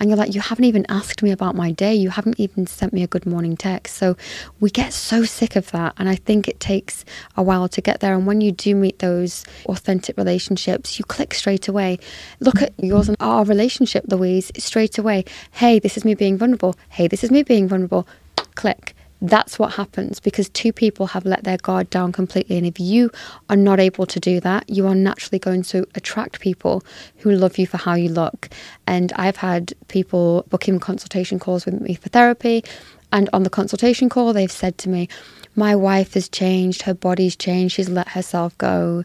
and 0.00 0.08
you're 0.08 0.16
like, 0.16 0.34
you 0.34 0.40
haven't 0.40 0.64
even 0.64 0.86
asked 0.88 1.22
me 1.22 1.30
about 1.30 1.54
my 1.54 1.70
day. 1.72 1.94
You 1.94 2.08
haven't 2.08 2.40
even 2.40 2.66
sent 2.66 2.94
me 2.94 3.02
a 3.02 3.06
good 3.06 3.26
morning 3.26 3.54
text. 3.54 3.96
So 3.96 4.16
we 4.58 4.70
get 4.70 4.94
so 4.94 5.24
sick 5.24 5.56
of 5.56 5.70
that. 5.72 5.92
And 5.98 6.08
I 6.08 6.16
think 6.16 6.48
it 6.48 6.58
takes 6.58 7.04
a 7.36 7.42
while 7.42 7.68
to 7.68 7.80
get 7.82 8.00
there. 8.00 8.14
And 8.14 8.26
when 8.26 8.40
you 8.40 8.50
do 8.50 8.74
meet 8.74 9.00
those 9.00 9.44
authentic 9.66 10.16
relationships, 10.16 10.98
you 10.98 11.04
click 11.04 11.34
straight 11.34 11.68
away. 11.68 11.98
Look 12.40 12.62
at 12.62 12.72
yours 12.78 13.08
and 13.08 13.16
our 13.20 13.44
relationship, 13.44 14.06
Louise, 14.08 14.50
straight 14.56 14.96
away. 14.96 15.26
Hey, 15.50 15.78
this 15.78 15.98
is 15.98 16.04
me 16.04 16.14
being 16.14 16.38
vulnerable. 16.38 16.74
Hey, 16.88 17.06
this 17.06 17.22
is 17.22 17.30
me 17.30 17.42
being 17.42 17.68
vulnerable. 17.68 18.08
Click 18.54 18.94
That's 19.22 19.58
what 19.58 19.74
happens 19.74 20.18
because 20.18 20.48
two 20.48 20.72
people 20.72 21.08
have 21.08 21.26
let 21.26 21.44
their 21.44 21.58
guard 21.58 21.90
down 21.90 22.12
completely. 22.12 22.56
And 22.56 22.66
if 22.66 22.80
you 22.80 23.10
are 23.50 23.56
not 23.56 23.78
able 23.78 24.06
to 24.06 24.18
do 24.18 24.40
that, 24.40 24.68
you 24.68 24.86
are 24.86 24.94
naturally 24.94 25.38
going 25.38 25.62
to 25.64 25.86
attract 25.94 26.40
people 26.40 26.82
who 27.18 27.30
love 27.30 27.58
you 27.58 27.66
for 27.66 27.76
how 27.76 27.94
you 27.94 28.08
look. 28.08 28.48
And 28.86 29.12
I've 29.16 29.36
had 29.36 29.74
people 29.88 30.46
booking 30.48 30.80
consultation 30.80 31.38
calls 31.38 31.66
with 31.66 31.80
me 31.80 31.94
for 31.94 32.08
therapy. 32.08 32.64
And 33.12 33.28
on 33.32 33.42
the 33.42 33.50
consultation 33.50 34.08
call, 34.08 34.32
they've 34.32 34.50
said 34.50 34.78
to 34.78 34.88
me, 34.88 35.08
My 35.54 35.76
wife 35.76 36.14
has 36.14 36.28
changed, 36.28 36.82
her 36.82 36.94
body's 36.94 37.36
changed, 37.36 37.74
she's 37.74 37.88
let 37.88 38.08
herself 38.08 38.56
go. 38.56 39.04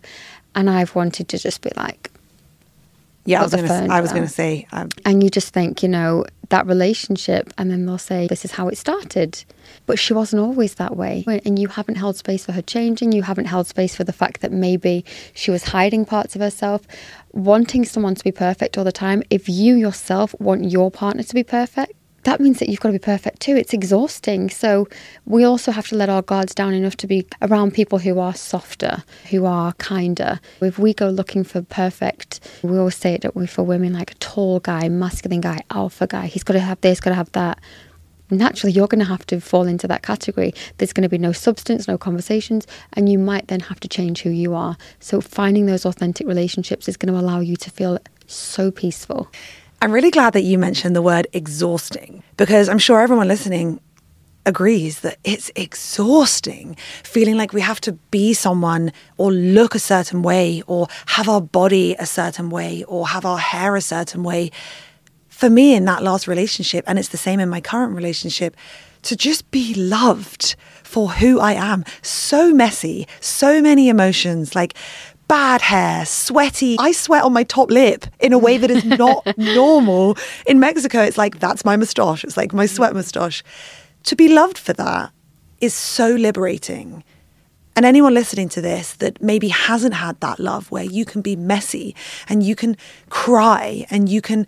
And 0.54 0.70
I've 0.70 0.96
wanted 0.96 1.28
to 1.30 1.38
just 1.38 1.62
be 1.62 1.72
like, 1.76 2.12
yeah, 3.26 3.40
I 3.40 3.44
was 3.44 3.54
going 3.54 3.68
to. 3.68 3.88
I 3.92 4.02
was 4.02 4.12
going 4.12 4.24
to 4.24 4.30
say. 4.30 4.68
Um, 4.72 4.90
and 5.04 5.24
you 5.24 5.30
just 5.30 5.54
think, 5.54 5.82
you 5.82 5.90
know, 5.90 6.26
that 6.50 6.68
relationship, 6.68 7.52
and 7.58 7.72
then 7.72 7.86
they'll 7.86 7.98
say, 7.98 8.28
This 8.28 8.46
is 8.46 8.52
how 8.52 8.68
it 8.68 8.78
started. 8.78 9.44
But 9.88 9.98
she 10.00 10.14
wasn't 10.14 10.42
always 10.42 10.76
that 10.76 10.96
way. 10.96 11.24
And 11.46 11.58
you 11.58 11.68
haven't 11.68 11.96
held 11.96 12.16
space 12.16 12.46
for 12.46 12.52
her 12.52 12.62
changing. 12.62 13.12
You 13.12 13.24
haven't 13.24 13.46
held 13.46 13.68
space 13.68 13.96
for 13.96 14.04
the 14.04 14.14
fact 14.14 14.42
that 14.42 14.52
maybe 14.52 15.04
she 15.34 15.52
was 15.52 15.64
hiding 15.64 16.06
parts 16.06 16.36
of 16.36 16.42
herself, 16.42 16.84
wanting 17.32 17.84
someone 17.84 18.16
to 18.16 18.24
be 18.24 18.32
perfect 18.32 18.78
all 18.78 18.84
the 18.84 18.92
time. 18.92 19.24
If 19.30 19.50
you 19.50 19.76
yourself 19.76 20.36
want 20.40 20.66
your 20.66 20.92
partner 20.92 21.24
to 21.24 21.34
be 21.34 21.44
perfect, 21.44 21.94
that 22.26 22.42
means 22.42 22.60
that 22.60 22.70
you've 22.70 22.80
got 22.80 22.90
to 22.90 22.94
be 22.94 23.00
perfect 23.00 23.40
too. 23.40 23.56
It's 23.56 23.74
exhausting. 23.74 24.50
So 24.50 24.88
we 25.26 25.44
also 25.44 25.72
have 25.72 25.88
to 25.88 25.96
let 25.96 26.10
our 26.10 26.24
guards 26.24 26.54
down 26.54 26.74
enough 26.74 26.98
to 26.98 27.08
be 27.08 27.26
around 27.42 27.74
people 27.74 28.00
who 28.00 28.20
are 28.20 28.34
softer, 28.34 29.04
who 29.30 29.46
are 29.46 29.74
kinder. 29.74 30.40
If 30.60 30.80
we 30.80 30.94
go 30.94 31.10
looking 31.10 31.44
for 31.44 31.62
perfect, 31.62 32.40
we 32.64 32.78
always 32.78 32.96
say 32.96 33.14
it 33.14 33.50
for 33.50 33.64
women 33.64 33.94
like 33.94 34.12
a 34.12 34.16
tall 34.16 34.60
guy, 34.60 34.90
masculine 34.90 35.42
guy, 35.42 35.62
alpha 35.70 36.08
guy. 36.08 36.26
He's 36.26 36.44
got 36.44 36.54
to 36.54 36.60
have 36.60 36.82
this, 36.82 37.00
got 37.00 37.12
to 37.12 37.16
have 37.16 37.32
that. 37.34 37.60
Naturally, 38.32 38.74
you're 38.74 38.88
going 38.88 39.00
to 39.00 39.06
have 39.06 39.28
to 39.28 39.40
fall 39.40 39.68
into 39.68 39.88
that 39.88 40.02
category. 40.02 40.52
There's 40.78 40.94
going 40.94 41.04
to 41.04 41.10
be 41.10 41.20
no 41.20 41.32
substance, 41.32 41.88
no 41.88 41.96
conversations, 41.96 42.66
and 42.94 43.08
you 43.08 43.20
might 43.20 43.50
then 43.50 43.60
have 43.60 43.80
to 43.82 43.88
change 43.88 44.24
who 44.24 44.32
you 44.32 44.56
are. 44.56 44.78
So, 45.00 45.22
finding 45.22 45.68
those 45.68 45.86
authentic 45.86 46.26
relationships 46.26 46.90
is 46.90 46.98
going 46.98 47.14
to 47.14 47.20
allow 47.20 47.40
you 47.40 47.56
to 47.58 47.70
feel 47.70 48.00
so 48.26 48.72
peaceful. 48.72 49.30
I'm 49.82 49.92
really 49.92 50.12
glad 50.12 50.34
that 50.34 50.42
you 50.42 50.58
mentioned 50.58 50.96
the 50.96 51.02
word 51.02 51.28
exhausting 51.34 52.24
because 52.38 52.70
I'm 52.70 52.80
sure 52.80 53.02
everyone 53.02 53.28
listening 53.28 53.80
agrees 54.46 55.00
that 55.02 55.18
it's 55.24 55.52
exhausting 55.56 56.78
feeling 57.04 57.36
like 57.36 57.52
we 57.52 57.62
have 57.62 57.82
to 57.82 57.94
be 58.12 58.34
someone 58.34 58.92
or 59.18 59.32
look 59.32 59.76
a 59.76 59.80
certain 59.80 60.22
way 60.22 60.62
or 60.68 60.88
have 61.08 61.28
our 61.28 61.42
body 61.42 61.96
a 62.00 62.06
certain 62.06 62.50
way 62.50 62.84
or 62.88 63.08
have 63.08 63.26
our 63.26 63.40
hair 63.40 63.76
a 63.76 63.82
certain 63.82 64.24
way. 64.24 64.52
For 65.30 65.50
me, 65.50 65.76
in 65.76 65.86
that 65.86 66.02
last 66.02 66.28
relationship, 66.28 66.86
and 66.88 66.98
it's 66.98 67.10
the 67.10 67.18
same 67.18 67.40
in 67.40 67.50
my 67.50 67.60
current 67.60 67.94
relationship, 67.94 68.56
to 69.02 69.16
just 69.16 69.50
be 69.52 69.74
loved 69.74 70.56
for 70.84 71.10
who 71.10 71.40
I 71.40 71.54
am. 71.54 71.84
So 72.02 72.54
messy, 72.54 73.08
so 73.20 73.62
many 73.62 73.90
emotions, 73.90 74.56
like 74.56 74.76
bad 75.28 75.62
hair, 75.62 76.06
sweaty. 76.06 76.78
I 76.80 76.92
sweat 76.92 77.24
on 77.24 77.34
my 77.34 77.44
top 77.44 77.70
lip 77.70 78.06
in 78.20 78.34
a 78.34 78.38
way 78.38 78.58
that 78.58 78.72
is 78.72 78.86
not 78.86 79.26
normal. 79.38 80.18
In 80.48 80.60
Mexico, 80.60 81.02
it's 81.02 81.18
like, 81.18 81.40
that's 81.40 81.66
my 81.66 81.76
moustache. 81.76 82.24
It's 82.24 82.38
like 82.38 82.54
my 82.54 82.66
sweat 82.66 82.94
moustache. 82.94 83.44
To 84.04 84.16
be 84.16 84.30
loved 84.30 84.58
for 84.58 84.74
that 84.74 85.12
is 85.62 85.74
so 85.74 86.10
liberating. 86.10 87.04
And 87.76 87.86
anyone 87.86 88.14
listening 88.14 88.48
to 88.50 88.62
this 88.62 88.94
that 88.94 89.22
maybe 89.22 89.50
hasn't 89.50 89.96
had 89.96 90.20
that 90.22 90.40
love 90.40 90.72
where 90.72 90.84
you 90.84 91.04
can 91.04 91.22
be 91.22 91.36
messy 91.36 91.94
and 92.30 92.42
you 92.42 92.56
can 92.56 92.78
cry 93.10 93.86
and 93.90 94.08
you 94.08 94.22
can 94.22 94.48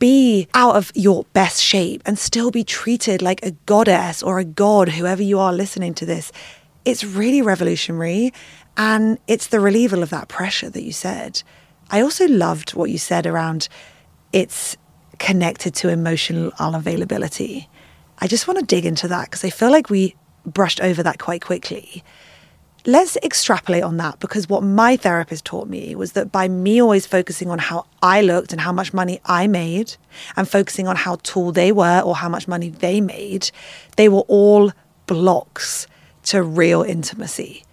be 0.00 0.48
out 0.54 0.74
of 0.74 0.90
your 0.94 1.24
best 1.32 1.62
shape 1.62 2.02
and 2.04 2.18
still 2.18 2.50
be 2.50 2.64
treated 2.64 3.22
like 3.22 3.44
a 3.44 3.52
goddess 3.66 4.22
or 4.22 4.38
a 4.38 4.44
god, 4.44 4.88
whoever 4.88 5.22
you 5.22 5.38
are 5.38 5.52
listening 5.52 5.94
to 5.94 6.04
this, 6.04 6.32
it's 6.84 7.04
really 7.04 7.40
revolutionary. 7.42 8.32
And 8.76 9.18
it's 9.26 9.48
the 9.48 9.58
relieval 9.58 10.02
of 10.02 10.10
that 10.10 10.28
pressure 10.28 10.70
that 10.70 10.82
you 10.82 10.92
said. 10.92 11.42
I 11.90 12.00
also 12.00 12.26
loved 12.26 12.74
what 12.74 12.90
you 12.90 12.98
said 12.98 13.26
around 13.26 13.68
it's 14.32 14.76
connected 15.18 15.74
to 15.76 15.88
emotional 15.88 16.50
unavailability. 16.52 17.68
I 18.18 18.26
just 18.26 18.48
want 18.48 18.58
to 18.58 18.66
dig 18.66 18.84
into 18.84 19.06
that 19.08 19.26
because 19.26 19.44
I 19.44 19.50
feel 19.50 19.70
like 19.70 19.90
we 19.90 20.16
brushed 20.44 20.80
over 20.80 21.02
that 21.02 21.18
quite 21.18 21.40
quickly. 21.40 22.02
Let's 22.86 23.16
extrapolate 23.22 23.82
on 23.82 23.96
that 23.98 24.18
because 24.20 24.48
what 24.48 24.62
my 24.62 24.96
therapist 24.96 25.44
taught 25.46 25.68
me 25.68 25.94
was 25.94 26.12
that 26.12 26.30
by 26.30 26.48
me 26.48 26.82
always 26.82 27.06
focusing 27.06 27.48
on 27.48 27.58
how 27.58 27.86
I 28.02 28.20
looked 28.20 28.52
and 28.52 28.60
how 28.60 28.72
much 28.72 28.92
money 28.92 29.20
I 29.24 29.46
made 29.46 29.96
and 30.36 30.48
focusing 30.48 30.86
on 30.86 30.96
how 30.96 31.16
tall 31.22 31.50
they 31.50 31.72
were 31.72 32.00
or 32.00 32.14
how 32.14 32.28
much 32.28 32.46
money 32.46 32.68
they 32.68 33.00
made, 33.00 33.50
they 33.96 34.08
were 34.08 34.24
all 34.28 34.72
blocks 35.06 35.86
to 36.24 36.42
real 36.42 36.82
intimacy. 36.82 37.64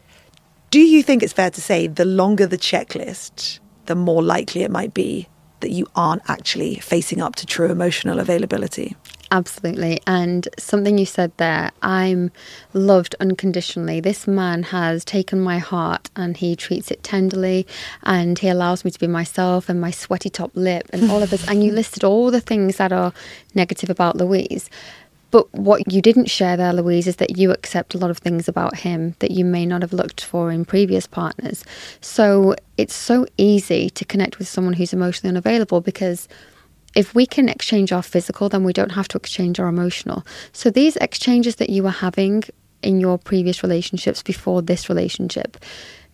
Do 0.71 0.79
you 0.79 1.03
think 1.03 1.21
it's 1.21 1.33
fair 1.33 1.49
to 1.49 1.59
say 1.61 1.87
the 1.87 2.05
longer 2.05 2.47
the 2.47 2.57
checklist, 2.57 3.59
the 3.87 3.95
more 3.95 4.23
likely 4.23 4.63
it 4.63 4.71
might 4.71 4.93
be 4.93 5.27
that 5.59 5.71
you 5.71 5.85
aren't 5.97 6.21
actually 6.29 6.75
facing 6.75 7.21
up 7.21 7.35
to 7.35 7.45
true 7.45 7.69
emotional 7.69 8.19
availability? 8.19 8.95
Absolutely. 9.33 10.01
And 10.07 10.47
something 10.57 10.97
you 10.97 11.05
said 11.05 11.33
there, 11.35 11.71
I'm 11.81 12.31
loved 12.73 13.15
unconditionally. 13.19 13.99
This 13.99 14.27
man 14.27 14.63
has 14.63 15.03
taken 15.03 15.41
my 15.41 15.57
heart 15.57 16.09
and 16.15 16.37
he 16.37 16.55
treats 16.55 16.89
it 16.89 17.03
tenderly 17.03 17.67
and 18.03 18.39
he 18.39 18.47
allows 18.47 18.85
me 18.85 18.91
to 18.91 18.99
be 18.99 19.07
myself 19.07 19.67
and 19.67 19.79
my 19.79 19.91
sweaty 19.91 20.29
top 20.29 20.51
lip 20.53 20.89
and 20.93 21.11
all 21.11 21.21
of 21.21 21.31
this. 21.31 21.45
and 21.49 21.65
you 21.65 21.73
listed 21.73 22.05
all 22.05 22.31
the 22.31 22.41
things 22.41 22.77
that 22.77 22.93
are 22.93 23.11
negative 23.55 23.89
about 23.89 24.15
Louise. 24.15 24.69
But 25.31 25.51
what 25.53 25.91
you 25.91 26.01
didn't 26.01 26.29
share 26.29 26.57
there, 26.57 26.73
Louise, 26.73 27.07
is 27.07 27.15
that 27.15 27.37
you 27.37 27.51
accept 27.51 27.95
a 27.95 27.97
lot 27.97 28.11
of 28.11 28.17
things 28.17 28.47
about 28.47 28.75
him 28.75 29.15
that 29.19 29.31
you 29.31 29.45
may 29.45 29.65
not 29.65 29.81
have 29.81 29.93
looked 29.93 30.23
for 30.23 30.51
in 30.51 30.65
previous 30.65 31.07
partners. 31.07 31.63
So 32.01 32.55
it's 32.77 32.93
so 32.93 33.25
easy 33.37 33.89
to 33.91 34.05
connect 34.05 34.37
with 34.37 34.47
someone 34.47 34.73
who's 34.73 34.93
emotionally 34.93 35.31
unavailable 35.31 35.81
because 35.81 36.27
if 36.95 37.15
we 37.15 37.25
can 37.25 37.47
exchange 37.47 37.93
our 37.93 38.03
physical, 38.03 38.49
then 38.49 38.65
we 38.65 38.73
don't 38.73 38.91
have 38.91 39.07
to 39.09 39.17
exchange 39.17 39.59
our 39.59 39.67
emotional. 39.67 40.25
So 40.51 40.69
these 40.69 40.97
exchanges 40.97 41.55
that 41.55 41.69
you 41.69 41.83
were 41.83 41.89
having 41.89 42.43
in 42.83 42.99
your 42.99 43.17
previous 43.17 43.63
relationships 43.63 44.21
before 44.21 44.61
this 44.61 44.89
relationship, 44.89 45.57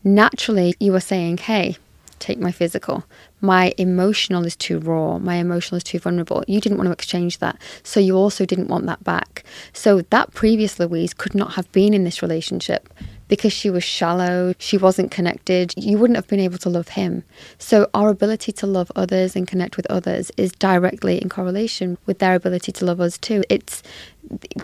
naturally 0.03 0.75
you 0.79 0.91
were 0.91 0.99
saying, 0.99 1.37
hey, 1.37 1.77
take 2.19 2.39
my 2.39 2.51
physical. 2.51 3.03
My 3.41 3.73
emotional 3.77 4.45
is 4.45 4.55
too 4.55 4.79
raw. 4.79 5.17
My 5.19 5.35
emotional 5.35 5.77
is 5.77 5.83
too 5.83 5.99
vulnerable. 5.99 6.43
You 6.47 6.59
didn't 6.59 6.77
want 6.77 6.87
to 6.87 6.93
exchange 6.93 7.39
that. 7.39 7.59
So 7.83 7.99
you 7.99 8.15
also 8.15 8.45
didn't 8.45 8.67
want 8.67 8.85
that 8.87 9.03
back. 9.03 9.43
So 9.73 10.01
that 10.01 10.33
previous 10.33 10.79
Louise 10.79 11.13
could 11.13 11.35
not 11.35 11.53
have 11.53 11.71
been 11.71 11.93
in 11.93 12.03
this 12.03 12.21
relationship 12.21 12.93
because 13.27 13.53
she 13.53 13.69
was 13.69 13.83
shallow, 13.83 14.53
she 14.57 14.77
wasn't 14.77 15.11
connected, 15.11 15.73
you 15.75 15.97
wouldn't 15.97 16.15
have 16.15 16.27
been 16.27 16.39
able 16.39 16.57
to 16.59 16.69
love 16.69 16.89
him. 16.89 17.23
So, 17.57 17.89
our 17.93 18.09
ability 18.09 18.51
to 18.53 18.67
love 18.67 18.91
others 18.95 19.35
and 19.35 19.47
connect 19.47 19.77
with 19.77 19.85
others 19.87 20.31
is 20.37 20.51
directly 20.53 21.21
in 21.21 21.29
correlation 21.29 21.97
with 22.05 22.19
their 22.19 22.35
ability 22.35 22.71
to 22.73 22.85
love 22.85 23.01
us 23.01 23.17
too. 23.17 23.43
It's 23.49 23.83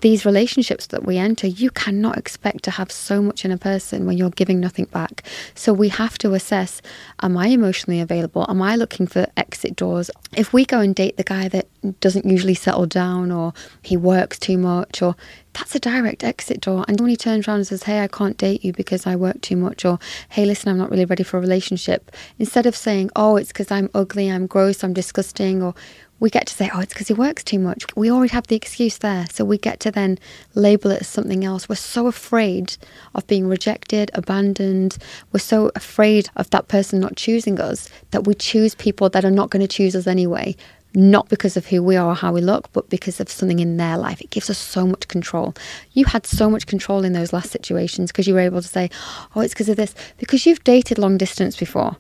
these 0.02 0.26
relationships 0.26 0.88
that 0.88 1.06
we 1.06 1.18
enter, 1.18 1.48
you 1.48 1.70
cannot 1.72 2.18
expect 2.18 2.64
to 2.64 2.72
have 2.72 2.92
so 2.92 3.22
much 3.22 3.46
in 3.46 3.52
a 3.52 3.58
person 3.58 4.06
when 4.06 4.18
you're 4.18 4.30
giving 4.30 4.60
nothing 4.60 4.86
back. 4.86 5.24
So 5.56 5.74
we 5.74 5.90
have 5.90 6.18
to 6.20 6.34
assess 6.34 6.82
am 7.22 7.38
I 7.38 7.48
emotionally 7.48 8.00
available? 8.00 8.46
Am 8.50 8.62
I 8.62 8.76
looking 8.76 9.08
for 9.08 9.28
exit 9.38 9.76
doors? 9.76 10.10
If 10.36 10.54
we 10.54 10.66
go 10.66 10.80
and 10.80 10.94
date 10.94 11.18
the 11.18 11.24
guy 11.24 11.48
that 11.50 11.68
doesn't 12.00 12.26
usually 12.26 12.56
settle 12.56 12.86
down 12.86 13.32
or 13.32 13.54
he 13.82 13.98
works 13.98 14.40
too 14.40 14.58
much 14.58 15.02
or 15.02 15.16
that's 15.54 15.76
a 15.76 15.80
direct 15.80 16.24
exit 16.24 16.62
door. 16.62 16.84
And 16.88 17.00
when 17.00 17.10
he 17.10 17.16
turns 17.16 17.48
around 17.48 17.58
and 17.58 17.68
says, 17.68 17.84
Hey, 17.84 18.02
I 18.02 18.08
can't 18.08 18.38
date 18.38 18.64
you 18.66 18.74
because 18.74 19.06
I 19.06 19.16
work 19.16 19.42
too 19.42 19.56
much, 19.56 19.86
or 19.86 20.00
Hey, 20.30 20.46
listen, 20.46 20.70
I'm 20.70 20.78
not 20.78 20.90
really 20.90 21.06
ready 21.06 21.24
for 21.24 21.38
a 21.38 21.42
relationship, 21.42 22.12
instead 22.40 22.66
of 22.66 22.76
saying, 22.76 23.12
Oh, 23.16 23.38
it's 23.38 23.50
because 23.50 23.72
I'm 23.72 23.90
ugly, 23.94 24.30
I'm 24.30 24.48
gross, 24.48 24.84
I'm 24.84 24.94
disgusting, 24.94 25.62
or 25.62 25.76
we 26.20 26.30
get 26.30 26.48
to 26.48 26.54
say, 26.54 26.70
oh, 26.74 26.80
it's 26.80 26.94
because 26.94 27.08
he 27.08 27.14
works 27.14 27.44
too 27.44 27.60
much. 27.60 27.86
We 27.96 28.10
already 28.10 28.32
have 28.32 28.48
the 28.48 28.56
excuse 28.56 28.98
there. 28.98 29.26
So 29.32 29.44
we 29.44 29.58
get 29.58 29.80
to 29.82 29.92
then 29.92 30.18
label 30.56 30.92
it 30.92 31.02
as 31.02 31.08
something 31.08 31.44
else. 31.44 31.68
We're 31.68 31.76
so 31.76 32.08
afraid 32.08 32.78
of 33.14 33.28
being 33.28 33.48
rejected, 33.48 34.10
abandoned. 34.14 34.98
We're 35.32 35.40
so 35.40 35.72
afraid 35.76 36.30
of 36.36 36.50
that 36.52 36.70
person 36.70 37.00
not 37.00 37.18
choosing 37.18 37.60
us 37.60 37.90
that 38.12 38.26
we 38.26 38.36
choose 38.36 38.74
people 38.76 39.10
that 39.10 39.26
are 39.26 39.32
not 39.32 39.50
going 39.50 39.68
to 39.68 39.68
choose 39.68 39.96
us 39.96 40.08
anyway. 40.08 40.56
Not 40.96 41.28
because 41.28 41.58
of 41.58 41.66
who 41.66 41.82
we 41.82 41.96
are 41.98 42.12
or 42.12 42.16
how 42.16 42.32
we 42.32 42.42
look, 42.42 42.72
but 42.72 42.88
because 42.88 43.20
of 43.20 43.28
something 43.28 43.60
in 43.60 43.78
their 43.78 43.98
life. 43.98 44.22
It 44.22 44.30
gives 44.30 44.50
us 44.50 44.60
so 44.60 44.86
much 44.86 45.08
control. 45.08 45.56
You 45.94 46.06
had 46.06 46.28
so 46.28 46.50
much 46.52 46.68
control 46.68 47.04
in 47.04 47.14
those 47.14 47.34
last 47.34 47.52
situations 47.52 48.12
because 48.12 48.28
you 48.28 48.36
were 48.36 48.40
able 48.40 48.62
to 48.62 48.68
say, 48.68 48.92
oh, 49.36 49.42
it's 49.42 49.56
because 49.56 49.70
of 49.70 49.76
this. 49.76 49.96
Because 50.20 50.46
you've 50.46 50.64
dated 50.64 51.00
long 51.00 51.18
distance 51.18 51.58
before. 51.58 51.98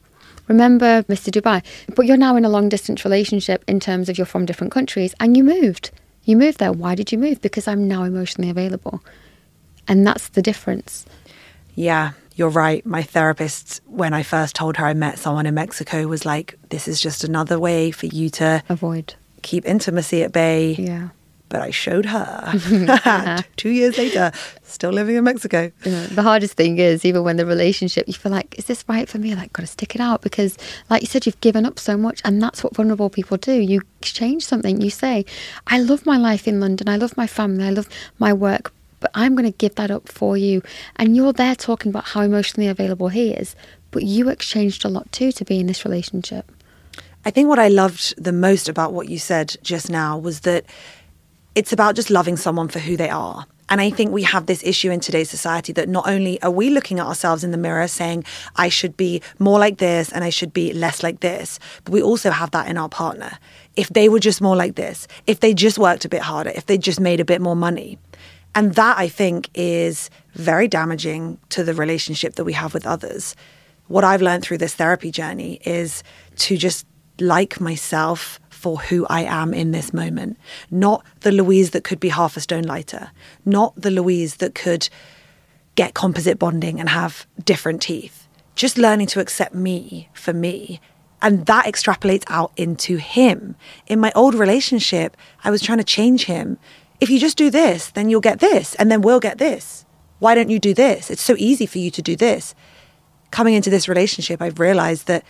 Remember 0.53 1.01
Mr. 1.09 1.31
Dubai? 1.31 1.63
But 1.95 2.05
you're 2.05 2.15
now 2.15 2.35
in 2.35 2.45
a 2.45 2.49
long 2.49 2.69
distance 2.69 3.03
relationship 3.03 3.63
in 3.67 3.79
terms 3.79 4.07
of 4.07 4.19
you're 4.19 4.27
from 4.27 4.45
different 4.45 4.71
countries 4.71 5.15
and 5.19 5.35
you 5.35 5.43
moved. 5.43 5.89
You 6.25 6.37
moved 6.37 6.59
there. 6.59 6.71
Why 6.71 6.93
did 6.93 7.11
you 7.11 7.17
move? 7.17 7.41
Because 7.41 7.67
I'm 7.67 7.87
now 7.87 8.03
emotionally 8.03 8.51
available. 8.51 9.03
And 9.87 10.05
that's 10.05 10.29
the 10.29 10.43
difference. 10.43 11.07
Yeah, 11.73 12.11
you're 12.35 12.49
right. 12.49 12.85
My 12.85 13.01
therapist, 13.01 13.81
when 13.87 14.13
I 14.13 14.21
first 14.21 14.55
told 14.55 14.77
her 14.77 14.85
I 14.85 14.93
met 14.93 15.17
someone 15.17 15.47
in 15.47 15.55
Mexico, 15.55 16.05
was 16.05 16.23
like, 16.23 16.55
this 16.69 16.87
is 16.87 17.01
just 17.01 17.23
another 17.23 17.59
way 17.59 17.89
for 17.89 18.05
you 18.05 18.29
to 18.31 18.63
avoid, 18.69 19.15
keep 19.41 19.65
intimacy 19.65 20.21
at 20.21 20.31
bay. 20.31 20.73
Yeah. 20.73 21.09
But 21.53 21.61
I 21.61 21.69
showed 21.69 22.07
her. 22.07 23.43
Two 23.57 23.69
years 23.69 23.95
later, 23.95 24.31
still 24.63 24.89
living 24.89 25.17
in 25.17 25.23
Mexico. 25.23 25.71
Yeah, 25.85 26.07
the 26.07 26.23
hardest 26.23 26.53
thing 26.53 26.79
is 26.79 27.05
even 27.05 27.23
when 27.23 27.37
the 27.37 27.45
relationship, 27.45 28.07
you 28.07 28.15
feel 28.15 28.31
like, 28.31 28.57
is 28.57 28.65
this 28.65 28.83
right 28.87 29.07
for 29.07 29.19
me? 29.19 29.35
Like, 29.35 29.53
got 29.53 29.61
to 29.61 29.67
stick 29.67 29.93
it 29.93 30.01
out 30.01 30.23
because, 30.23 30.57
like 30.89 31.03
you 31.03 31.07
said, 31.07 31.27
you've 31.27 31.39
given 31.41 31.63
up 31.63 31.77
so 31.77 31.95
much, 31.95 32.23
and 32.25 32.41
that's 32.41 32.63
what 32.63 32.75
vulnerable 32.75 33.07
people 33.07 33.37
do. 33.37 33.53
You 33.53 33.81
exchange 34.01 34.43
something. 34.43 34.81
You 34.81 34.89
say, 34.89 35.25
I 35.67 35.77
love 35.77 36.07
my 36.07 36.17
life 36.17 36.47
in 36.47 36.59
London. 36.59 36.89
I 36.89 36.95
love 36.95 37.15
my 37.15 37.27
family. 37.27 37.65
I 37.65 37.69
love 37.69 37.87
my 38.17 38.33
work. 38.33 38.73
But 38.99 39.11
I'm 39.13 39.35
going 39.35 39.45
to 39.45 39.55
give 39.55 39.75
that 39.75 39.91
up 39.91 40.09
for 40.09 40.35
you. 40.35 40.63
And 40.95 41.15
you're 41.15 41.33
there 41.33 41.53
talking 41.53 41.91
about 41.91 42.05
how 42.05 42.21
emotionally 42.21 42.67
available 42.67 43.09
he 43.09 43.29
is. 43.29 43.55
But 43.91 44.01
you 44.01 44.29
exchanged 44.29 44.85
a 44.85 44.89
lot 44.89 45.11
too 45.11 45.31
to 45.33 45.45
be 45.45 45.59
in 45.59 45.67
this 45.67 45.85
relationship. 45.85 46.51
I 47.25 47.29
think 47.29 47.47
what 47.47 47.59
I 47.59 47.67
loved 47.67 48.15
the 48.17 48.33
most 48.33 48.67
about 48.67 48.91
what 48.91 49.07
you 49.07 49.19
said 49.19 49.55
just 49.61 49.91
now 49.91 50.17
was 50.17 50.39
that 50.41 50.65
it's 51.55 51.73
about 51.73 51.95
just 51.95 52.09
loving 52.09 52.37
someone 52.37 52.67
for 52.67 52.79
who 52.79 52.97
they 52.97 53.09
are. 53.09 53.45
And 53.69 53.79
I 53.79 53.89
think 53.89 54.11
we 54.11 54.23
have 54.23 54.45
this 54.45 54.63
issue 54.63 54.91
in 54.91 54.99
today's 54.99 55.29
society 55.29 55.71
that 55.73 55.89
not 55.89 56.07
only 56.07 56.41
are 56.43 56.51
we 56.51 56.69
looking 56.69 56.99
at 56.99 57.05
ourselves 57.05 57.43
in 57.43 57.51
the 57.51 57.57
mirror 57.57 57.87
saying, 57.87 58.25
I 58.55 58.69
should 58.69 58.97
be 58.97 59.21
more 59.39 59.57
like 59.57 59.77
this 59.77 60.11
and 60.11 60.23
I 60.23 60.29
should 60.29 60.53
be 60.53 60.73
less 60.73 61.01
like 61.01 61.21
this, 61.21 61.59
but 61.83 61.93
we 61.93 62.01
also 62.01 62.29
have 62.29 62.51
that 62.51 62.67
in 62.67 62.77
our 62.77 62.89
partner. 62.89 63.37
If 63.75 63.89
they 63.89 64.09
were 64.09 64.19
just 64.19 64.41
more 64.41 64.55
like 64.55 64.75
this, 64.75 65.07
if 65.27 65.39
they 65.39 65.53
just 65.53 65.79
worked 65.79 66.05
a 66.05 66.09
bit 66.09 66.21
harder, 66.21 66.51
if 66.51 66.65
they 66.65 66.77
just 66.77 66.99
made 66.99 67.19
a 67.19 67.25
bit 67.25 67.41
more 67.41 67.55
money. 67.55 67.97
And 68.53 68.75
that 68.75 68.97
I 68.97 69.07
think 69.07 69.49
is 69.55 70.09
very 70.33 70.67
damaging 70.67 71.39
to 71.49 71.63
the 71.63 71.73
relationship 71.73 72.35
that 72.35 72.43
we 72.43 72.53
have 72.53 72.73
with 72.73 72.85
others. 72.85 73.35
What 73.87 74.03
I've 74.03 74.21
learned 74.21 74.43
through 74.43 74.59
this 74.59 74.75
therapy 74.75 75.09
journey 75.09 75.59
is 75.65 76.03
to 76.37 76.57
just 76.57 76.85
like 77.19 77.59
myself 77.59 78.39
for 78.63 78.77
who 78.77 79.05
I 79.09 79.23
am 79.23 79.53
in 79.53 79.71
this 79.71 79.93
moment, 79.93 80.37
not 80.71 81.05
the 81.19 81.33
Louise 81.33 81.71
that 81.71 81.83
could 81.83 81.99
be 81.99 82.07
half 82.07 82.37
a 82.37 82.39
stone 82.39 82.63
lighter, 82.63 83.11
not 83.43 83.73
the 83.75 83.91
Louise 83.91 84.37
that 84.37 84.55
could 84.55 84.87
get 85.75 85.93
composite 85.93 86.39
bonding 86.39 86.79
and 86.79 86.87
have 86.87 87.27
different 87.43 87.81
teeth. 87.81 88.25
Just 88.55 88.77
learning 88.77 89.07
to 89.07 89.19
accept 89.19 89.53
me 89.53 90.07
for 90.13 90.31
me. 90.31 90.79
And 91.21 91.45
that 91.45 91.65
extrapolates 91.65 92.23
out 92.27 92.53
into 92.55 92.95
him. 92.95 93.55
In 93.87 93.99
my 93.99 94.13
old 94.15 94.33
relationship, 94.33 95.17
I 95.43 95.51
was 95.51 95.61
trying 95.61 95.79
to 95.79 95.83
change 95.83 96.23
him. 96.23 96.57
If 97.01 97.09
you 97.09 97.19
just 97.19 97.37
do 97.37 97.49
this, 97.49 97.91
then 97.91 98.09
you'll 98.09 98.21
get 98.21 98.39
this, 98.39 98.75
and 98.75 98.89
then 98.89 99.01
we'll 99.01 99.19
get 99.19 99.39
this. 99.39 99.85
Why 100.19 100.35
don't 100.35 100.49
you 100.49 100.59
do 100.59 100.73
this? 100.73 101.11
It's 101.11 101.21
so 101.21 101.35
easy 101.37 101.65
for 101.65 101.79
you 101.79 101.91
to 101.91 102.01
do 102.01 102.15
this. 102.15 102.55
Coming 103.29 103.55
into 103.55 103.69
this 103.69 103.89
relationship, 103.89 104.41
I've 104.41 104.59
realized 104.59 105.07
that 105.07 105.25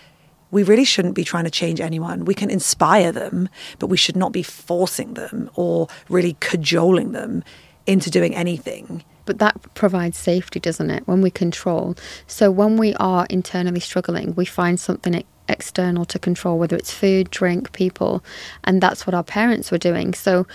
we 0.53 0.63
really 0.63 0.85
shouldn't 0.85 1.15
be 1.15 1.23
trying 1.23 1.45
to 1.45 1.51
change 1.51 1.81
anyone. 1.81 2.25
We 2.25 2.35
can 2.35 2.49
inspire 2.49 3.11
them, 3.11 3.49
but 3.79 3.87
we 3.87 3.97
should 3.97 4.15
not 4.15 4.31
be 4.31 4.43
forcing 4.43 5.15
them 5.15 5.49
or 5.55 5.87
really 6.09 6.37
cajoling 6.39 7.11
them 7.11 7.43
into 7.87 8.09
doing 8.09 8.35
anything. 8.35 9.03
But 9.25 9.39
that 9.39 9.59
provides 9.73 10.17
safety, 10.17 10.59
doesn't 10.59 10.89
it? 10.89 11.07
When 11.07 11.21
we 11.21 11.31
control. 11.31 11.95
So 12.27 12.51
when 12.51 12.77
we 12.77 12.93
are 12.95 13.25
internally 13.29 13.79
struggling, 13.79 14.35
we 14.35 14.45
find 14.45 14.79
something 14.79 15.23
external 15.49 16.05
to 16.05 16.19
control, 16.19 16.59
whether 16.59 16.75
it's 16.75 16.93
food, 16.93 17.31
drink, 17.31 17.71
people. 17.71 18.23
And 18.63 18.79
that's 18.79 19.07
what 19.07 19.13
our 19.13 19.23
parents 19.23 19.71
were 19.71 19.77
doing. 19.77 20.13
So 20.13 20.45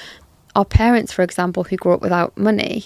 our 0.54 0.64
parents, 0.64 1.12
for 1.12 1.22
example, 1.22 1.64
who 1.64 1.76
grew 1.76 1.92
up 1.92 2.02
without 2.02 2.36
money, 2.38 2.84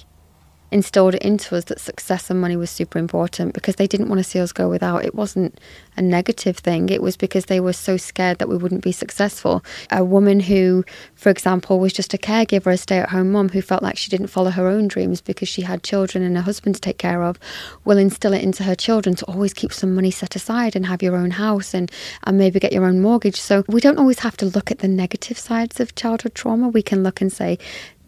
instilled 0.72 1.14
it 1.14 1.22
into 1.22 1.56
us 1.56 1.64
that 1.64 1.80
success 1.80 2.30
and 2.30 2.40
money 2.40 2.56
was 2.56 2.70
super 2.70 2.98
important 2.98 3.54
because 3.54 3.76
they 3.76 3.86
didn't 3.86 4.08
want 4.08 4.18
to 4.18 4.24
see 4.24 4.40
us 4.40 4.52
go 4.52 4.68
without. 4.68 5.04
It 5.04 5.14
wasn't 5.14 5.58
a 5.96 6.02
negative 6.02 6.56
thing, 6.56 6.88
it 6.88 7.02
was 7.02 7.16
because 7.16 7.46
they 7.46 7.60
were 7.60 7.72
so 7.72 7.96
scared 7.96 8.38
that 8.38 8.48
we 8.48 8.56
wouldn't 8.56 8.82
be 8.82 8.92
successful. 8.92 9.62
A 9.90 10.04
woman 10.04 10.40
who, 10.40 10.84
for 11.14 11.28
example, 11.28 11.78
was 11.78 11.92
just 11.92 12.14
a 12.14 12.18
caregiver, 12.18 12.72
a 12.72 12.76
stay 12.76 12.98
at 12.98 13.10
home 13.10 13.32
mom 13.32 13.50
who 13.50 13.60
felt 13.60 13.82
like 13.82 13.98
she 13.98 14.10
didn't 14.10 14.28
follow 14.28 14.50
her 14.50 14.66
own 14.66 14.88
dreams 14.88 15.20
because 15.20 15.48
she 15.48 15.62
had 15.62 15.82
children 15.82 16.24
and 16.24 16.36
a 16.38 16.42
husband 16.42 16.76
to 16.76 16.80
take 16.80 16.98
care 16.98 17.22
of, 17.22 17.38
will 17.84 17.98
instill 17.98 18.32
it 18.32 18.42
into 18.42 18.64
her 18.64 18.74
children 18.74 19.14
to 19.16 19.24
always 19.26 19.52
keep 19.52 19.72
some 19.72 19.94
money 19.94 20.10
set 20.10 20.34
aside 20.34 20.74
and 20.74 20.86
have 20.86 21.02
your 21.02 21.16
own 21.16 21.32
house 21.32 21.74
and, 21.74 21.90
and 22.24 22.38
maybe 22.38 22.58
get 22.58 22.72
your 22.72 22.86
own 22.86 23.00
mortgage. 23.00 23.40
So 23.40 23.64
we 23.68 23.80
don't 23.80 23.98
always 23.98 24.20
have 24.20 24.36
to 24.38 24.46
look 24.46 24.70
at 24.70 24.78
the 24.78 24.88
negative 24.88 25.38
sides 25.38 25.80
of 25.80 25.94
childhood 25.94 26.34
trauma. 26.34 26.68
We 26.68 26.82
can 26.82 27.02
look 27.02 27.20
and 27.20 27.32
say, 27.32 27.58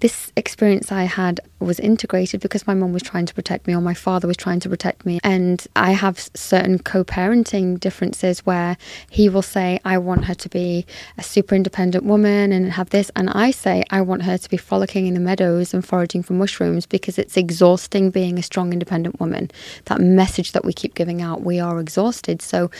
this 0.05 0.31
experience 0.37 0.93
I 0.93 1.05
had 1.05 1.41
was 1.61 1.81
integrated 1.81 2.43
because 2.43 2.67
my 2.67 2.75
mum 2.75 2.93
was 2.93 3.03
trying 3.03 3.25
to 3.25 3.33
protect 3.33 3.67
me 3.67 3.75
or 3.75 3.81
my 3.81 3.95
father 3.95 4.29
was 4.29 4.37
trying 4.37 4.61
to 4.61 4.69
protect 4.69 5.07
me. 5.07 5.19
And 5.25 5.67
I 5.77 5.93
have 5.93 6.29
certain 6.35 6.79
co 6.79 7.05
parenting 7.05 7.81
differences 7.81 8.41
where 8.41 8.77
he 9.09 9.31
will 9.31 9.41
say, 9.41 9.81
I 9.83 9.97
want 9.97 10.27
her 10.27 10.35
to 10.35 10.49
be 10.51 10.85
a 11.17 11.23
super 11.23 11.55
independent 11.55 12.05
woman 12.05 12.53
and 12.53 12.71
have 12.73 12.91
this. 12.91 13.11
And 13.17 13.31
I 13.31 13.51
say, 13.51 13.83
I 13.89 14.03
want 14.03 14.25
her 14.25 14.37
to 14.37 14.51
be 14.51 14.59
frolicking 14.59 15.07
in 15.07 15.15
the 15.15 15.21
meadows 15.21 15.73
and 15.73 15.83
foraging 15.83 16.23
for 16.23 16.35
mushrooms 16.35 16.85
because 16.85 17.19
it's 17.19 17.39
exhausting 17.39 18.11
being 18.11 18.39
a 18.39 18.43
strong, 18.43 18.75
independent 18.75 19.19
woman. 19.21 19.51
That 19.87 20.03
message 20.03 20.53
that 20.53 20.67
we 20.67 20.75
keep 20.75 20.95
giving 20.95 21.23
out, 21.23 21.41
we 21.41 21.61
are 21.61 21.81
exhausted. 21.81 22.43
So, 22.43 22.71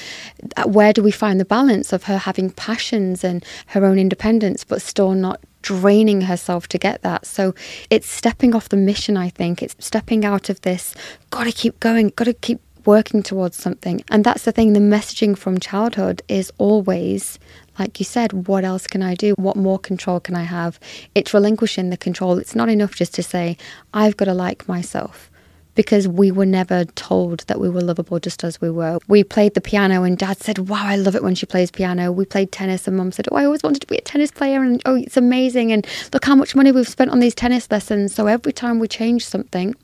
uh, 0.59 0.65
where 0.69 0.93
do 0.93 1.03
we 1.03 1.11
find 1.11 1.41
the 1.41 1.47
balance 1.47 1.91
of 1.95 2.03
her 2.03 2.19
having 2.19 2.51
passions 2.51 3.25
and 3.25 3.43
her 3.69 3.87
own 3.87 3.99
independence, 3.99 4.63
but 4.63 4.83
still 4.83 5.13
not 5.13 5.41
draining 5.65 6.21
herself 6.21 6.69
to 6.69 6.79
get 6.79 7.01
that. 7.03 7.25
So 7.25 7.55
it's 7.89 8.07
stepping 8.07 8.55
off 8.55 8.69
the 8.69 8.77
mission, 8.77 9.17
I 9.17 9.31
think. 9.31 9.63
It's 9.63 9.75
stepping 9.79 10.25
out 10.25 10.51
of 10.51 10.61
this, 10.61 10.95
gotta 11.31 11.53
keep 11.53 11.81
going, 11.81 12.13
gotta 12.15 12.35
keep 12.35 12.61
working 12.85 13.23
towards 13.23 13.57
something. 13.57 14.05
And 14.11 14.25
that's 14.25 14.45
the 14.45 14.53
thing, 14.53 14.75
the 14.75 14.81
messaging 14.81 15.37
from 15.37 15.59
childhood 15.59 16.21
is 16.29 16.53
always, 16.59 17.39
like 17.79 17.99
you 17.99 18.05
said, 18.05 18.47
what 18.47 18.63
else 18.63 18.87
can 18.87 19.03
I 19.03 19.15
do? 19.15 19.33
What 19.37 19.57
more 19.57 19.79
control 19.79 20.21
can 20.21 20.37
I 20.37 20.43
have? 20.43 20.79
It's 21.15 21.33
relinquishing 21.33 21.89
the 21.89 21.97
control. 21.97 22.39
It's 22.39 22.55
not 22.55 22.69
enough 22.69 22.95
just 22.95 23.15
to 23.15 23.23
say, 23.23 23.57
I've 23.95 24.19
got 24.19 24.27
to 24.27 24.35
like 24.35 24.69
myself 24.69 25.31
because 25.75 26.07
we 26.07 26.31
were 26.31 26.47
never 26.47 26.85
told 26.85 27.41
that 27.41 27.61
we 27.61 27.69
were 27.69 27.81
lovable 27.81 28.19
just 28.19 28.45
as 28.45 28.61
we 28.61 28.71
were. 28.71 28.99
We 29.09 29.25
played 29.25 29.55
the 29.55 29.61
piano 29.61 30.03
and 30.03 30.17
dad 30.17 30.39
said, 30.39 30.59
Wow, 30.59 30.85
I 30.85 30.97
love 30.97 31.15
it 31.15 31.23
when 31.23 31.35
she 31.35 31.47
plays 31.47 31.71
piano. 31.71 32.13
We 32.13 32.25
played 32.25 32.53
tennis 32.53 32.87
and 32.87 32.97
mum 32.97 33.13
said, 33.13 33.29
Oh, 33.31 33.37
I 33.37 33.45
always 33.45 33.63
wanted 33.63 33.81
to 33.81 33.87
be 33.87 33.97
a 33.97 34.01
tennis 34.01 34.31
player 34.31 34.63
and 34.63 34.81
oh, 34.87 34.97
it's 34.97 35.17
amazing. 35.17 35.73
And 35.73 35.87
look 36.13 36.25
how 36.25 36.35
much 36.35 36.55
money 36.55 36.73
we've 36.73 36.89
spent 36.89 37.11
on 37.11 37.21
these 37.21 37.35
tennis 37.35 37.71
lessons. 37.71 38.15
So 38.15 38.27
every 38.27 38.53
time 38.53 38.79
we 38.79 38.89
change 38.89 39.27
something, 39.27 39.75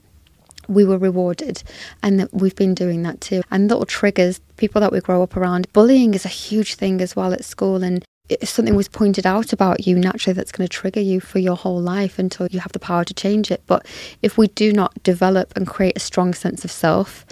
we 0.69 0.85
were 0.85 0.99
rewarded 0.99 1.63
and 2.03 2.21
that 2.21 2.33
we've 2.33 2.55
been 2.55 2.75
doing 2.75 3.03
that 3.03 3.21
too 3.21 3.43
and 3.51 3.69
little 3.69 3.87
triggers 3.87 4.41
people 4.57 4.81
that 4.81 4.93
we 4.93 5.01
grow 5.01 5.23
up 5.23 5.37
around 5.37 5.71
bullying 5.73 6.15
is 6.15 6.25
a 6.25 6.29
huge 6.29 6.77
thing 6.77 7.01
as 7.01 7.17
well 7.17 7.33
at 7.33 7.45
school 7.45 7.83
and 7.83 8.05
if 8.31 8.49
something 8.49 8.77
was 8.77 8.89
pointed 8.89 9.27
out 9.27 9.53
about 9.53 9.87
you, 9.87 9.99
naturally 9.99 10.35
that's 10.35 10.53
going 10.53 10.69
to 10.69 10.73
trigger 10.73 11.01
you 11.01 11.21
for 11.21 11.39
your 11.39 11.57
whole 11.57 11.81
life 11.81 12.19
until 12.19 12.47
you 12.49 12.61
have 12.61 12.73
the 12.73 12.79
power 12.79 13.05
to 13.05 13.15
change 13.15 13.51
it. 13.51 13.63
But 13.67 13.87
if 14.23 14.39
we 14.39 14.49
do 14.49 14.73
not 14.73 15.03
develop 15.03 15.53
and 15.57 15.67
create 15.67 15.97
a 15.97 16.01
strong 16.01 16.33
sense 16.35 16.65
of 16.65 16.71
self, 16.71 17.27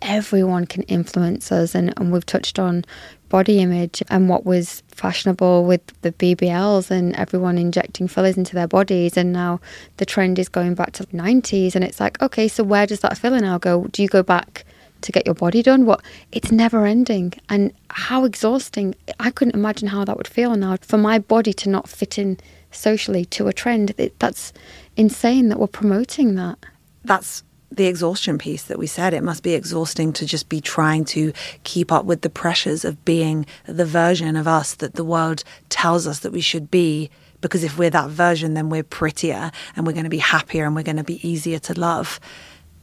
everyone 0.00 0.66
can 0.66 0.82
influence 0.84 1.52
us. 1.52 1.74
And, 1.74 1.92
and 1.98 2.12
we've 2.12 2.24
touched 2.24 2.58
on 2.58 2.84
body 3.28 3.60
image 3.60 4.02
and 4.08 4.28
what 4.28 4.46
was 4.46 4.82
fashionable 4.88 5.64
with 5.64 5.82
the 6.00 6.12
BBLs 6.12 6.90
and 6.90 7.14
everyone 7.16 7.58
injecting 7.58 8.08
fillers 8.08 8.38
into 8.38 8.54
their 8.54 8.68
bodies. 8.68 9.16
And 9.16 9.32
now 9.32 9.60
the 9.98 10.06
trend 10.06 10.38
is 10.38 10.48
going 10.48 10.74
back 10.74 10.92
to 10.92 11.04
the 11.04 11.16
90s. 11.16 11.74
And 11.74 11.84
it's 11.84 12.00
like, 12.00 12.20
okay, 12.22 12.48
so 12.48 12.64
where 12.64 12.86
does 12.86 13.00
that 13.00 13.18
filler 13.18 13.40
now 13.40 13.58
go? 13.58 13.84
Do 13.88 14.02
you 14.02 14.08
go 14.08 14.22
back? 14.22 14.64
To 15.02 15.12
get 15.12 15.26
your 15.26 15.34
body 15.34 15.62
done. 15.62 15.86
What 15.86 16.02
it's 16.32 16.52
never 16.52 16.86
ending, 16.86 17.34
and 17.48 17.72
how 17.90 18.24
exhausting. 18.24 18.94
I 19.20 19.30
couldn't 19.30 19.54
imagine 19.54 19.88
how 19.88 20.04
that 20.04 20.16
would 20.16 20.28
feel 20.28 20.54
now 20.56 20.76
for 20.82 20.98
my 20.98 21.18
body 21.18 21.52
to 21.54 21.68
not 21.68 21.88
fit 21.88 22.18
in 22.18 22.38
socially 22.70 23.24
to 23.26 23.48
a 23.48 23.52
trend. 23.52 23.94
It, 23.98 24.18
that's 24.18 24.52
insane 24.96 25.48
that 25.48 25.58
we're 25.58 25.66
promoting 25.66 26.34
that. 26.34 26.58
That's 27.04 27.42
the 27.70 27.86
exhaustion 27.86 28.38
piece 28.38 28.64
that 28.64 28.78
we 28.78 28.86
said. 28.86 29.14
It 29.14 29.22
must 29.22 29.42
be 29.42 29.54
exhausting 29.54 30.12
to 30.14 30.26
just 30.26 30.48
be 30.48 30.60
trying 30.60 31.04
to 31.06 31.32
keep 31.64 31.92
up 31.92 32.04
with 32.04 32.22
the 32.22 32.30
pressures 32.30 32.84
of 32.84 33.04
being 33.04 33.46
the 33.66 33.84
version 33.84 34.36
of 34.36 34.48
us 34.48 34.74
that 34.76 34.94
the 34.94 35.04
world 35.04 35.44
tells 35.68 36.06
us 36.06 36.20
that 36.20 36.32
we 36.32 36.40
should 36.40 36.70
be. 36.70 37.10
Because 37.40 37.62
if 37.62 37.78
we're 37.78 37.90
that 37.90 38.10
version, 38.10 38.54
then 38.54 38.68
we're 38.68 38.82
prettier 38.82 39.52
and 39.76 39.86
we're 39.86 39.92
going 39.92 40.04
to 40.04 40.10
be 40.10 40.18
happier 40.18 40.64
and 40.64 40.74
we're 40.74 40.82
going 40.82 40.96
to 40.96 41.04
be 41.04 41.26
easier 41.26 41.58
to 41.60 41.78
love. 41.78 42.18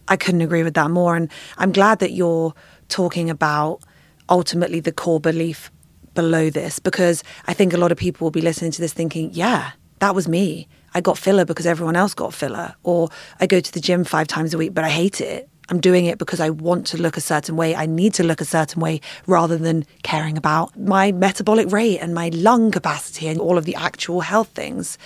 I 0.08 0.18
couldn't 0.18 0.42
agree 0.42 0.64
with 0.64 0.74
that 0.76 0.92
more. 0.92 1.16
And 1.16 1.30
I'm 1.58 1.72
glad 1.72 2.00
that 2.00 2.12
you're 2.12 2.54
talking 2.90 3.30
about 3.30 3.82
ultimately 4.30 4.80
the 4.80 4.92
core 4.92 5.20
belief 5.20 5.72
below 6.14 6.50
this 6.50 6.80
because 6.80 7.24
I 7.48 7.54
think 7.54 7.74
a 7.74 7.78
lot 7.78 7.92
of 7.92 7.98
people 7.98 8.26
will 8.26 8.32
be 8.32 8.42
listening 8.42 8.72
to 8.72 8.82
this 8.82 8.94
thinking, 8.94 9.32
yeah, 9.34 9.72
that 10.00 10.16
was 10.16 10.28
me. 10.28 10.68
I 10.94 11.02
got 11.02 11.18
filler 11.18 11.46
because 11.46 11.66
everyone 11.66 11.96
else 11.96 12.14
got 12.14 12.34
filler. 12.34 12.76
Or 12.84 13.10
I 13.40 13.48
go 13.48 13.60
to 13.60 13.74
the 13.74 13.82
gym 13.82 14.04
five 14.04 14.28
times 14.28 14.54
a 14.54 14.58
week, 14.58 14.74
but 14.74 14.84
I 14.84 14.90
hate 14.90 15.20
it. 15.22 15.50
I'm 15.68 15.82
doing 15.82 16.06
it 16.06 16.20
because 16.20 16.40
I 16.40 16.52
want 16.52 16.86
to 16.88 17.02
look 17.02 17.18
a 17.18 17.22
certain 17.22 17.56
way. 17.56 17.76
I 17.76 17.86
need 17.86 18.14
to 18.16 18.24
look 18.24 18.40
a 18.40 18.46
certain 18.46 18.82
way 18.82 19.02
rather 19.26 19.58
than 19.58 19.86
caring 20.04 20.38
about 20.38 20.78
my 20.78 21.12
metabolic 21.12 21.72
rate 21.72 22.00
and 22.00 22.14
my 22.14 22.30
lung 22.30 22.72
capacity 22.72 23.28
and 23.28 23.40
all 23.40 23.58
of 23.58 23.66
the 23.66 23.76
actual 23.76 24.22
health 24.22 24.50
things. 24.50 24.98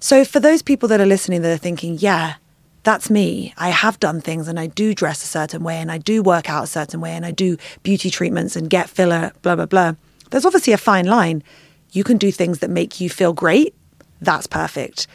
So, 0.00 0.24
for 0.24 0.40
those 0.40 0.62
people 0.62 0.88
that 0.88 1.00
are 1.00 1.06
listening 1.06 1.42
that 1.42 1.52
are 1.52 1.58
thinking, 1.58 1.98
yeah, 1.98 2.36
that's 2.82 3.10
me. 3.10 3.52
I 3.56 3.68
have 3.70 4.00
done 4.00 4.20
things 4.20 4.48
and 4.48 4.58
I 4.58 4.66
do 4.66 4.94
dress 4.94 5.22
a 5.22 5.26
certain 5.26 5.62
way 5.62 5.76
and 5.76 5.92
I 5.92 5.98
do 5.98 6.22
work 6.22 6.48
out 6.48 6.64
a 6.64 6.66
certain 6.66 7.00
way 7.00 7.12
and 7.12 7.26
I 7.26 7.30
do 7.30 7.56
beauty 7.82 8.10
treatments 8.10 8.56
and 8.56 8.70
get 8.70 8.88
filler, 8.88 9.32
blah, 9.42 9.56
blah, 9.56 9.66
blah. 9.66 9.94
There's 10.30 10.46
obviously 10.46 10.72
a 10.72 10.78
fine 10.78 11.06
line. 11.06 11.42
You 11.92 12.04
can 12.04 12.16
do 12.16 12.32
things 12.32 12.60
that 12.60 12.70
make 12.70 13.00
you 13.00 13.10
feel 13.10 13.32
great. 13.32 13.74
That's 14.20 14.46
perfect. 14.46 15.06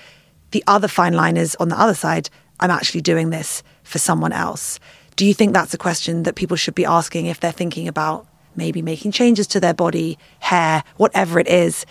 the 0.52 0.64
other 0.68 0.88
fine 0.88 1.14
line 1.14 1.36
is 1.36 1.54
on 1.60 1.68
the 1.68 1.78
other 1.78 1.94
side, 1.94 2.30
I'm 2.62 2.72
actually 2.72 3.02
doing 3.02 3.30
this 3.30 3.62
for 3.84 4.00
someone 4.00 4.32
else. 4.32 4.80
Do 5.18 5.26
you 5.26 5.34
think 5.34 5.54
that's 5.54 5.74
a 5.74 5.78
question 5.78 6.24
that 6.24 6.36
people 6.36 6.56
should 6.56 6.76
be 6.76 6.86
asking 6.86 7.26
if 7.26 7.42
they're 7.42 7.52
thinking 7.52 7.90
about 7.90 8.26
maybe 8.56 8.82
making 8.82 9.12
changes 9.12 9.48
to 9.48 9.60
their 9.60 9.74
body, 9.74 10.18
hair, 10.40 10.84
whatever 10.96 11.40
it 11.42 11.48
is? 11.50 11.86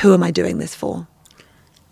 Who 0.00 0.14
am 0.14 0.22
I 0.22 0.30
doing 0.30 0.58
this 0.58 0.76
for? 0.76 1.08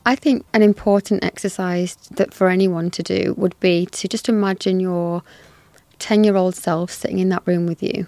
I 0.06 0.14
think 0.14 0.46
an 0.52 0.62
important 0.62 1.24
exercise 1.24 1.96
that 2.12 2.32
for 2.32 2.48
anyone 2.48 2.92
to 2.92 3.02
do 3.02 3.34
would 3.36 3.58
be 3.58 3.86
to 3.86 4.06
just 4.06 4.28
imagine 4.28 4.78
your 4.78 5.24
10 5.98 6.22
year 6.22 6.36
old 6.36 6.54
self 6.54 6.92
sitting 6.92 7.18
in 7.18 7.28
that 7.30 7.42
room 7.44 7.66
with 7.66 7.82
you 7.82 8.06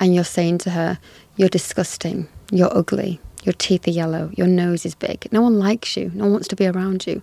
and 0.00 0.12
you're 0.12 0.24
saying 0.24 0.58
to 0.58 0.70
her, 0.70 0.98
You're 1.36 1.48
disgusting, 1.48 2.26
you're 2.50 2.76
ugly, 2.76 3.20
your 3.44 3.52
teeth 3.52 3.86
are 3.86 3.92
yellow, 3.92 4.32
your 4.34 4.48
nose 4.48 4.84
is 4.84 4.96
big, 4.96 5.28
no 5.30 5.40
one 5.40 5.60
likes 5.60 5.96
you, 5.96 6.10
no 6.12 6.24
one 6.24 6.32
wants 6.32 6.48
to 6.48 6.56
be 6.56 6.66
around 6.66 7.06
you. 7.06 7.22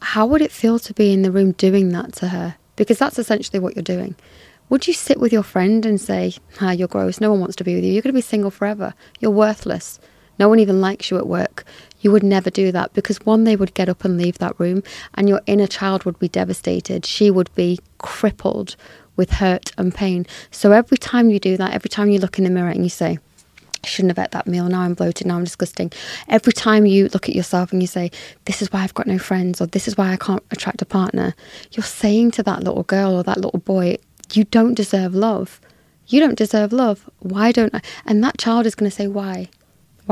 How 0.00 0.26
would 0.26 0.42
it 0.42 0.50
feel 0.50 0.80
to 0.80 0.92
be 0.92 1.12
in 1.12 1.22
the 1.22 1.30
room 1.30 1.52
doing 1.52 1.90
that 1.90 2.12
to 2.14 2.28
her? 2.28 2.56
Because 2.74 2.98
that's 2.98 3.20
essentially 3.20 3.60
what 3.60 3.76
you're 3.76 3.84
doing. 3.84 4.16
Would 4.68 4.88
you 4.88 4.94
sit 4.94 5.20
with 5.20 5.32
your 5.32 5.44
friend 5.44 5.86
and 5.86 6.00
say, 6.00 6.34
Ah, 6.60 6.72
you're 6.72 6.88
gross, 6.88 7.20
no 7.20 7.30
one 7.30 7.38
wants 7.38 7.54
to 7.56 7.64
be 7.64 7.76
with 7.76 7.84
you, 7.84 7.92
you're 7.92 8.02
going 8.02 8.14
to 8.14 8.18
be 8.18 8.20
single 8.20 8.50
forever, 8.50 8.94
you're 9.20 9.30
worthless, 9.30 10.00
no 10.42 10.48
one 10.48 10.58
even 10.58 10.80
likes 10.80 11.08
you 11.08 11.18
at 11.18 11.28
work? 11.28 11.64
You 12.00 12.10
would 12.10 12.24
never 12.24 12.50
do 12.50 12.72
that 12.72 12.92
because 12.94 13.24
one, 13.24 13.44
they 13.44 13.54
would 13.54 13.74
get 13.74 13.88
up 13.88 14.04
and 14.04 14.18
leave 14.18 14.38
that 14.38 14.58
room, 14.58 14.82
and 15.14 15.28
your 15.28 15.40
inner 15.46 15.68
child 15.68 16.02
would 16.02 16.18
be 16.18 16.26
devastated. 16.26 17.06
She 17.06 17.30
would 17.30 17.54
be 17.54 17.78
crippled 17.98 18.74
with 19.14 19.30
hurt 19.30 19.70
and 19.78 19.94
pain. 19.94 20.26
So 20.50 20.72
every 20.72 20.98
time 20.98 21.30
you 21.30 21.38
do 21.38 21.56
that, 21.58 21.74
every 21.74 21.88
time 21.88 22.10
you 22.10 22.18
look 22.18 22.38
in 22.38 22.44
the 22.44 22.50
mirror 22.50 22.70
and 22.70 22.82
you 22.82 22.90
say, 22.90 23.20
I 23.84 23.86
shouldn't 23.86 24.16
have 24.16 24.24
ate 24.24 24.32
that 24.32 24.48
meal. 24.48 24.68
Now 24.68 24.80
I'm 24.80 24.94
bloated. 24.94 25.28
Now 25.28 25.36
I'm 25.36 25.44
disgusting. 25.44 25.92
Every 26.26 26.52
time 26.52 26.86
you 26.86 27.08
look 27.10 27.28
at 27.28 27.36
yourself 27.36 27.70
and 27.70 27.80
you 27.80 27.86
say, 27.86 28.10
This 28.46 28.62
is 28.62 28.72
why 28.72 28.80
I've 28.82 28.94
got 28.94 29.06
no 29.06 29.18
friends, 29.18 29.60
or 29.60 29.66
this 29.66 29.86
is 29.86 29.96
why 29.96 30.10
I 30.10 30.16
can't 30.16 30.42
attract 30.50 30.82
a 30.82 30.86
partner, 30.86 31.36
you're 31.70 31.84
saying 31.84 32.32
to 32.32 32.42
that 32.42 32.64
little 32.64 32.82
girl 32.82 33.14
or 33.14 33.22
that 33.22 33.38
little 33.38 33.60
boy, 33.60 33.98
You 34.32 34.42
don't 34.42 34.74
deserve 34.74 35.14
love. 35.14 35.60
You 36.08 36.18
don't 36.18 36.36
deserve 36.36 36.72
love. 36.72 37.08
Why 37.20 37.52
don't 37.52 37.76
I? 37.76 37.80
And 38.04 38.24
that 38.24 38.38
child 38.38 38.66
is 38.66 38.74
going 38.74 38.90
to 38.90 38.96
say, 38.96 39.06
Why? 39.06 39.48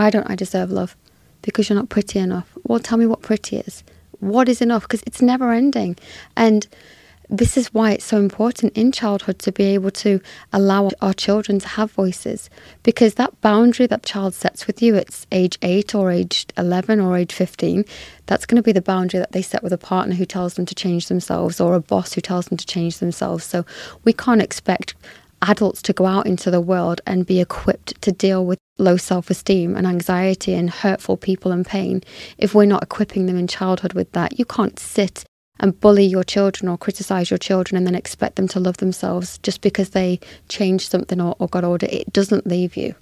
Why 0.01 0.09
don't 0.09 0.31
I 0.31 0.35
deserve 0.35 0.71
love? 0.71 0.97
Because 1.43 1.69
you're 1.69 1.77
not 1.77 1.91
pretty 1.91 2.19
enough. 2.19 2.57
Well, 2.65 2.79
tell 2.79 2.97
me 2.97 3.05
what 3.05 3.21
pretty 3.21 3.59
is. 3.59 3.85
What 4.21 4.49
is 4.49 4.63
enough? 4.63 4.85
Because 4.85 5.03
it's 5.07 5.21
never 5.21 5.53
ending. 5.53 5.99
And 6.39 6.67
this 7.29 7.59
is 7.59 7.75
why 7.75 7.93
it's 7.93 8.07
so 8.07 8.17
important 8.17 8.75
in 8.79 8.93
childhood 8.93 9.39
to 9.41 9.53
be 9.53 9.65
able 9.65 9.91
to 9.91 10.23
allow 10.55 10.89
our 11.03 11.13
children 11.13 11.59
to 11.59 11.69
have 11.69 11.93
voices 11.93 12.49
because 12.83 13.15
that 13.15 13.39
boundary 13.43 13.87
that 13.89 14.03
child 14.03 14.33
sets 14.33 14.67
with 14.67 14.81
you 14.81 14.97
at 14.97 15.27
age 15.31 15.59
8 15.61 15.95
or 15.95 16.11
age 16.11 16.47
11 16.57 16.99
or 16.99 17.17
age 17.17 17.33
15 17.33 17.85
that's 18.27 18.47
going 18.47 18.57
to 18.57 18.63
be 18.63 18.73
the 18.73 18.83
boundary 18.83 19.21
that 19.21 19.31
they 19.31 19.43
set 19.43 19.63
with 19.63 19.73
a 19.73 19.79
partner 19.79 20.15
who 20.15 20.25
tells 20.25 20.55
them 20.55 20.67
to 20.67 20.75
change 20.75 21.07
themselves 21.07 21.61
or 21.61 21.75
a 21.75 21.81
boss 21.81 22.15
who 22.15 22.21
tells 22.21 22.47
them 22.47 22.59
to 22.59 22.67
change 22.67 22.99
themselves 22.99 23.45
so 23.45 23.65
we 24.03 24.13
can't 24.13 24.43
expect 24.43 24.95
adults 25.43 25.83
to 25.83 25.93
go 25.93 26.07
out 26.07 26.27
into 26.27 26.51
the 26.51 26.61
world 26.61 27.01
and 27.07 27.27
be 27.27 27.41
equipped 27.41 28.01
to 28.03 28.13
deal 28.13 28.45
with 28.45 28.59
low 28.79 28.97
self 28.97 29.31
esteem 29.31 29.77
and 29.77 29.87
anxiety 29.87 30.55
and 30.55 30.71
hurtful 30.71 31.17
people 31.17 31.53
and 31.53 31.67
pain 31.67 32.03
if 32.39 32.55
we're 32.55 32.65
not 32.65 32.83
equipping 32.83 33.27
them 33.27 33.39
in 33.39 33.47
childhood 33.47 33.93
with 33.93 34.11
that. 34.13 34.39
You 34.39 34.45
can't 34.45 34.79
sit 34.79 35.25
and 35.61 35.79
bully 35.79 36.05
your 36.05 36.25
children 36.25 36.69
or 36.69 36.79
criticize 36.79 37.31
your 37.31 37.39
children 37.39 37.77
and 37.77 37.87
then 37.87 37.95
expect 37.95 38.37
them 38.37 38.49
to 38.49 38.61
love 38.61 38.79
themselves 38.79 39.39
just 39.39 39.61
because 39.61 39.91
they 39.91 40.19
changed 40.49 40.91
something 40.91 41.21
or, 41.21 41.37
or 41.39 41.49
got 41.49 41.65
older. 41.65 41.87
It 41.91 42.13
doesn't 42.13 42.47
leave 42.47 42.77
you. 42.77 42.95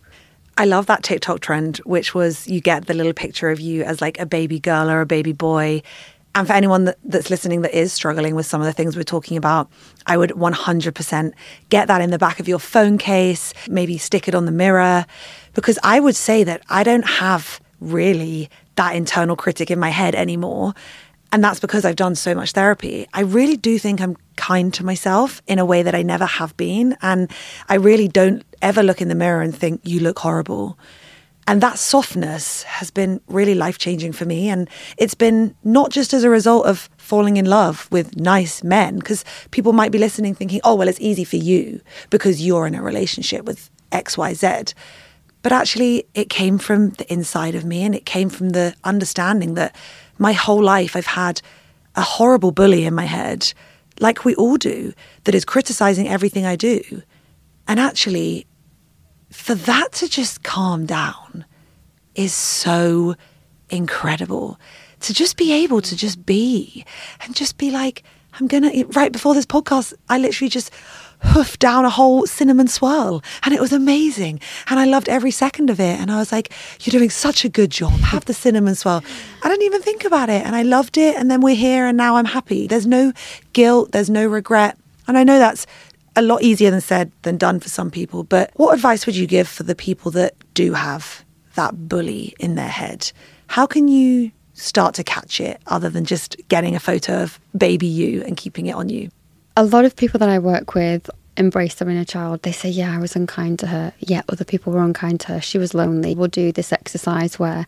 I 0.57 0.65
love 0.65 0.87
that 0.87 1.05
TikTok 1.05 1.39
trend, 1.39 1.77
which 1.79 2.15
was 2.15 2.49
you 2.49 2.61
get 2.61 2.87
the 2.87 2.95
little 2.95 3.13
picture 3.13 3.51
of 3.51 3.61
you 3.61 3.85
as 3.85 4.01
like 4.01 4.19
a 4.19 4.27
baby 4.27 4.59
girl 4.59 4.91
or 4.91 5.01
a 5.01 5.07
baby 5.07 5.33
boy. 5.33 5.83
And 6.35 6.47
for 6.47 6.53
anyone 6.53 6.85
that, 6.85 6.99
that's 7.05 7.31
listening 7.31 7.63
that 7.63 7.77
is 7.77 7.93
struggling 7.93 8.35
with 8.35 8.47
some 8.47 8.61
of 8.61 8.67
the 8.67 8.73
things 8.73 8.97
we're 8.97 9.03
talking 9.03 9.37
about, 9.37 9.71
I 10.07 10.17
would 10.17 10.31
100% 10.31 11.33
get 11.69 11.89
that 11.89 12.01
in 12.01 12.11
the 12.11 12.19
back 12.19 12.39
of 12.39 12.47
your 12.47 12.59
phone 12.59 12.99
case, 12.99 13.55
maybe 13.69 13.99
stick 13.99 14.29
it 14.29 14.35
on 14.35 14.45
the 14.45 14.53
mirror. 14.53 15.05
Because 15.55 15.79
I 15.83 16.01
would 16.01 16.15
say 16.15 16.45
that 16.45 16.63
I 16.69 16.85
don't 16.85 17.07
have 17.07 17.61
really 17.81 18.51
that 18.77 18.95
internal 18.95 19.37
critic 19.37 19.71
in 19.71 19.79
my 19.79 19.91
head 19.91 20.15
anymore. 20.15 20.75
And 21.33 21.45
that's 21.45 21.61
because 21.61 21.85
I've 21.85 21.97
done 21.97 22.15
so 22.15 22.35
much 22.35 22.53
therapy. 22.53 23.07
I 23.13 23.21
really 23.21 23.57
do 23.57 23.79
think 23.79 24.01
I'm 24.01 24.17
kind 24.37 24.73
to 24.75 24.85
myself 24.85 25.43
in 25.47 25.59
a 25.59 25.65
way 25.65 25.83
that 25.83 25.95
I 25.95 26.03
never 26.03 26.25
have 26.25 26.57
been. 26.57 26.97
And 27.03 27.31
I 27.69 27.75
really 27.75 28.09
don't 28.09 28.45
ever 28.63 28.83
look 28.83 29.03
in 29.03 29.09
the 29.09 29.15
mirror 29.15 29.43
and 29.43 29.55
think, 29.55 29.81
you 29.85 30.01
look 30.01 30.19
horrible. 30.21 30.79
And 31.49 31.63
that 31.63 31.79
softness 31.79 32.63
has 32.65 32.91
been 32.91 33.23
really 33.27 33.55
life 33.55 33.79
changing 33.79 34.13
for 34.13 34.27
me. 34.27 34.51
And 34.51 34.69
it's 34.99 35.15
been 35.15 35.55
not 35.65 35.91
just 35.91 36.13
as 36.13 36.23
a 36.23 36.29
result 36.29 36.67
of 36.67 36.91
falling 36.99 37.39
in 37.39 37.47
love 37.47 37.89
with 37.91 38.19
nice 38.19 38.63
men, 38.63 38.99
because 38.99 39.25
people 39.51 39.73
might 39.73 39.91
be 39.91 39.97
listening 39.99 40.35
thinking, 40.35 40.61
oh, 40.63 40.75
well, 40.75 40.89
it's 40.89 41.01
easy 41.01 41.25
for 41.25 41.37
you 41.37 41.81
because 42.11 42.45
you're 42.45 42.67
in 42.67 42.75
a 42.75 42.83
relationship 42.83 43.47
with 43.47 43.71
XYZ. 43.93 44.75
But 45.41 45.53
actually, 45.53 46.07
it 46.13 46.29
came 46.29 46.59
from 46.59 46.91
the 46.91 47.11
inside 47.11 47.55
of 47.55 47.65
me 47.65 47.83
and 47.83 47.95
it 47.95 48.05
came 48.05 48.29
from 48.29 48.51
the 48.51 48.75
understanding 48.85 49.55
that 49.55 49.75
my 50.19 50.33
whole 50.33 50.63
life 50.63 50.95
I've 50.95 51.07
had 51.07 51.41
a 51.97 52.03
horrible 52.03 52.53
bully 52.53 52.85
in 52.85 52.95
my 52.95 53.07
head, 53.07 53.55
like 54.01 54.27
we 54.27 54.35
all 54.35 54.59
do, 54.59 54.93
that 55.25 55.35
is 55.35 55.47
criticizing 55.47 56.09
everything 56.09 56.45
I 56.45 56.57
do. 56.57 57.03
And 57.67 57.81
actually, 57.81 58.47
for 59.31 59.55
that 59.55 59.93
to 59.93 60.09
just 60.09 60.43
calm 60.43 60.87
down 60.87 61.45
is 62.15 62.35
so 62.35 63.15
incredible. 63.71 64.59
To 65.01 65.15
just 65.15 65.37
be 65.37 65.53
able 65.53 65.81
to 65.83 65.97
just 65.97 66.27
be 66.27 66.85
and 67.21 67.35
just 67.35 67.59
be 67.59 67.71
like, 67.71 68.03
I'm 68.35 68.47
gonna, 68.47 68.85
right 68.89 69.13
before 69.13 69.35
this 69.35 69.47
podcast, 69.47 69.95
I 70.09 70.19
literally 70.19 70.49
just 70.49 70.73
hoofed 71.23 71.61
down 71.61 71.85
a 71.85 71.91
whole 71.91 72.27
cinnamon 72.27 72.69
swirl. 72.69 73.23
And 73.43 73.55
it 73.55 73.61
was 73.61 73.73
amazing. 73.73 74.41
And 74.69 74.79
I 74.79 74.85
loved 74.85 75.09
every 75.09 75.31
second 75.31 75.71
of 75.71 75.81
it. 75.81 76.01
And 76.01 76.11
I 76.11 76.19
was 76.19 76.33
like, 76.33 76.53
you're 76.81 76.93
doing 76.93 77.11
such 77.11 77.45
a 77.45 77.49
good 77.49 77.71
job. 77.71 77.93
Have 78.01 78.25
the 78.27 78.35
cinnamon 78.35 78.75
swirl. 78.75 79.03
I 79.43 79.49
didn't 79.49 79.65
even 79.65 79.83
think 79.83 80.05
about 80.05 80.31
it. 80.31 80.45
And 80.45 80.55
I 80.55 80.63
loved 80.63 80.97
it. 80.97 81.17
And 81.17 81.31
then 81.31 81.41
we're 81.41 81.57
here 81.57 81.87
and 81.87 81.97
now 81.97 82.17
I'm 82.17 82.25
happy. 82.25 82.67
There's 82.67 82.87
no 82.87 83.13
guilt, 83.53 83.93
there's 83.93 84.11
no 84.11 84.27
regret. 84.27 84.79
And 85.07 85.17
I 85.17 85.25
know 85.25 85.39
that's 85.39 85.67
a 86.19 86.23
lot 86.23 86.43
easier 86.43 86.71
than 86.71 86.81
said 86.81 87.13
than 87.23 87.37
done 87.37 87.61
for 87.61 87.69
some 87.69 87.91
people. 87.91 88.25
But 88.25 88.51
what 88.55 88.75
advice 88.75 89.07
would 89.07 89.17
you 89.17 89.27
give 89.27 89.49
for 89.49 89.63
the 89.63 89.75
people 89.75 90.11
that 90.13 90.35
do 90.55 90.73
have 90.75 91.25
that 91.55 91.89
bully 91.89 92.35
in 92.39 92.55
their 92.55 92.69
head? 92.69 93.11
How 93.47 93.67
can 93.67 93.89
you 93.89 94.31
start 94.55 94.95
to 94.97 95.05
catch 95.05 95.41
it 95.41 95.61
other 95.69 95.89
than 95.89 96.05
just 96.05 96.37
getting 96.49 96.75
a 96.75 96.81
photo 96.81 97.23
of 97.23 97.39
baby 97.57 97.87
you 97.87 98.23
and 98.25 98.37
keeping 98.37 98.67
it 98.67 98.75
on 98.75 98.89
you? 98.89 99.11
a 99.59 99.65
lot 99.65 99.85
of 99.85 99.97
people 99.97 100.21
that 100.21 100.29
I 100.29 100.39
work 100.39 100.77
with 100.77 101.11
embrace 101.37 101.75
their 101.75 101.91
inner 101.91 102.05
child. 102.05 102.45
They 102.45 102.53
say, 102.53 102.69
Yeah, 102.69 102.95
I 102.95 102.99
was 102.99 103.17
unkind 103.17 103.59
to 103.59 103.67
her. 103.67 103.93
Yeah, 103.99 104.23
other 104.29 104.45
people 104.45 104.73
were 104.73 104.85
unkind 104.85 105.19
to 105.23 105.33
her. 105.33 105.41
She 105.41 105.59
was 105.59 105.75
lonely. 105.75 106.15
We'll 106.15 106.29
do 106.29 106.53
this 106.53 106.73
exercise 106.73 107.41
where 107.41 107.67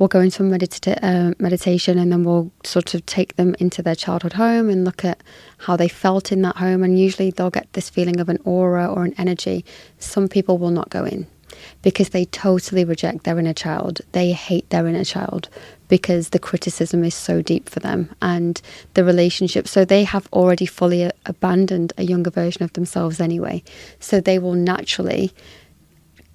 we'll 0.00 0.08
go 0.08 0.20
into 0.20 0.42
medita- 0.42 0.98
uh, 1.02 1.34
meditation 1.38 1.98
and 1.98 2.10
then 2.10 2.24
we'll 2.24 2.50
sort 2.64 2.94
of 2.94 3.04
take 3.04 3.36
them 3.36 3.54
into 3.60 3.82
their 3.82 3.94
childhood 3.94 4.32
home 4.32 4.70
and 4.70 4.84
look 4.84 5.04
at 5.04 5.22
how 5.58 5.76
they 5.76 5.88
felt 5.88 6.32
in 6.32 6.40
that 6.40 6.56
home. 6.56 6.82
And 6.82 6.98
usually 6.98 7.30
they'll 7.30 7.50
get 7.50 7.70
this 7.74 7.90
feeling 7.90 8.18
of 8.18 8.30
an 8.30 8.38
aura 8.44 8.86
or 8.86 9.04
an 9.04 9.14
energy. 9.18 9.62
Some 9.98 10.26
people 10.26 10.56
will 10.56 10.70
not 10.70 10.88
go 10.88 11.04
in 11.04 11.26
because 11.82 12.10
they 12.10 12.24
totally 12.24 12.82
reject 12.82 13.24
their 13.24 13.38
inner 13.38 13.52
child. 13.52 14.00
They 14.12 14.32
hate 14.32 14.70
their 14.70 14.86
inner 14.86 15.04
child 15.04 15.50
because 15.88 16.30
the 16.30 16.38
criticism 16.38 17.04
is 17.04 17.14
so 17.14 17.42
deep 17.42 17.68
for 17.68 17.80
them 17.80 18.08
and 18.22 18.62
the 18.94 19.04
relationship. 19.04 19.68
So 19.68 19.84
they 19.84 20.04
have 20.04 20.28
already 20.32 20.64
fully 20.64 21.10
abandoned 21.26 21.92
a 21.98 22.04
younger 22.04 22.30
version 22.30 22.62
of 22.62 22.72
themselves 22.72 23.20
anyway. 23.20 23.62
So 23.98 24.18
they 24.20 24.38
will 24.38 24.54
naturally 24.54 25.32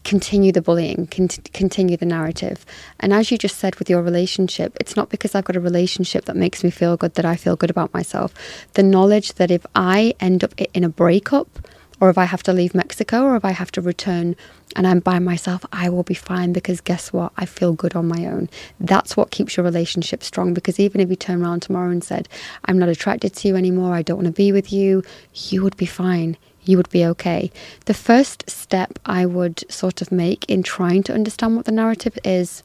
continue 0.06 0.52
the 0.52 0.62
bullying, 0.62 1.08
continue 1.08 1.98
the 1.98 2.06
narrative. 2.06 2.66
And 3.02 3.12
as 3.12 3.32
you 3.32 3.38
just 3.38 3.58
said 3.58 3.76
with 3.78 3.90
your 3.90 4.02
relationship, 4.02 4.78
it's 4.80 4.96
not 4.96 5.10
because 5.10 5.36
I've 5.36 5.44
got 5.44 5.56
a 5.56 5.60
relationship 5.60 6.26
that 6.26 6.38
makes 6.38 6.64
me 6.64 6.70
feel 6.70 6.96
good 6.96 7.16
that 7.16 7.26
I 7.26 7.36
feel 7.36 7.56
good 7.56 7.72
about 7.72 7.94
myself. 7.94 8.34
The 8.74 8.84
knowledge 8.84 9.34
that 9.34 9.52
if 9.52 9.66
I 9.76 10.14
end 10.20 10.44
up 10.44 10.54
in 10.74 10.84
a 10.84 10.90
breakup, 10.90 11.60
or 12.02 12.10
if 12.10 12.18
I 12.18 12.26
have 12.26 12.44
to 12.44 12.54
leave 12.54 12.76
Mexico, 12.76 13.24
or 13.24 13.36
if 13.36 13.46
I 13.46 13.52
have 13.52 13.72
to 13.72 13.82
return 13.82 14.36
and 14.76 14.86
I'm 14.86 15.00
by 15.00 15.18
myself, 15.20 15.66
I 15.72 15.90
will 15.90 16.04
be 16.04 16.14
fine 16.14 16.52
because 16.54 16.82
guess 16.82 17.14
what? 17.14 17.32
I 17.38 17.46
feel 17.46 17.74
good 17.74 17.96
on 17.96 18.08
my 18.08 18.26
own. 18.26 18.50
That's 18.80 19.16
what 19.16 19.32
keeps 19.32 19.56
your 19.56 19.64
relationship 19.64 20.22
strong 20.22 20.54
because 20.54 20.80
even 20.80 21.02
if 21.02 21.10
you 21.10 21.16
turn 21.16 21.42
around 21.42 21.62
tomorrow 21.62 21.90
and 21.90 22.04
said, 22.04 22.28
I'm 22.66 22.78
not 22.78 22.90
attracted 22.90 23.34
to 23.36 23.48
you 23.48 23.56
anymore, 23.56 23.94
I 23.94 24.02
don't 24.02 24.18
want 24.18 24.28
to 24.28 24.34
be 24.34 24.52
with 24.52 24.72
you, 24.74 25.04
you 25.34 25.64
would 25.64 25.78
be 25.78 25.86
fine. 25.86 26.38
You 26.66 26.78
would 26.78 26.90
be 26.90 27.06
okay. 27.06 27.52
The 27.86 27.94
first 27.94 28.50
step 28.50 29.00
I 29.06 29.26
would 29.26 29.64
sort 29.72 30.02
of 30.02 30.12
make 30.12 30.46
in 30.50 30.64
trying 30.64 31.04
to 31.04 31.14
understand 31.14 31.56
what 31.56 31.66
the 31.66 31.72
narrative 31.72 32.18
is 32.24 32.64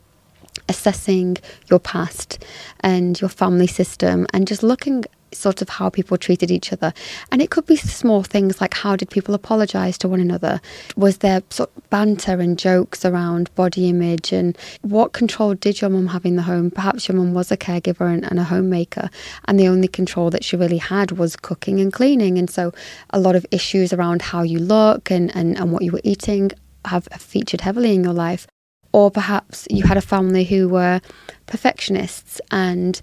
assessing 0.68 1.36
your 1.68 1.78
past 1.78 2.44
and 2.80 3.20
your 3.20 3.30
family 3.30 3.66
system 3.66 4.26
and 4.32 4.48
just 4.48 4.62
looking 4.62 5.04
sort 5.32 5.62
of 5.62 5.68
how 5.68 5.88
people 5.88 6.16
treated 6.16 6.50
each 6.50 6.72
other. 6.72 6.92
And 7.30 7.40
it 7.40 7.50
could 7.50 7.66
be 7.66 7.76
small 7.76 8.22
things 8.22 8.60
like 8.60 8.74
how 8.74 8.96
did 8.96 9.10
people 9.10 9.34
apologize 9.34 9.98
to 9.98 10.08
one 10.08 10.20
another? 10.20 10.60
Was 10.96 11.18
there 11.18 11.42
sort 11.50 11.70
of 11.76 11.90
banter 11.90 12.40
and 12.40 12.58
jokes 12.58 13.04
around 13.04 13.54
body 13.54 13.88
image? 13.88 14.32
And 14.32 14.56
what 14.82 15.12
control 15.12 15.54
did 15.54 15.80
your 15.80 15.90
mum 15.90 16.08
have 16.08 16.24
in 16.24 16.36
the 16.36 16.42
home? 16.42 16.70
Perhaps 16.70 17.08
your 17.08 17.16
mum 17.16 17.34
was 17.34 17.50
a 17.50 17.56
caregiver 17.56 18.12
and, 18.12 18.24
and 18.24 18.38
a 18.38 18.44
homemaker, 18.44 19.10
and 19.46 19.58
the 19.58 19.68
only 19.68 19.88
control 19.88 20.30
that 20.30 20.44
she 20.44 20.56
really 20.56 20.78
had 20.78 21.12
was 21.12 21.36
cooking 21.36 21.80
and 21.80 21.92
cleaning. 21.92 22.38
And 22.38 22.50
so 22.50 22.72
a 23.10 23.20
lot 23.20 23.36
of 23.36 23.46
issues 23.50 23.92
around 23.92 24.22
how 24.22 24.42
you 24.42 24.58
look 24.58 25.10
and, 25.10 25.34
and, 25.36 25.56
and 25.58 25.72
what 25.72 25.82
you 25.82 25.92
were 25.92 26.00
eating 26.04 26.50
have 26.86 27.06
featured 27.18 27.60
heavily 27.60 27.94
in 27.94 28.04
your 28.04 28.12
life. 28.12 28.46
Or 28.92 29.10
perhaps 29.10 29.68
you 29.70 29.84
had 29.84 29.96
a 29.96 30.02
family 30.02 30.44
who 30.44 30.68
were 30.68 31.00
perfectionists 31.46 32.40
and 32.50 33.00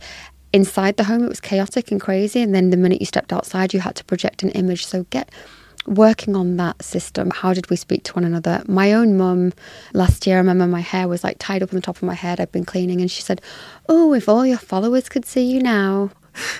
inside 0.58 0.98
the 0.98 1.04
home 1.04 1.24
it 1.24 1.30
was 1.30 1.40
chaotic 1.40 1.92
and 1.92 2.02
crazy 2.02 2.42
and 2.42 2.54
then 2.54 2.72
the 2.72 2.78
minute 2.78 3.00
you 3.00 3.06
stepped 3.06 3.32
outside 3.32 3.74
you 3.76 3.80
had 3.80 3.96
to 3.96 4.04
project 4.04 4.44
an 4.44 4.50
image. 4.50 4.86
So 4.86 5.06
get 5.12 5.30
working 5.86 6.36
on 6.36 6.58
that 6.58 6.84
system. 6.84 7.30
How 7.30 7.54
did 7.54 7.70
we 7.70 7.78
speak 7.78 8.04
to 8.06 8.14
one 8.14 8.26
another? 8.26 8.64
My 8.68 8.92
own 8.92 9.16
mum 9.18 9.54
last 9.94 10.26
year 10.26 10.38
i 10.38 10.40
remember 10.40 10.68
my 10.68 10.82
hair 10.82 11.08
was 11.08 11.24
like 11.24 11.38
tied 11.40 11.62
up 11.64 11.72
on 11.72 11.76
the 11.76 11.82
top 11.82 11.98
of 11.98 12.04
my 12.04 12.16
head. 12.16 12.40
I'd 12.40 12.52
been 12.52 12.66
cleaning 12.66 13.00
and 13.02 13.10
she 13.10 13.22
said 13.22 13.40
oh 13.88 14.14
if 14.14 14.28
all 14.28 14.46
your 14.46 14.58
followers 14.58 15.08
could 15.10 15.26
see 15.26 15.46
you 15.54 15.62
now. 15.62 16.10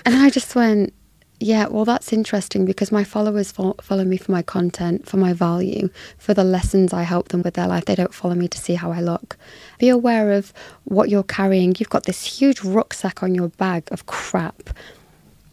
And 0.04 0.14
i 0.14 0.30
just 0.30 0.54
went 0.54 0.94
yeah, 1.40 1.68
well, 1.68 1.84
that's 1.84 2.12
interesting 2.12 2.64
because 2.64 2.90
my 2.90 3.04
followers 3.04 3.52
follow 3.52 4.04
me 4.04 4.16
for 4.16 4.32
my 4.32 4.42
content, 4.42 5.06
for 5.06 5.18
my 5.18 5.32
value, 5.32 5.88
for 6.18 6.34
the 6.34 6.42
lessons 6.42 6.92
I 6.92 7.02
help 7.02 7.28
them 7.28 7.42
with 7.42 7.54
their 7.54 7.68
life. 7.68 7.84
They 7.84 7.94
don't 7.94 8.12
follow 8.12 8.34
me 8.34 8.48
to 8.48 8.58
see 8.58 8.74
how 8.74 8.90
I 8.90 9.00
look. 9.00 9.36
Be 9.78 9.88
aware 9.88 10.32
of 10.32 10.52
what 10.84 11.10
you're 11.10 11.22
carrying. 11.22 11.76
You've 11.78 11.90
got 11.90 12.04
this 12.04 12.24
huge 12.24 12.62
rucksack 12.62 13.22
on 13.22 13.36
your 13.36 13.48
bag 13.50 13.84
of 13.92 14.06
crap. 14.06 14.70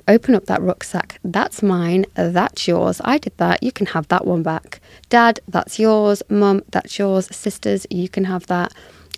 Open 0.07 0.33
up 0.33 0.45
that 0.45 0.61
rucksack. 0.61 1.19
That's 1.23 1.61
mine. 1.61 2.05
That's 2.15 2.67
yours. 2.67 2.99
I 3.03 3.19
did 3.19 3.37
that. 3.37 3.61
You 3.61 3.71
can 3.71 3.87
have 3.87 4.07
that 4.07 4.25
one 4.25 4.43
back. 4.43 4.79
Dad, 5.09 5.39
that's 5.47 5.77
yours. 5.77 6.23
Mum, 6.29 6.63
that's 6.69 6.97
yours. 6.97 7.27
Sisters, 7.35 7.85
you 7.91 8.09
can 8.09 8.25
have 8.25 8.47
that 8.47 8.73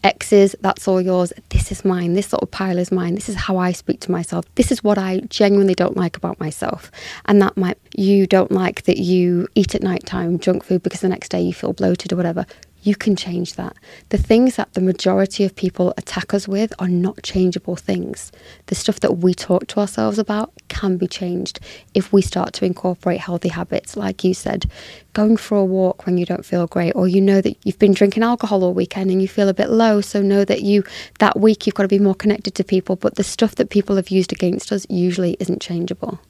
exes, 0.07 0.55
that's 0.61 0.87
all 0.87 1.01
yours. 1.01 1.33
This 1.49 1.71
is 1.71 1.85
mine. 1.85 2.13
This 2.13 2.31
little 2.31 2.47
pile 2.47 2.77
is 2.79 2.91
mine. 2.91 3.15
This 3.15 3.29
is 3.29 3.35
how 3.35 3.57
I 3.57 3.73
speak 3.73 3.99
to 4.01 4.11
myself. 4.11 4.45
This 4.55 4.71
is 4.71 4.83
what 4.83 4.97
I 4.97 5.19
genuinely 5.29 5.75
don't 5.75 5.97
like 5.97 6.17
about 6.17 6.39
myself. 6.39 6.89
And 7.25 7.41
that 7.41 7.57
might, 7.57 7.77
you 7.95 8.25
don't 8.25 8.51
like 8.51 8.83
that 8.83 8.97
you 8.97 9.47
eat 9.53 9.75
at 9.75 9.83
night 9.83 10.05
time 10.05 10.39
junk 10.39 10.63
food 10.63 10.81
because 10.81 11.01
the 11.01 11.09
next 11.09 11.29
day 11.29 11.41
you 11.41 11.53
feel 11.53 11.73
bloated 11.73 12.13
or 12.13 12.15
whatever 12.15 12.45
you 12.87 12.95
can 12.95 13.17
change 13.17 13.55
that. 13.55 13.75
The 14.09 14.17
things 14.17 14.55
that 14.55 14.73
the 14.73 14.79
majority 14.81 15.43
of 15.43 15.53
people 15.53 15.93
attack 15.97 16.33
us 16.33 16.47
with 16.47 16.71
are 16.79 16.87
not 16.87 17.21
changeable 17.21 17.75
things. 17.75 18.31
The 18.67 18.75
stuff 18.75 19.01
that 19.01 19.17
we 19.17 19.33
talk 19.33 19.67
to 19.67 19.81
ourselves 19.81 20.17
about 20.17 20.53
can 20.69 20.95
be 20.95 21.05
changed 21.05 21.59
if 21.93 22.13
we 22.13 22.21
start 22.21 22.53
to 22.53 22.65
incorporate 22.65 23.19
healthy 23.19 23.49
habits, 23.49 23.97
like 23.97 24.23
you 24.23 24.33
said, 24.33 24.71
going 25.11 25.35
for 25.35 25.57
a 25.57 25.65
walk 25.65 26.05
when 26.05 26.17
you 26.17 26.25
don't 26.25 26.45
feel 26.45 26.65
great, 26.65 26.93
or 26.95 27.09
you 27.09 27.19
know 27.19 27.41
that 27.41 27.57
you've 27.65 27.77
been 27.77 27.93
drinking 27.93 28.23
alcohol 28.23 28.63
all 28.63 28.73
weekend 28.73 29.11
and 29.11 29.21
you 29.21 29.27
feel 29.27 29.49
a 29.49 29.53
bit 29.53 29.69
low, 29.69 29.99
so 29.99 30.21
know 30.21 30.45
that 30.45 30.61
you 30.61 30.83
that 31.19 31.37
week 31.37 31.67
you've 31.67 31.75
got 31.75 31.83
to 31.83 31.89
be 31.89 31.99
more 31.99 32.15
connected 32.15 32.55
to 32.55 32.63
people, 32.63 32.95
but 32.95 33.15
the 33.15 33.23
stuff 33.23 33.55
that 33.55 33.69
people 33.69 33.97
have 33.97 34.09
used 34.09 34.31
against 34.31 34.71
us 34.71 34.85
usually 34.89 35.35
isn't 35.41 35.61
changeable. 35.61 36.21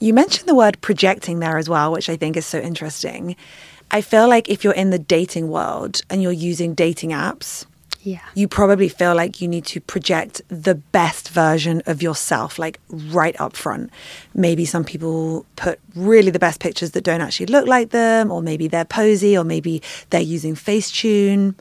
You 0.00 0.12
mentioned 0.12 0.48
the 0.48 0.54
word 0.54 0.80
projecting 0.80 1.38
there 1.38 1.56
as 1.56 1.68
well, 1.68 1.92
which 1.92 2.08
I 2.08 2.16
think 2.16 2.36
is 2.36 2.46
so 2.46 2.58
interesting. 2.58 3.36
I 3.94 4.00
feel 4.00 4.28
like 4.28 4.48
if 4.48 4.64
you're 4.64 4.74
in 4.74 4.90
the 4.90 4.98
dating 4.98 5.50
world 5.50 6.02
and 6.10 6.20
you're 6.20 6.32
using 6.32 6.74
dating 6.74 7.10
apps, 7.10 7.64
yeah. 8.02 8.18
you 8.34 8.48
probably 8.48 8.88
feel 8.88 9.14
like 9.14 9.40
you 9.40 9.46
need 9.46 9.64
to 9.66 9.80
project 9.80 10.42
the 10.48 10.74
best 10.74 11.28
version 11.28 11.80
of 11.86 12.02
yourself, 12.02 12.58
like 12.58 12.80
right 12.90 13.40
up 13.40 13.54
front. 13.54 13.92
Maybe 14.34 14.64
some 14.64 14.82
people 14.82 15.46
put 15.54 15.78
really 15.94 16.32
the 16.32 16.40
best 16.40 16.58
pictures 16.58 16.90
that 16.90 17.04
don't 17.04 17.20
actually 17.20 17.46
look 17.46 17.68
like 17.68 17.90
them, 17.90 18.32
or 18.32 18.42
maybe 18.42 18.66
they're 18.66 18.84
posy, 18.84 19.38
or 19.38 19.44
maybe 19.44 19.80
they're 20.10 20.20
using 20.20 20.56
Facetune. 20.56 21.54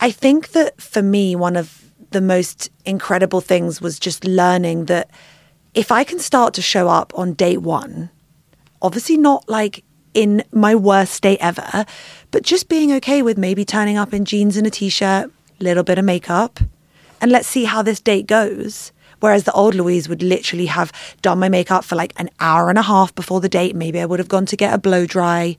I 0.00 0.10
think 0.10 0.48
that 0.48 0.80
for 0.82 1.02
me, 1.02 1.36
one 1.36 1.54
of 1.54 1.88
the 2.10 2.20
most 2.20 2.68
incredible 2.84 3.40
things 3.40 3.80
was 3.80 4.00
just 4.00 4.24
learning 4.24 4.86
that 4.86 5.08
if 5.72 5.92
I 5.92 6.02
can 6.02 6.18
start 6.18 6.52
to 6.54 6.62
show 6.62 6.88
up 6.88 7.12
on 7.14 7.34
day 7.34 7.56
one, 7.58 8.10
obviously 8.82 9.16
not 9.16 9.48
like 9.48 9.84
in 10.14 10.42
my 10.52 10.74
worst 10.74 11.12
state 11.12 11.38
ever, 11.40 11.84
but 12.30 12.42
just 12.42 12.68
being 12.68 12.92
okay 12.92 13.22
with 13.22 13.36
maybe 13.36 13.64
turning 13.64 13.96
up 13.96 14.14
in 14.14 14.24
jeans 14.24 14.56
and 14.56 14.66
a 14.66 14.70
t 14.70 14.88
shirt, 14.88 15.30
little 15.58 15.82
bit 15.82 15.98
of 15.98 16.04
makeup, 16.04 16.60
and 17.20 17.30
let's 17.30 17.48
see 17.48 17.64
how 17.64 17.82
this 17.82 18.00
date 18.00 18.26
goes. 18.26 18.92
Whereas 19.20 19.44
the 19.44 19.52
old 19.52 19.74
Louise 19.74 20.08
would 20.08 20.22
literally 20.22 20.66
have 20.66 20.92
done 21.22 21.38
my 21.38 21.48
makeup 21.48 21.84
for 21.84 21.96
like 21.96 22.12
an 22.16 22.28
hour 22.40 22.68
and 22.68 22.78
a 22.78 22.82
half 22.82 23.14
before 23.14 23.40
the 23.40 23.48
date. 23.48 23.74
Maybe 23.74 24.00
I 24.00 24.04
would 24.04 24.18
have 24.18 24.28
gone 24.28 24.44
to 24.46 24.56
get 24.56 24.74
a 24.74 24.78
blow 24.78 25.06
dry. 25.06 25.56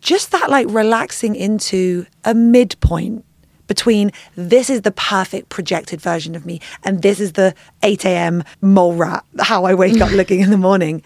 Just 0.00 0.30
that 0.32 0.48
like 0.48 0.66
relaxing 0.70 1.34
into 1.34 2.06
a 2.24 2.32
midpoint 2.32 3.24
between 3.66 4.12
this 4.34 4.70
is 4.70 4.82
the 4.82 4.92
perfect 4.92 5.48
projected 5.48 6.00
version 6.00 6.34
of 6.34 6.46
me 6.46 6.60
and 6.84 7.02
this 7.02 7.20
is 7.20 7.32
the 7.32 7.54
8 7.82 8.04
a.m. 8.04 8.44
mole 8.60 8.94
rat, 8.94 9.24
how 9.40 9.64
I 9.64 9.74
wake 9.74 10.00
up 10.00 10.10
looking 10.12 10.40
in 10.40 10.50
the 10.50 10.56
morning. 10.56 11.02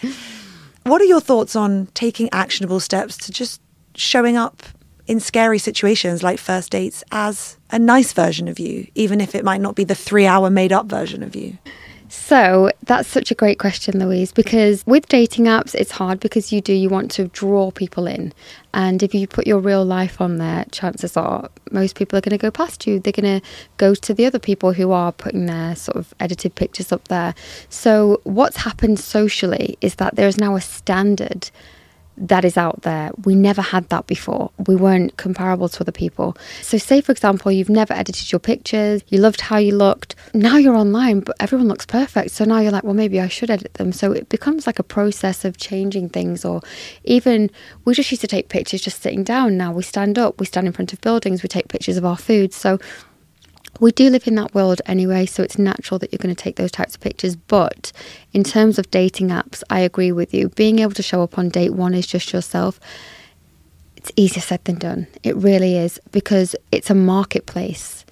What 0.84 1.00
are 1.00 1.06
your 1.06 1.20
thoughts 1.20 1.54
on 1.54 1.86
taking 1.94 2.28
actionable 2.32 2.80
steps 2.80 3.16
to 3.18 3.32
just 3.32 3.60
showing 3.94 4.36
up 4.36 4.62
in 5.06 5.20
scary 5.20 5.58
situations 5.58 6.22
like 6.22 6.38
first 6.38 6.70
dates 6.70 7.02
as 7.10 7.58
a 7.70 7.78
nice 7.78 8.12
version 8.12 8.48
of 8.48 8.58
you, 8.58 8.86
even 8.94 9.20
if 9.20 9.34
it 9.34 9.44
might 9.44 9.60
not 9.60 9.74
be 9.74 9.84
the 9.84 9.94
three 9.94 10.26
hour 10.26 10.50
made 10.50 10.72
up 10.72 10.86
version 10.86 11.22
of 11.22 11.36
you? 11.36 11.58
So 12.30 12.70
that's 12.84 13.08
such 13.08 13.32
a 13.32 13.34
great 13.34 13.58
question, 13.58 13.98
Louise, 13.98 14.30
because 14.30 14.86
with 14.86 15.08
dating 15.08 15.46
apps, 15.46 15.74
it's 15.74 15.90
hard 15.90 16.20
because 16.20 16.52
you 16.52 16.60
do, 16.60 16.72
you 16.72 16.88
want 16.88 17.10
to 17.10 17.26
draw 17.26 17.72
people 17.72 18.06
in. 18.06 18.32
And 18.72 19.02
if 19.02 19.12
you 19.12 19.26
put 19.26 19.48
your 19.48 19.58
real 19.58 19.84
life 19.84 20.20
on 20.20 20.36
there, 20.36 20.64
chances 20.70 21.16
are 21.16 21.50
most 21.72 21.96
people 21.96 22.16
are 22.16 22.20
going 22.20 22.30
to 22.30 22.38
go 22.38 22.52
past 22.52 22.86
you. 22.86 23.00
They're 23.00 23.12
going 23.12 23.40
to 23.40 23.46
go 23.78 23.96
to 23.96 24.14
the 24.14 24.26
other 24.26 24.38
people 24.38 24.72
who 24.72 24.92
are 24.92 25.10
putting 25.10 25.46
their 25.46 25.74
sort 25.74 25.96
of 25.96 26.14
edited 26.20 26.54
pictures 26.54 26.92
up 26.92 27.08
there. 27.08 27.34
So 27.68 28.20
what's 28.22 28.58
happened 28.58 29.00
socially 29.00 29.76
is 29.80 29.96
that 29.96 30.14
there 30.14 30.28
is 30.28 30.38
now 30.38 30.54
a 30.54 30.60
standard 30.60 31.50
that 32.20 32.44
is 32.44 32.56
out 32.56 32.82
there. 32.82 33.10
We 33.24 33.34
never 33.34 33.62
had 33.62 33.88
that 33.88 34.06
before. 34.06 34.50
We 34.66 34.76
weren't 34.76 35.16
comparable 35.16 35.68
to 35.68 35.80
other 35.80 35.92
people. 35.92 36.36
So, 36.62 36.78
say 36.78 37.00
for 37.00 37.12
example, 37.12 37.50
you've 37.50 37.70
never 37.70 37.94
edited 37.94 38.30
your 38.30 38.38
pictures, 38.38 39.02
you 39.08 39.18
loved 39.18 39.40
how 39.40 39.56
you 39.56 39.74
looked. 39.74 40.14
Now 40.34 40.56
you're 40.56 40.76
online, 40.76 41.20
but 41.20 41.36
everyone 41.40 41.68
looks 41.68 41.86
perfect. 41.86 42.30
So 42.32 42.44
now 42.44 42.60
you're 42.60 42.72
like, 42.72 42.84
well, 42.84 42.94
maybe 42.94 43.20
I 43.20 43.28
should 43.28 43.50
edit 43.50 43.74
them. 43.74 43.92
So 43.92 44.12
it 44.12 44.28
becomes 44.28 44.66
like 44.66 44.78
a 44.78 44.84
process 44.84 45.44
of 45.44 45.56
changing 45.56 46.10
things. 46.10 46.44
Or 46.44 46.60
even 47.04 47.50
we 47.84 47.94
just 47.94 48.10
used 48.10 48.20
to 48.20 48.26
take 48.26 48.48
pictures 48.48 48.82
just 48.82 49.02
sitting 49.02 49.24
down. 49.24 49.56
Now 49.56 49.72
we 49.72 49.82
stand 49.82 50.18
up, 50.18 50.38
we 50.38 50.46
stand 50.46 50.66
in 50.66 50.72
front 50.72 50.92
of 50.92 51.00
buildings, 51.00 51.42
we 51.42 51.48
take 51.48 51.68
pictures 51.68 51.96
of 51.96 52.04
our 52.04 52.16
food. 52.16 52.52
So 52.52 52.78
we 53.78 53.92
do 53.92 54.10
live 54.10 54.26
in 54.26 54.34
that 54.34 54.54
world 54.54 54.82
anyway, 54.86 55.26
so 55.26 55.42
it's 55.42 55.58
natural 55.58 55.98
that 55.98 56.12
you're 56.12 56.18
going 56.18 56.34
to 56.34 56.42
take 56.42 56.56
those 56.56 56.72
types 56.72 56.94
of 56.94 57.00
pictures. 57.00 57.36
But 57.36 57.92
in 58.32 58.42
terms 58.42 58.78
of 58.78 58.90
dating 58.90 59.28
apps, 59.28 59.62
I 59.70 59.80
agree 59.80 60.12
with 60.12 60.34
you. 60.34 60.48
Being 60.50 60.80
able 60.80 60.92
to 60.92 61.02
show 61.02 61.22
up 61.22 61.38
on 61.38 61.48
date 61.48 61.74
one 61.74 61.94
is 61.94 62.06
just 62.06 62.32
yourself. 62.32 62.80
It's 63.96 64.12
easier 64.16 64.42
said 64.42 64.64
than 64.64 64.76
done. 64.76 65.06
It 65.22 65.36
really 65.36 65.76
is 65.76 66.00
because 66.10 66.56
it's 66.72 66.90
a 66.90 66.94
marketplace 66.94 68.04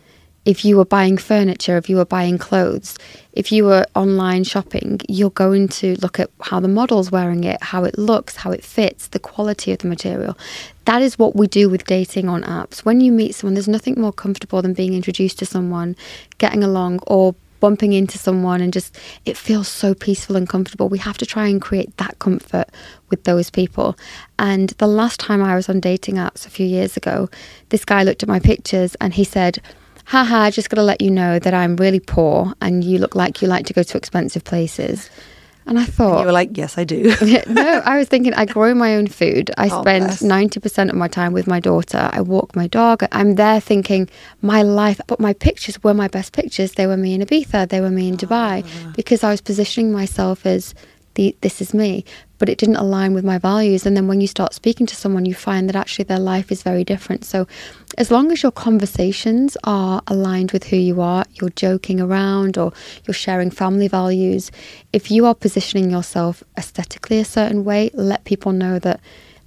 if 0.49 0.65
you 0.65 0.79
were 0.79 0.85
buying 0.87 1.19
furniture, 1.19 1.77
if 1.77 1.91
you 1.91 1.97
were 1.97 2.07
buying 2.07 2.39
clothes, 2.39 2.97
if 3.35 3.53
you 3.53 3.67
were 3.67 3.85
online 3.95 4.45
shopping, 4.45 4.99
you're 5.07 5.29
going 5.29 5.69
to 5.69 5.95
look 6.01 6.19
at 6.19 6.31
how 6.41 6.59
the 6.59 6.67
model's 6.67 7.13
wearing 7.13 7.45
it, 7.45 7.63
how 7.63 7.85
it 7.85 7.99
looks, 7.99 8.35
how 8.35 8.51
it 8.51 8.65
fits, 8.65 9.09
the 9.09 9.19
quality 9.19 9.73
of 9.73 9.79
the 9.81 9.87
material. 9.87 10.39
That 10.87 11.03
is 11.03 11.19
what 11.19 11.37
we 11.37 11.49
do 11.49 11.69
with 11.69 11.85
dating 11.85 12.31
on 12.31 12.45
apps. 12.45 12.79
When 12.79 13.03
you 13.03 13.13
meet 13.13 13.35
someone, 13.35 13.53
there's 13.53 13.69
nothing 13.69 14.01
more 14.01 14.11
comfortable 14.11 14.63
than 14.63 14.73
being 14.73 14.95
introduced 14.95 15.39
to 15.41 15.45
someone, 15.45 15.95
getting 16.39 16.65
along, 16.65 17.01
or 17.07 17.35
bumping 17.61 17.93
into 17.93 18.17
someone 18.17 18.61
and 18.61 18.73
just 18.73 18.97
it 19.25 19.37
feels 19.37 19.69
so 19.69 19.93
peaceful 19.93 20.37
and 20.37 20.49
comfortable. 20.49 20.89
We 20.89 20.99
have 20.99 21.19
to 21.19 21.27
try 21.27 21.49
and 21.49 21.61
create 21.61 21.95
that 21.99 22.19
comfort 22.21 22.69
with 23.11 23.25
those 23.25 23.51
people. 23.51 23.99
And 24.39 24.71
the 24.79 24.87
last 24.87 25.21
time 25.21 25.43
I 25.43 25.57
was 25.57 25.69
on 25.69 25.81
dating 25.81 26.15
apps 26.15 26.47
a 26.47 26.51
few 26.51 26.67
years 26.67 26.97
ago, 26.97 27.29
this 27.69 27.85
guy 27.85 28.03
looked 28.03 28.23
at 28.23 28.29
my 28.29 28.39
pictures 28.39 28.95
and 29.01 29.13
he 29.13 29.25
said, 29.25 29.59
haha, 30.09 30.39
I 30.39 30.51
just 30.51 30.71
got 30.71 30.77
to 30.77 30.83
let 30.83 31.03
you 31.03 31.11
know 31.11 31.39
that 31.39 31.53
I'm 31.53 31.77
really 31.77 32.01
poor 32.01 32.55
and 32.63 32.83
you 32.83 32.99
look 32.99 33.15
like 33.15 33.43
you 33.43 33.49
like 33.49 33.67
to 33.67 33.75
go 33.75 33.83
to 33.83 33.99
expensive 33.99 34.43
places. 34.43 35.11
And 35.67 35.79
I 35.79 35.85
thought. 35.85 36.13
And 36.13 36.21
you 36.21 36.27
were 36.27 36.33
like, 36.33 36.57
yes, 36.57 36.79
I 36.79 36.85
do. 36.85 37.15
no, 37.47 37.83
I 37.85 37.99
was 37.99 38.09
thinking, 38.09 38.33
I 38.33 38.47
grow 38.47 38.73
my 38.75 38.97
own 38.97 39.07
food. 39.07 39.51
I 39.59 39.69
oh, 39.71 39.83
spend 39.83 40.07
bless. 40.07 40.23
90% 40.23 40.89
of 40.89 40.95
my 40.95 41.09
time 41.09 41.35
with 41.35 41.47
my 41.47 41.61
daughter. 41.61 42.09
I 42.11 42.23
walk 42.23 42.57
my 42.57 42.69
dog. 42.69 43.05
I'm 43.13 43.35
there 43.35 43.61
thinking, 43.61 44.09
my 44.41 44.63
life, 44.63 44.99
but 45.09 45.21
my 45.21 45.35
pictures 45.35 45.83
were 45.85 45.93
my 45.93 46.09
best 46.09 46.33
pictures. 46.33 46.73
They 46.73 46.87
were 46.87 46.97
me 46.97 47.13
in 47.13 47.21
Ibiza, 47.21 47.69
they 47.69 47.83
were 47.83 47.91
me 47.91 48.09
in 48.09 48.17
Dubai, 48.17 48.65
oh. 48.65 48.93
because 48.97 49.23
I 49.23 49.31
was 49.31 49.43
positioning 49.43 49.93
myself 49.93 50.47
as 50.47 50.75
the, 51.17 51.37
this 51.43 51.61
is 51.61 51.75
me. 51.75 52.07
But 52.39 52.49
it 52.49 52.59
didn't 52.59 52.77
align 52.77 53.15
with 53.15 53.25
my 53.25 53.39
values. 53.39 53.85
And 53.85 53.97
then 53.97 54.09
when 54.09 54.21
you 54.21 54.27
start 54.27 54.55
speaking 54.55 54.87
to 54.87 54.97
someone, 54.97 55.27
you 55.27 55.35
find 55.35 55.69
that 55.69 55.77
actually 55.77 56.05
their 56.05 56.19
life 56.19 56.51
is 56.51 56.63
very 56.63 56.85
different. 56.85 57.25
So, 57.25 57.47
as 57.97 58.11
long 58.11 58.31
as 58.31 58.43
your 58.43 58.53
conversations 58.53 59.57
are 59.65 60.03
aligned 60.07 60.53
with 60.53 60.65
who 60.65 60.77
you 60.77 61.01
are, 61.01 61.25
you're 61.35 61.51
joking 61.51 62.01
around 62.01 62.57
or 62.57 62.73
you're 63.07 63.15
sharing 63.15 63.51
family 63.51 63.89
values, 63.89 64.51
if 64.93 65.11
you 65.11 65.27
are 65.27 65.35
positioning 65.35 65.91
yourself 65.91 66.43
aesthetically 66.57 67.19
a 67.19 67.25
certain 67.25 67.65
way, 67.65 67.91
let 67.95 68.25
people 68.25 68.53
know 68.53 68.79
that 68.79 69.01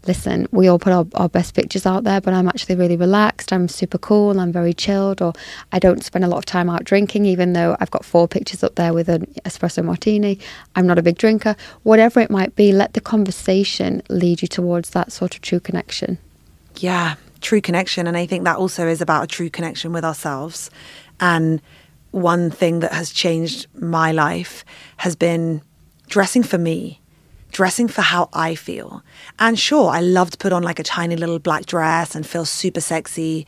listen, 0.07 0.47
we 0.51 0.67
all 0.67 0.79
put 0.79 0.93
our, 0.93 1.05
our 1.15 1.29
best 1.29 1.53
pictures 1.53 1.85
out 1.85 2.03
there, 2.03 2.21
but 2.21 2.33
I'm 2.33 2.47
actually 2.47 2.75
really 2.75 2.97
relaxed. 2.97 3.53
I'm 3.53 3.67
super 3.67 3.97
cool. 3.97 4.39
I'm 4.39 4.51
very 4.51 4.73
chilled, 4.73 5.21
or 5.21 5.33
I 5.71 5.79
don't 5.79 6.03
spend 6.03 6.25
a 6.25 6.27
lot 6.27 6.39
of 6.39 6.45
time 6.45 6.69
out 6.69 6.83
drinking, 6.83 7.25
even 7.25 7.53
though 7.53 7.75
I've 7.79 7.91
got 7.91 8.05
four 8.05 8.27
pictures 8.27 8.63
up 8.63 8.75
there 8.75 8.93
with 8.93 9.09
an 9.09 9.25
espresso 9.45 9.83
martini. 9.83 10.39
I'm 10.75 10.87
not 10.87 10.97
a 10.97 11.03
big 11.03 11.17
drinker. 11.17 11.55
Whatever 11.83 12.19
it 12.19 12.31
might 12.31 12.55
be, 12.55 12.71
let 12.71 12.93
the 12.93 13.01
conversation 13.01 14.01
lead 14.09 14.41
you 14.41 14.47
towards 14.47 14.91
that 14.91 15.11
sort 15.11 15.35
of 15.35 15.41
true 15.41 15.59
connection. 15.59 16.17
Yeah, 16.77 17.15
true 17.41 17.61
connection. 17.61 18.07
And 18.07 18.17
I 18.17 18.25
think 18.25 18.43
that 18.45 18.57
also 18.57 18.87
is 18.87 19.01
about 19.01 19.23
a 19.23 19.27
true 19.27 19.49
connection 19.49 19.91
with 19.91 20.05
ourselves. 20.05 20.71
And 21.19 21.61
one 22.11 22.49
thing 22.49 22.79
that 22.79 22.93
has 22.93 23.11
changed 23.11 23.67
my 23.75 24.11
life 24.11 24.65
has 24.97 25.15
been 25.15 25.61
dressing 26.07 26.43
for 26.43 26.57
me 26.57 27.00
dressing 27.51 27.87
for 27.87 28.01
how 28.01 28.29
I 28.33 28.55
feel. 28.55 29.03
And 29.39 29.59
sure, 29.59 29.89
I 29.89 30.01
love 30.01 30.31
to 30.31 30.37
put 30.37 30.53
on 30.53 30.63
like 30.63 30.79
a 30.79 30.83
tiny 30.83 31.15
little 31.15 31.39
black 31.39 31.65
dress 31.65 32.15
and 32.15 32.25
feel 32.25 32.45
super 32.45 32.81
sexy. 32.81 33.45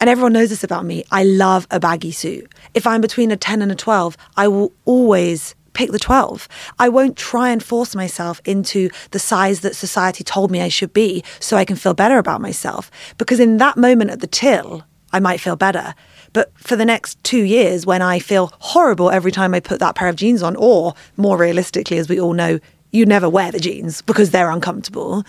And 0.00 0.10
everyone 0.10 0.32
knows 0.32 0.50
this 0.50 0.64
about 0.64 0.84
me. 0.84 1.04
I 1.10 1.24
love 1.24 1.66
a 1.70 1.80
baggy 1.80 2.12
suit. 2.12 2.52
If 2.74 2.86
I'm 2.86 3.00
between 3.00 3.30
a 3.30 3.36
10 3.36 3.62
and 3.62 3.72
a 3.72 3.74
12, 3.74 4.16
I 4.36 4.48
will 4.48 4.72
always 4.84 5.54
pick 5.72 5.90
the 5.90 5.98
12. 5.98 6.48
I 6.78 6.88
won't 6.88 7.16
try 7.16 7.50
and 7.50 7.62
force 7.62 7.94
myself 7.94 8.40
into 8.44 8.88
the 9.10 9.18
size 9.18 9.60
that 9.60 9.76
society 9.76 10.24
told 10.24 10.50
me 10.50 10.60
I 10.62 10.68
should 10.68 10.92
be 10.92 11.22
so 11.38 11.56
I 11.56 11.66
can 11.66 11.76
feel 11.76 11.94
better 11.94 12.18
about 12.18 12.40
myself. 12.40 12.90
Because 13.18 13.40
in 13.40 13.58
that 13.58 13.76
moment 13.76 14.10
at 14.10 14.20
the 14.20 14.26
till, 14.26 14.84
I 15.12 15.20
might 15.20 15.40
feel 15.40 15.56
better. 15.56 15.94
But 16.32 16.52
for 16.58 16.76
the 16.76 16.84
next 16.84 17.22
two 17.24 17.42
years, 17.42 17.86
when 17.86 18.02
I 18.02 18.18
feel 18.18 18.52
horrible 18.58 19.10
every 19.10 19.32
time 19.32 19.54
I 19.54 19.60
put 19.60 19.80
that 19.80 19.94
pair 19.94 20.08
of 20.08 20.16
jeans 20.16 20.42
on, 20.42 20.56
or 20.56 20.94
more 21.16 21.38
realistically, 21.38 21.98
as 21.98 22.08
we 22.08 22.20
all 22.20 22.34
know, 22.34 22.58
you 22.96 23.06
never 23.06 23.28
wear 23.28 23.52
the 23.52 23.60
jeans 23.60 24.02
because 24.02 24.30
they're 24.30 24.50
uncomfortable. 24.50 25.24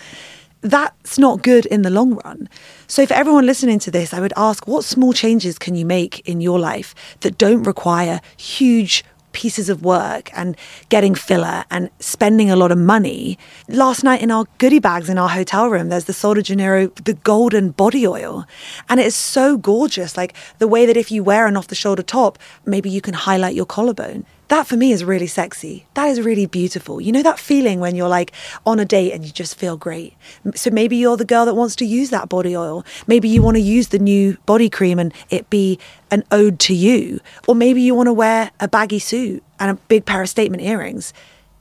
That's 0.60 1.18
not 1.18 1.42
good 1.42 1.66
in 1.66 1.82
the 1.82 1.90
long 1.90 2.14
run. 2.24 2.48
So, 2.88 3.06
for 3.06 3.14
everyone 3.14 3.46
listening 3.46 3.78
to 3.80 3.90
this, 3.92 4.12
I 4.12 4.20
would 4.20 4.32
ask 4.36 4.66
what 4.66 4.84
small 4.84 5.12
changes 5.12 5.58
can 5.58 5.76
you 5.76 5.86
make 5.86 6.28
in 6.28 6.40
your 6.40 6.58
life 6.58 6.94
that 7.20 7.38
don't 7.38 7.62
require 7.62 8.20
huge 8.36 9.04
pieces 9.32 9.68
of 9.68 9.84
work 9.84 10.30
and 10.36 10.56
getting 10.88 11.14
filler 11.14 11.64
and 11.70 11.90
spending 12.00 12.50
a 12.50 12.56
lot 12.56 12.72
of 12.72 12.78
money. 12.78 13.38
Last 13.68 14.02
night 14.02 14.20
in 14.20 14.32
our 14.32 14.46
goodie 14.58 14.80
bags 14.80 15.08
in 15.08 15.16
our 15.16 15.28
hotel 15.28 15.68
room, 15.68 15.90
there's 15.90 16.06
the 16.06 16.12
Sol 16.12 16.34
de 16.34 16.42
Janeiro, 16.42 16.88
the 17.04 17.14
golden 17.14 17.70
body 17.70 18.04
oil. 18.04 18.44
And 18.88 18.98
it 18.98 19.06
is 19.06 19.14
so 19.14 19.56
gorgeous. 19.56 20.16
Like 20.16 20.34
the 20.58 20.66
way 20.66 20.86
that 20.86 20.96
if 20.96 21.12
you 21.12 21.22
wear 21.22 21.46
an 21.46 21.56
off 21.56 21.68
the 21.68 21.76
shoulder 21.76 22.02
top, 22.02 22.36
maybe 22.66 22.90
you 22.90 23.00
can 23.00 23.14
highlight 23.14 23.54
your 23.54 23.66
collarbone 23.66 24.26
that 24.48 24.66
for 24.66 24.76
me 24.76 24.92
is 24.92 25.04
really 25.04 25.26
sexy. 25.26 25.86
That 25.94 26.08
is 26.08 26.20
really 26.20 26.46
beautiful. 26.46 27.00
You 27.00 27.12
know 27.12 27.22
that 27.22 27.38
feeling 27.38 27.80
when 27.80 27.94
you're 27.94 28.08
like 28.08 28.32
on 28.64 28.80
a 28.80 28.84
date 28.84 29.12
and 29.12 29.24
you 29.24 29.30
just 29.30 29.56
feel 29.58 29.76
great. 29.76 30.14
So 30.54 30.70
maybe 30.70 30.96
you're 30.96 31.16
the 31.16 31.24
girl 31.24 31.44
that 31.44 31.54
wants 31.54 31.76
to 31.76 31.84
use 31.84 32.10
that 32.10 32.28
body 32.28 32.56
oil. 32.56 32.84
Maybe 33.06 33.28
you 33.28 33.42
want 33.42 33.56
to 33.56 33.62
use 33.62 33.88
the 33.88 33.98
new 33.98 34.36
body 34.46 34.70
cream 34.70 34.98
and 34.98 35.12
it 35.30 35.50
be 35.50 35.78
an 36.10 36.24
ode 36.32 36.58
to 36.60 36.74
you. 36.74 37.20
Or 37.46 37.54
maybe 37.54 37.82
you 37.82 37.94
want 37.94 38.06
to 38.06 38.12
wear 38.12 38.50
a 38.58 38.68
baggy 38.68 38.98
suit 38.98 39.42
and 39.60 39.70
a 39.70 39.74
big 39.88 40.06
pair 40.06 40.22
of 40.22 40.28
statement 40.28 40.62
earrings. 40.62 41.12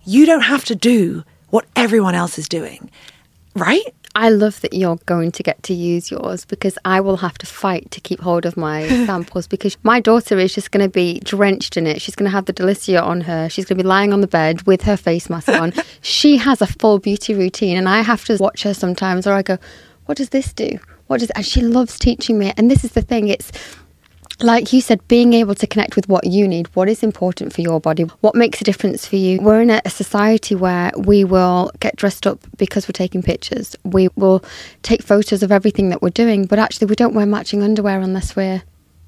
You 0.06 0.26
don't 0.26 0.42
have 0.42 0.64
to 0.66 0.76
do 0.76 1.24
what 1.50 1.66
everyone 1.76 2.16
else 2.16 2.38
is 2.38 2.48
doing, 2.48 2.90
right? 3.56 3.94
I 4.18 4.30
love 4.30 4.62
that 4.62 4.74
you're 4.74 4.98
going 5.06 5.32
to 5.34 5.44
get 5.44 5.62
to 5.62 5.76
use 5.76 6.10
yours 6.10 6.44
because 6.44 6.76
I 6.84 7.02
will 7.02 7.18
have 7.18 7.38
to 7.38 7.46
fight 7.46 7.92
to 7.92 8.02
keep 8.02 8.20
hold 8.20 8.48
of 8.48 8.58
my 8.58 8.88
samples 9.06 9.46
because 9.46 9.78
my 9.84 10.00
daughter 10.00 10.40
is 10.40 10.56
just 10.56 10.72
going 10.72 10.84
to 10.84 10.92
be 10.92 11.20
drenched 11.20 11.78
in 11.78 11.86
it. 11.86 12.02
She's 12.02 12.16
going 12.16 12.26
to 12.26 12.36
have 12.36 12.46
the 12.46 12.54
Delicia 12.54 13.00
on 13.00 13.22
her. 13.22 13.48
She's 13.48 13.66
going 13.66 13.78
to 13.78 13.84
be 13.84 13.88
lying 13.88 14.14
on 14.14 14.22
the 14.22 14.28
bed 14.28 14.66
with 14.66 14.82
her 14.82 14.98
face 14.98 15.30
mask 15.30 15.50
on. 15.50 15.72
she 16.02 16.38
has 16.38 16.64
a 16.64 16.66
full 16.66 16.98
beauty 16.98 17.36
routine 17.36 17.78
and 17.78 17.88
I 17.88 18.02
have 18.02 18.26
to 18.26 18.38
watch 18.38 18.64
her 18.64 18.74
sometimes 18.74 19.28
or 19.28 19.34
I 19.34 19.44
go, 19.44 19.60
what 20.08 20.18
does 20.18 20.30
this 20.30 20.52
do? 20.52 20.80
What 21.06 21.20
does, 21.20 21.30
and 21.30 21.46
she 21.46 21.62
loves 21.62 22.00
teaching 22.00 22.40
me. 22.40 22.54
And 22.58 22.72
this 22.72 22.84
is 22.84 22.94
the 22.94 23.04
thing, 23.04 23.28
it's, 23.28 23.52
like 24.40 24.72
you 24.72 24.82
said, 24.82 25.06
being 25.08 25.34
able 25.34 25.56
to 25.56 25.66
connect 25.66 25.96
with 25.96 26.08
what 26.08 26.28
you 26.28 26.48
need, 26.48 26.68
what 26.76 26.88
is 26.88 27.02
important 27.02 27.54
for 27.54 27.62
your 27.62 27.80
body, 27.80 28.04
what 28.22 28.36
makes 28.36 28.62
a 28.62 28.64
difference 28.64 29.08
for 29.08 29.16
you. 29.16 29.42
We're 29.42 29.62
in 29.62 29.70
a, 29.72 29.82
society 29.88 30.54
where 30.54 30.92
we 30.96 31.24
will 31.24 31.72
get 31.80 31.96
dressed 31.96 32.28
up 32.28 32.40
because 32.58 32.88
we're 32.88 32.94
taking 32.94 33.24
pictures. 33.24 33.76
We 33.84 34.10
will 34.16 34.44
take 34.84 35.02
photos 35.02 35.42
of 35.42 35.52
everything 35.52 35.90
that 35.90 36.02
we're 36.02 36.10
doing, 36.10 36.46
but 36.46 36.60
actually, 36.60 36.88
we 36.88 36.96
don't 36.96 37.16
wear 37.16 37.26
matching 37.26 37.64
underwear 37.64 38.00
unless 38.00 38.36
we're 38.36 38.62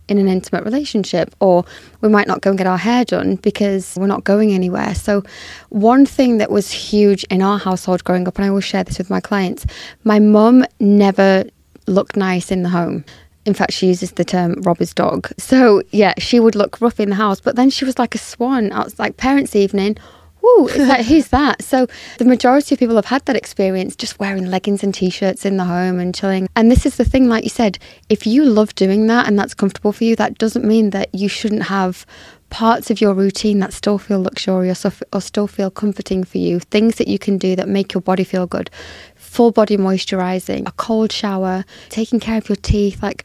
in 0.07 0.17
an 0.17 0.27
intimate 0.27 0.63
relationship, 0.63 1.35
or 1.39 1.63
we 2.01 2.09
might 2.09 2.27
not 2.27 2.41
go 2.41 2.49
and 2.49 2.57
get 2.57 2.65
our 2.65 2.77
hair 2.77 3.05
done 3.05 3.35
because 3.35 3.95
we're 3.97 4.07
not 4.07 4.23
going 4.23 4.51
anywhere. 4.51 4.95
So, 4.95 5.23
one 5.69 6.07
thing 6.07 6.39
that 6.39 6.49
was 6.49 6.71
huge 6.71 7.23
in 7.25 7.43
our 7.43 7.59
household 7.59 8.03
growing 8.03 8.27
up, 8.27 8.37
and 8.37 8.45
I 8.45 8.49
will 8.49 8.61
share 8.61 8.83
this 8.83 8.97
with 8.97 9.11
my 9.11 9.19
clients, 9.19 9.67
my 10.03 10.17
mum 10.17 10.65
never 10.79 11.43
looked 11.85 12.15
nice 12.15 12.51
in 12.51 12.63
the 12.63 12.69
home. 12.69 13.05
In 13.45 13.53
fact, 13.53 13.73
she 13.73 13.87
uses 13.87 14.11
the 14.11 14.25
term 14.25 14.55
robber's 14.61 14.93
dog. 14.93 15.31
So, 15.37 15.81
yeah, 15.91 16.13
she 16.17 16.39
would 16.39 16.55
look 16.55 16.81
rough 16.81 16.99
in 16.99 17.09
the 17.09 17.15
house, 17.15 17.39
but 17.39 17.55
then 17.55 17.69
she 17.69 17.85
was 17.85 17.97
like 17.97 18.13
a 18.13 18.19
swan. 18.19 18.71
I 18.71 18.83
was 18.83 18.99
like, 18.99 19.17
parents' 19.17 19.55
evening. 19.55 19.97
It's 20.41 20.77
like, 20.77 21.05
who's 21.05 21.27
that? 21.29 21.63
So, 21.63 21.87
the 22.17 22.25
majority 22.25 22.75
of 22.75 22.79
people 22.79 22.95
have 22.95 23.05
had 23.05 23.25
that 23.25 23.35
experience 23.35 23.95
just 23.95 24.19
wearing 24.19 24.45
leggings 24.45 24.83
and 24.83 24.93
t 24.93 25.09
shirts 25.09 25.45
in 25.45 25.57
the 25.57 25.65
home 25.65 25.99
and 25.99 26.13
chilling. 26.13 26.47
And 26.55 26.71
this 26.71 26.85
is 26.85 26.97
the 26.97 27.05
thing, 27.05 27.27
like 27.27 27.43
you 27.43 27.49
said, 27.49 27.77
if 28.09 28.25
you 28.25 28.43
love 28.45 28.75
doing 28.75 29.07
that 29.07 29.27
and 29.27 29.37
that's 29.37 29.53
comfortable 29.53 29.91
for 29.91 30.03
you, 30.03 30.15
that 30.15 30.37
doesn't 30.37 30.65
mean 30.65 30.91
that 30.91 31.13
you 31.13 31.27
shouldn't 31.29 31.63
have 31.63 32.05
parts 32.49 32.89
of 32.89 32.99
your 32.99 33.13
routine 33.13 33.59
that 33.59 33.73
still 33.73 33.99
feel 33.99 34.23
luxurious 34.23 34.83
or, 34.85 34.91
or, 35.13 35.21
still 35.21 35.45
feel 35.45 35.69
comforting 35.69 36.23
for 36.23 36.39
you, 36.39 36.59
things 36.59 36.95
that 36.95 37.07
you 37.07 37.19
can 37.19 37.37
do 37.37 37.55
that 37.55 37.67
make 37.67 37.93
your 37.93 38.01
body 38.01 38.23
feel 38.23 38.47
good 38.47 38.71
full 39.29 39.51
body 39.51 39.77
moisturizing, 39.77 40.67
a 40.67 40.71
cold 40.73 41.11
shower, 41.11 41.63
taking 41.89 42.19
care 42.19 42.37
of 42.39 42.49
your 42.49 42.55
teeth. 42.55 43.01
Like, 43.03 43.23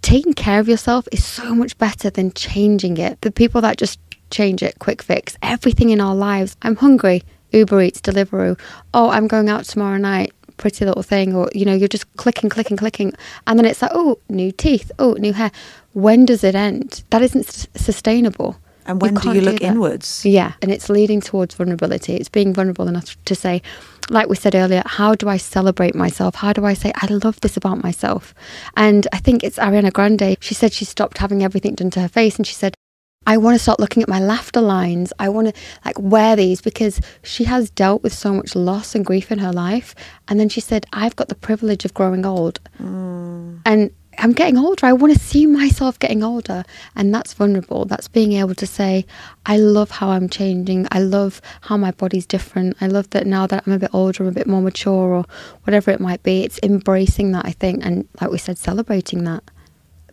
taking 0.00 0.34
care 0.34 0.60
of 0.60 0.68
yourself 0.68 1.06
is 1.12 1.24
so 1.24 1.54
much 1.54 1.76
better 1.78 2.10
than 2.10 2.32
changing 2.32 2.96
it. 2.96 3.20
The 3.20 3.32
people 3.32 3.60
that 3.60 3.76
just 3.76 3.98
change 4.30 4.62
it, 4.62 4.78
quick 4.78 5.02
fix, 5.02 5.36
everything 5.42 5.90
in 5.90 6.00
our 6.00 6.14
lives. 6.14 6.56
I'm 6.62 6.76
hungry, 6.76 7.22
Uber 7.50 7.82
Eats, 7.82 8.00
Deliveroo. 8.00 8.58
Oh, 8.94 9.10
I'm 9.10 9.26
going 9.26 9.48
out 9.48 9.64
tomorrow 9.64 9.98
night, 9.98 10.32
pretty 10.56 10.84
little 10.84 11.02
thing. 11.02 11.34
Or, 11.34 11.50
you 11.54 11.64
know, 11.64 11.74
you're 11.74 11.88
just 11.88 12.06
clicking, 12.16 12.48
clicking, 12.48 12.76
clicking. 12.76 13.12
And 13.46 13.58
then 13.58 13.66
it's 13.66 13.82
like, 13.82 13.90
oh, 13.94 14.18
new 14.28 14.52
teeth, 14.52 14.90
oh, 14.98 15.14
new 15.14 15.32
hair. 15.32 15.50
When 15.92 16.24
does 16.24 16.44
it 16.44 16.54
end? 16.54 17.02
That 17.10 17.20
isn't 17.22 17.48
s- 17.48 17.66
sustainable. 17.74 18.56
And 18.86 19.00
when 19.00 19.14
you 19.14 19.20
do 19.20 19.32
you 19.34 19.40
look 19.42 19.60
do 19.60 19.66
inwards? 19.66 20.24
Yeah, 20.24 20.54
and 20.60 20.72
it's 20.72 20.88
leading 20.88 21.20
towards 21.20 21.54
vulnerability. 21.54 22.14
It's 22.16 22.28
being 22.28 22.52
vulnerable 22.52 22.88
enough 22.88 23.16
to 23.24 23.34
say, 23.34 23.62
like 24.10 24.28
we 24.28 24.36
said 24.36 24.54
earlier, 24.54 24.82
how 24.84 25.14
do 25.14 25.28
I 25.28 25.36
celebrate 25.36 25.94
myself? 25.94 26.34
How 26.34 26.52
do 26.52 26.64
I 26.64 26.74
say, 26.74 26.92
I 26.96 27.06
love 27.06 27.40
this 27.40 27.56
about 27.56 27.82
myself? 27.82 28.34
And 28.76 29.06
I 29.12 29.18
think 29.18 29.42
it's 29.44 29.58
Ariana 29.58 29.92
Grande. 29.92 30.36
She 30.40 30.54
said 30.54 30.72
she 30.72 30.84
stopped 30.84 31.18
having 31.18 31.42
everything 31.42 31.74
done 31.74 31.90
to 31.90 32.00
her 32.00 32.08
face 32.08 32.36
and 32.36 32.46
she 32.46 32.54
said, 32.54 32.74
I 33.26 33.36
want 33.36 33.54
to 33.54 33.62
start 33.62 33.78
looking 33.78 34.02
at 34.02 34.08
my 34.08 34.18
laughter 34.18 34.60
lines. 34.60 35.12
I 35.18 35.28
want 35.28 35.48
to 35.54 35.60
like 35.84 35.98
wear 35.98 36.34
these 36.34 36.60
because 36.60 37.00
she 37.22 37.44
has 37.44 37.70
dealt 37.70 38.02
with 38.02 38.12
so 38.12 38.32
much 38.32 38.56
loss 38.56 38.94
and 38.94 39.06
grief 39.06 39.30
in 39.30 39.38
her 39.38 39.52
life. 39.52 39.94
And 40.28 40.40
then 40.40 40.48
she 40.48 40.60
said, 40.60 40.86
I've 40.92 41.14
got 41.14 41.28
the 41.28 41.36
privilege 41.36 41.84
of 41.84 41.94
growing 41.94 42.26
old. 42.26 42.58
Mm. 42.82 43.60
And 43.64 43.90
I'm 44.18 44.32
getting 44.32 44.58
older. 44.58 44.86
I 44.86 44.92
want 44.92 45.12
to 45.12 45.18
see 45.18 45.46
myself 45.46 45.98
getting 45.98 46.22
older. 46.22 46.64
And 46.94 47.14
that's 47.14 47.32
vulnerable. 47.34 47.84
That's 47.84 48.08
being 48.08 48.32
able 48.34 48.54
to 48.54 48.66
say, 48.66 49.06
I 49.46 49.56
love 49.56 49.90
how 49.90 50.10
I'm 50.10 50.28
changing. 50.28 50.86
I 50.90 51.00
love 51.00 51.40
how 51.62 51.76
my 51.76 51.90
body's 51.92 52.26
different. 52.26 52.76
I 52.80 52.86
love 52.86 53.10
that 53.10 53.26
now 53.26 53.46
that 53.46 53.64
I'm 53.66 53.72
a 53.72 53.78
bit 53.78 53.90
older, 53.92 54.22
I'm 54.22 54.28
a 54.28 54.32
bit 54.32 54.46
more 54.46 54.60
mature, 54.60 55.14
or 55.14 55.24
whatever 55.64 55.90
it 55.90 56.00
might 56.00 56.22
be. 56.22 56.44
It's 56.44 56.60
embracing 56.62 57.32
that, 57.32 57.46
I 57.46 57.52
think. 57.52 57.84
And 57.84 58.06
like 58.20 58.30
we 58.30 58.38
said, 58.38 58.58
celebrating 58.58 59.24
that. 59.24 59.42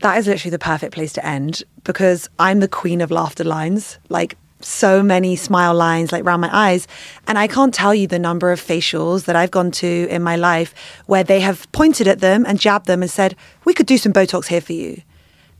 That 0.02 0.18
is 0.18 0.28
literally 0.28 0.52
the 0.52 0.60
perfect 0.60 0.94
place 0.94 1.14
to 1.14 1.26
end 1.26 1.64
because 1.84 2.30
I'm 2.40 2.62
the 2.62 2.70
queen 2.70 3.02
of 3.02 3.12
laughter 3.12 3.44
lines. 3.44 4.00
Like, 4.08 4.38
so 4.62 5.02
many 5.02 5.36
smile 5.36 5.74
lines 5.74 6.12
like 6.12 6.24
around 6.24 6.42
my 6.42 6.50
eyes. 6.52 6.88
And 7.28 7.38
I 7.38 7.48
can't 7.48 7.74
tell 7.74 7.94
you 7.94 8.08
the 8.08 8.20
number 8.20 8.52
of 8.52 8.62
facials 8.62 9.26
that 9.26 9.36
I've 9.36 9.52
gone 9.52 9.72
to 9.72 10.08
in 10.10 10.22
my 10.22 10.36
life 10.36 10.74
where 11.06 11.24
they 11.24 11.40
have 11.40 11.72
pointed 11.72 12.08
at 12.08 12.20
them 12.20 12.46
and 12.46 12.60
jabbed 12.60 12.88
them 12.88 13.02
and 13.02 13.12
said, 13.12 13.36
We 13.66 13.74
could 13.74 13.88
do 13.88 13.98
some 13.98 14.14
Botox 14.14 14.48
here 14.48 14.62
for 14.62 14.74
you. 14.74 15.02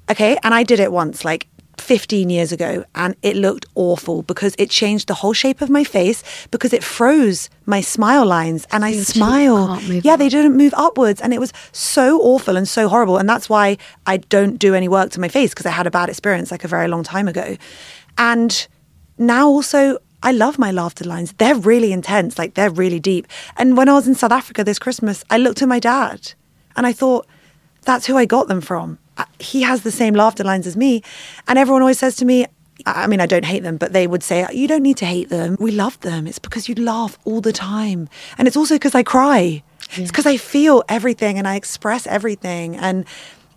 Okay. 0.10 0.38
And 0.44 0.54
I 0.54 0.64
did 0.64 0.80
it 0.80 0.92
once, 0.92 1.24
like 1.24 1.48
15 1.80 2.30
years 2.30 2.52
ago, 2.52 2.84
and 2.96 3.16
it 3.22 3.36
looked 3.36 3.66
awful 3.76 4.22
because 4.24 4.56
it 4.58 4.70
changed 4.70 5.08
the 5.08 5.14
whole 5.14 5.34
shape 5.34 5.62
of 5.62 5.70
my 5.70 5.84
face 5.84 6.24
because 6.52 6.74
it 6.74 6.84
froze 6.84 7.50
my 7.66 7.82
smile 7.82 8.26
lines 8.26 8.68
and 8.72 8.84
I 8.86 8.94
smile. 8.94 9.80
Yeah, 9.82 10.16
they 10.16 10.30
didn't 10.30 10.58
move 10.58 10.74
upwards. 10.76 11.22
And 11.22 11.34
it 11.34 11.40
was 11.40 11.54
so 11.72 12.20
awful 12.22 12.58
and 12.58 12.68
so 12.68 12.88
horrible. 12.90 13.18
And 13.18 13.28
that's 13.28 13.50
why 13.50 13.78
I 14.06 14.18
don't 14.18 14.58
do 14.58 14.76
any 14.76 14.88
work 14.88 15.12
to 15.12 15.20
my 15.20 15.30
face 15.30 15.52
because 15.52 15.66
I 15.66 15.72
had 15.72 15.88
a 15.88 15.92
bad 15.92 16.10
experience 16.10 16.52
like 16.52 16.64
a 16.64 16.68
very 16.68 16.88
long 16.88 17.04
time 17.04 17.28
ago. 17.28 17.58
And 18.18 18.68
now 19.20 19.48
also 19.48 20.00
I 20.22 20.32
love 20.32 20.60
my 20.60 20.72
laughter 20.72 21.06
lines. 21.06 21.34
They're 21.38 21.56
really 21.56 21.92
intense, 21.94 22.38
like 22.38 22.56
they're 22.56 22.70
really 22.72 23.00
deep. 23.00 23.28
And 23.58 23.78
when 23.78 23.88
I 23.88 23.94
was 23.94 24.08
in 24.08 24.16
South 24.16 24.32
Africa 24.32 24.64
this 24.64 24.80
Christmas, 24.80 25.24
I 25.30 25.38
looked 25.38 25.62
at 25.62 25.68
my 25.68 25.80
dad 25.80 26.34
and 26.76 26.86
I 26.86 26.92
thought, 26.94 27.26
that's 27.84 28.06
who 28.06 28.18
I 28.18 28.26
got 28.26 28.48
them 28.48 28.60
from. 28.62 29.00
Uh, 29.18 29.26
He 29.40 29.62
has 29.62 29.84
the 29.84 29.92
same 29.92 30.14
laughter 30.14 30.44
lines 30.44 30.68
as 30.68 30.76
me. 30.76 31.02
And 31.48 31.58
everyone 31.58 31.82
always 31.82 32.00
says 32.00 32.16
to 32.18 32.26
me, 32.26 32.46
I 32.86 33.04
I 33.04 33.08
mean, 33.08 33.22
I 33.22 33.26
don't 33.26 33.46
hate 33.46 33.64
them, 33.64 33.78
but 33.78 33.94
they 33.94 34.08
would 34.08 34.24
say, 34.24 34.46
You 34.52 34.68
don't 34.68 34.84
need 34.84 34.98
to 34.98 35.06
hate 35.06 35.30
them. 35.30 35.56
We 35.60 35.72
love 35.72 36.00
them. 36.02 36.28
It's 36.28 36.40
because 36.40 36.68
you 36.70 36.76
laugh 36.76 37.18
all 37.26 37.42
the 37.42 37.54
time. 37.54 38.10
And 38.38 38.48
it's 38.48 38.58
also 38.58 38.76
because 38.76 38.96
I 38.96 39.04
cry. 39.04 39.64
It's 39.92 40.12
because 40.12 40.26
I 40.26 40.38
feel 40.38 40.84
everything 40.88 41.38
and 41.38 41.48
I 41.48 41.56
express 41.56 42.06
everything. 42.08 42.76
And 42.76 43.06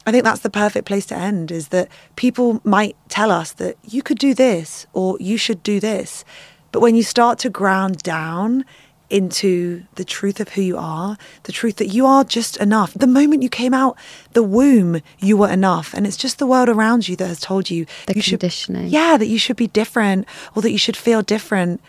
I 0.06 0.10
think 0.10 0.24
that's 0.24 0.40
the 0.40 0.50
perfect 0.50 0.86
place 0.86 1.06
to 1.06 1.16
end 1.16 1.50
is 1.50 1.68
that 1.68 1.88
people 2.16 2.60
might 2.64 2.96
tell 3.08 3.30
us 3.30 3.52
that 3.52 3.76
you 3.88 4.02
could 4.02 4.18
do 4.18 4.34
this 4.34 4.86
or 4.92 5.16
you 5.20 5.36
should 5.36 5.62
do 5.62 5.80
this. 5.80 6.24
But 6.72 6.80
when 6.80 6.94
you 6.94 7.02
start 7.02 7.38
to 7.40 7.50
ground 7.50 7.98
down 8.02 8.64
into 9.10 9.84
the 9.96 10.04
truth 10.04 10.40
of 10.40 10.48
who 10.48 10.62
you 10.62 10.78
are, 10.78 11.18
the 11.42 11.52
truth 11.52 11.76
that 11.76 11.88
you 11.88 12.06
are 12.06 12.24
just 12.24 12.56
enough. 12.56 12.94
The 12.94 13.06
moment 13.06 13.42
you 13.42 13.50
came 13.50 13.74
out 13.74 13.98
the 14.32 14.42
womb, 14.42 15.02
you 15.18 15.36
were 15.36 15.50
enough. 15.50 15.92
And 15.92 16.06
it's 16.06 16.16
just 16.16 16.38
the 16.38 16.46
world 16.46 16.70
around 16.70 17.08
you 17.08 17.16
that 17.16 17.26
has 17.26 17.38
told 17.38 17.68
you 17.68 17.84
The 18.06 18.14
you 18.14 18.22
should 18.22 18.40
conditioning. 18.40 18.88
yeah, 18.88 19.18
that 19.18 19.26
you 19.26 19.38
should 19.38 19.56
be 19.56 19.66
different 19.66 20.26
or 20.56 20.62
that 20.62 20.70
you 20.70 20.78
should 20.78 20.96
feel 20.96 21.20
different. 21.20 21.82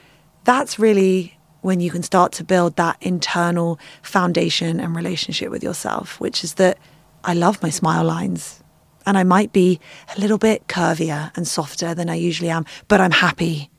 That's 0.43 0.78
really 0.78 1.38
when 1.61 1.80
you 1.80 1.89
can 1.89 2.03
start 2.03 2.34
to 2.34 2.43
build 2.43 2.76
that 2.76 2.97
internal 2.99 3.80
foundation 4.01 4.82
and 4.82 4.93
relationship 4.93 5.49
with 5.49 5.64
yourself, 5.64 6.20
which 6.20 6.43
is 6.43 6.55
that 6.55 6.78
I 7.24 7.34
love 7.34 7.61
my 7.61 7.69
smile 7.69 8.03
lines. 8.03 8.61
And 9.05 9.17
I 9.17 9.24
might 9.24 9.51
be 9.51 9.80
a 10.15 10.19
little 10.19 10.38
bit 10.38 10.67
curvier 10.67 11.36
and 11.36 11.47
softer 11.47 11.93
than 11.93 12.09
I 12.09 12.15
usually 12.15 12.49
am, 12.49 12.65
but 12.88 13.01
I'm 13.01 13.11
happy. 13.11 13.69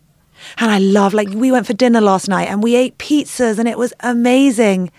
And 0.59 0.71
I 0.71 0.79
love, 0.79 1.15
like, 1.15 1.29
we 1.31 1.51
went 1.51 1.67
for 1.67 1.73
dinner 1.73 2.01
last 2.01 2.29
night 2.29 2.49
and 2.49 2.63
we 2.63 2.77
ate 2.77 2.99
pizzas 2.99 3.59
and 3.59 3.67
it 3.67 3.79
was 3.79 3.95
amazing. 4.01 4.91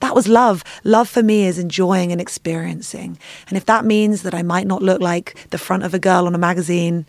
That 0.00 0.14
was 0.14 0.28
love. 0.28 0.64
Love 0.84 1.08
for 1.08 1.22
me 1.22 1.46
is 1.46 1.58
enjoying 1.58 2.12
and 2.12 2.20
experiencing. 2.20 3.18
And 3.48 3.56
if 3.56 3.66
that 3.66 3.84
means 3.84 4.22
that 4.22 4.34
I 4.34 4.42
might 4.42 4.66
not 4.66 4.82
look 4.82 5.00
like 5.00 5.46
the 5.50 5.58
front 5.58 5.84
of 5.84 5.94
a 5.94 5.98
girl 5.98 6.26
on 6.26 6.34
a 6.34 6.38
magazine, 6.38 7.06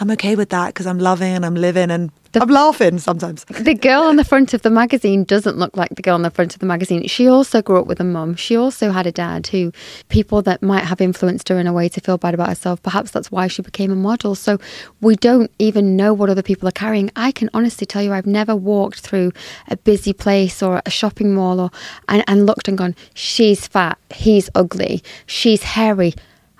I'm 0.00 0.10
okay 0.12 0.36
with 0.36 0.50
that 0.50 0.68
because 0.68 0.86
I'm 0.86 0.98
loving 0.98 1.32
and 1.32 1.44
I'm 1.44 1.54
living 1.54 1.90
and 1.90 2.10
I'm 2.34 2.48
laughing 2.48 2.98
sometimes. 2.98 3.44
The 3.62 3.74
girl 3.74 4.02
on 4.02 4.16
the 4.16 4.24
front 4.24 4.54
of 4.54 4.62
the 4.62 4.70
magazine 4.70 5.24
doesn't 5.24 5.58
look 5.58 5.76
like 5.76 5.90
the 5.94 6.02
girl 6.02 6.14
on 6.14 6.22
the 6.22 6.30
front 6.30 6.54
of 6.54 6.60
the 6.60 6.66
magazine. 6.66 7.06
She 7.06 7.28
also 7.28 7.62
grew 7.62 7.78
up 7.78 7.86
with 7.86 8.00
a 8.00 8.04
mum. 8.04 8.34
She 8.34 8.56
also 8.56 8.90
had 8.90 9.06
a 9.06 9.12
dad 9.12 9.46
who 9.46 9.72
people 10.08 10.42
that 10.42 10.62
might 10.62 10.84
have 10.84 11.00
influenced 11.00 11.48
her 11.48 11.58
in 11.58 11.66
a 11.66 11.72
way 11.72 11.88
to 11.90 12.00
feel 12.00 12.18
bad 12.18 12.34
about 12.34 12.48
herself. 12.48 12.82
Perhaps 12.82 13.10
that's 13.10 13.30
why 13.30 13.46
she 13.46 13.62
became 13.62 13.92
a 13.92 13.96
model. 13.96 14.34
So 14.34 14.58
we 15.00 15.14
don't 15.16 15.50
even 15.58 15.96
know 15.96 16.12
what 16.12 16.30
other 16.30 16.42
people 16.42 16.68
are 16.68 16.72
carrying. 16.72 17.10
I 17.14 17.30
can 17.32 17.50
honestly 17.54 17.86
tell 17.86 18.02
you 18.02 18.12
I've 18.12 18.26
never 18.26 18.56
walked 18.56 19.00
through 19.00 19.32
a 19.68 19.76
busy 19.76 20.12
place 20.12 20.62
or 20.62 20.82
a 20.84 20.90
shopping 20.90 21.34
mall 21.34 21.60
or 21.60 21.70
and, 22.08 22.24
and 22.26 22.46
looked 22.46 22.66
and 22.66 22.78
gone, 22.78 22.96
she's 23.14 23.66
fat, 23.66 23.98
he's 24.12 24.50
ugly, 24.54 25.02
she's 25.26 25.62
hairy. 25.62 26.14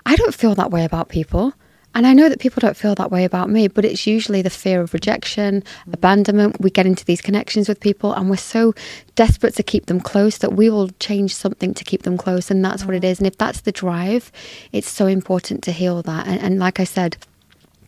I 0.05 0.15
don't 0.15 0.35
feel 0.35 0.55
that 0.55 0.71
way 0.71 0.85
about 0.85 1.09
people. 1.09 1.53
And 1.95 2.07
I 2.07 2.13
know 2.13 2.29
that 2.29 2.39
people 2.39 2.59
don't 2.59 2.77
feel 2.77 2.95
that 2.95 3.11
way 3.11 3.23
about 3.23 3.49
me, 3.49 3.67
but 3.67 3.85
it's 3.85 4.07
usually 4.07 4.41
the 4.41 4.49
fear 4.49 4.81
of 4.81 4.93
rejection, 4.93 5.61
mm. 5.61 5.93
abandonment. 5.93 6.59
We 6.59 6.69
get 6.69 6.85
into 6.85 7.05
these 7.05 7.21
connections 7.21 7.67
with 7.67 7.79
people 7.79 8.13
and 8.13 8.29
we're 8.29 8.37
so 8.37 8.73
desperate 9.15 9.55
to 9.55 9.63
keep 9.63 9.85
them 9.85 9.99
close 9.99 10.37
that 10.39 10.53
we 10.53 10.69
will 10.69 10.89
change 10.99 11.35
something 11.35 11.73
to 11.73 11.83
keep 11.83 12.03
them 12.03 12.17
close. 12.17 12.49
And 12.49 12.63
that's 12.63 12.85
what 12.85 12.95
it 12.95 13.03
mm. 13.03 13.09
is. 13.09 13.19
And 13.19 13.27
if 13.27 13.37
that's 13.37 13.61
the 13.61 13.71
drive, 13.71 14.31
it's 14.71 14.89
so 14.89 15.07
important 15.07 15.63
to 15.63 15.71
heal 15.71 16.01
that. 16.01 16.27
And, 16.27 16.41
and 16.41 16.59
like 16.59 16.79
I 16.79 16.85
said, 16.85 17.17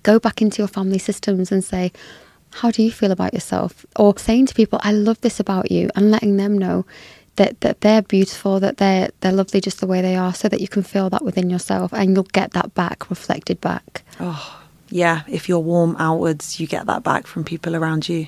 go 0.04 0.20
back 0.20 0.42
into 0.42 0.62
your 0.62 0.68
family 0.68 1.00
systems 1.00 1.52
and 1.52 1.64
say, 1.64 1.92
how 2.52 2.72
do 2.72 2.84
you 2.84 2.92
feel 2.92 3.12
about 3.12 3.34
yourself? 3.34 3.86
Or 3.98 4.18
saying 4.18 4.46
to 4.46 4.54
people, 4.54 4.80
I 4.82 4.94
love 4.94 5.20
this 5.22 5.42
about 5.42 5.72
you, 5.72 5.90
and 5.96 6.10
letting 6.10 6.38
them 6.38 6.58
know 6.58 6.86
that, 7.36 7.62
that 7.62 7.82
they're 7.82 8.02
beautiful, 8.02 8.60
that 8.60 8.78
they're 8.78 9.10
they're 9.22 9.32
lovely 9.32 9.62
just 9.62 9.80
the 9.80 9.88
way 9.88 10.02
they 10.02 10.16
are, 10.16 10.34
so 10.34 10.48
that 10.48 10.62
you 10.62 10.68
can 10.68 10.84
feel 10.84 11.10
that 11.10 11.24
within 11.24 11.50
yourself 11.50 11.94
and 11.94 12.16
you'll 12.16 12.24
get 12.24 12.52
that 12.52 12.74
back 12.74 13.10
reflected 13.10 13.60
back. 13.62 14.04
Oh, 14.20 14.62
yeah. 14.90 15.24
If 15.28 15.50
you're 15.50 15.60
warm 15.60 15.96
outwards, 15.98 16.60
you 16.60 16.68
get 16.68 16.86
that 16.86 17.04
back 17.04 17.28
from 17.28 17.44
people 17.44 17.76
around 17.76 18.08
you. 18.08 18.28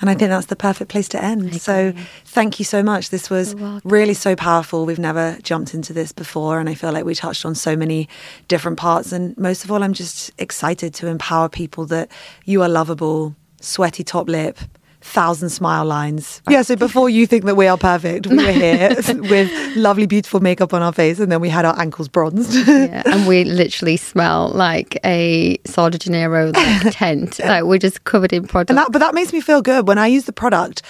And 0.00 0.08
I 0.08 0.14
think 0.14 0.30
that's 0.30 0.46
the 0.46 0.56
perfect 0.56 0.90
place 0.90 1.08
to 1.08 1.22
end. 1.22 1.60
So 1.60 1.92
thank 2.24 2.58
you 2.58 2.64
so 2.64 2.82
much. 2.82 3.10
This 3.10 3.28
was 3.28 3.54
really 3.84 4.14
so 4.14 4.34
powerful. 4.34 4.86
We've 4.86 4.98
never 4.98 5.36
jumped 5.42 5.74
into 5.74 5.92
this 5.92 6.10
before. 6.10 6.58
And 6.58 6.70
I 6.70 6.74
feel 6.74 6.90
like 6.90 7.04
we 7.04 7.14
touched 7.14 7.44
on 7.44 7.54
so 7.54 7.76
many 7.76 8.08
different 8.48 8.78
parts. 8.78 9.12
And 9.12 9.36
most 9.36 9.62
of 9.62 9.70
all, 9.70 9.82
I'm 9.82 9.92
just 9.92 10.30
excited 10.38 10.94
to 10.94 11.06
empower 11.06 11.50
people 11.50 11.84
that 11.86 12.10
you 12.46 12.62
are 12.62 12.68
lovable, 12.68 13.36
sweaty 13.60 14.02
top 14.02 14.26
lip, 14.26 14.58
thousand 15.00 15.48
smile 15.50 15.84
lines. 15.84 16.42
Yeah, 16.48 16.62
so 16.62 16.76
before 16.76 17.08
you 17.08 17.26
think 17.26 17.44
that 17.44 17.54
we 17.56 17.66
are 17.66 17.78
perfect, 17.78 18.26
we 18.26 18.36
were 18.36 18.52
here 18.52 18.94
with 19.08 19.76
lovely, 19.76 20.06
beautiful 20.06 20.40
makeup 20.40 20.74
on 20.74 20.82
our 20.82 20.92
face. 20.92 21.18
And 21.18 21.30
then 21.32 21.40
we 21.40 21.48
had 21.48 21.64
our 21.64 21.78
ankles 21.78 22.08
bronzed. 22.08 22.54
Yeah, 22.68 23.02
and 23.06 23.26
we 23.26 23.44
literally 23.44 23.96
smell 23.96 24.50
like 24.50 24.98
a 25.04 25.58
Sol 25.64 25.90
de 25.90 25.98
Janeiro 25.98 26.52
like 26.52 26.82
tent. 26.92 27.38
Like 27.38 27.64
we're 27.64 27.78
just 27.78 28.04
covered 28.04 28.32
in 28.32 28.46
product. 28.46 28.70
And 28.70 28.78
that, 28.78 28.92
but 28.92 28.98
that 28.98 29.14
makes 29.14 29.32
me 29.32 29.40
feel 29.40 29.62
good 29.62 29.88
when 29.88 29.98
I 29.98 30.06
use 30.06 30.24
the 30.24 30.32
product. 30.32 30.82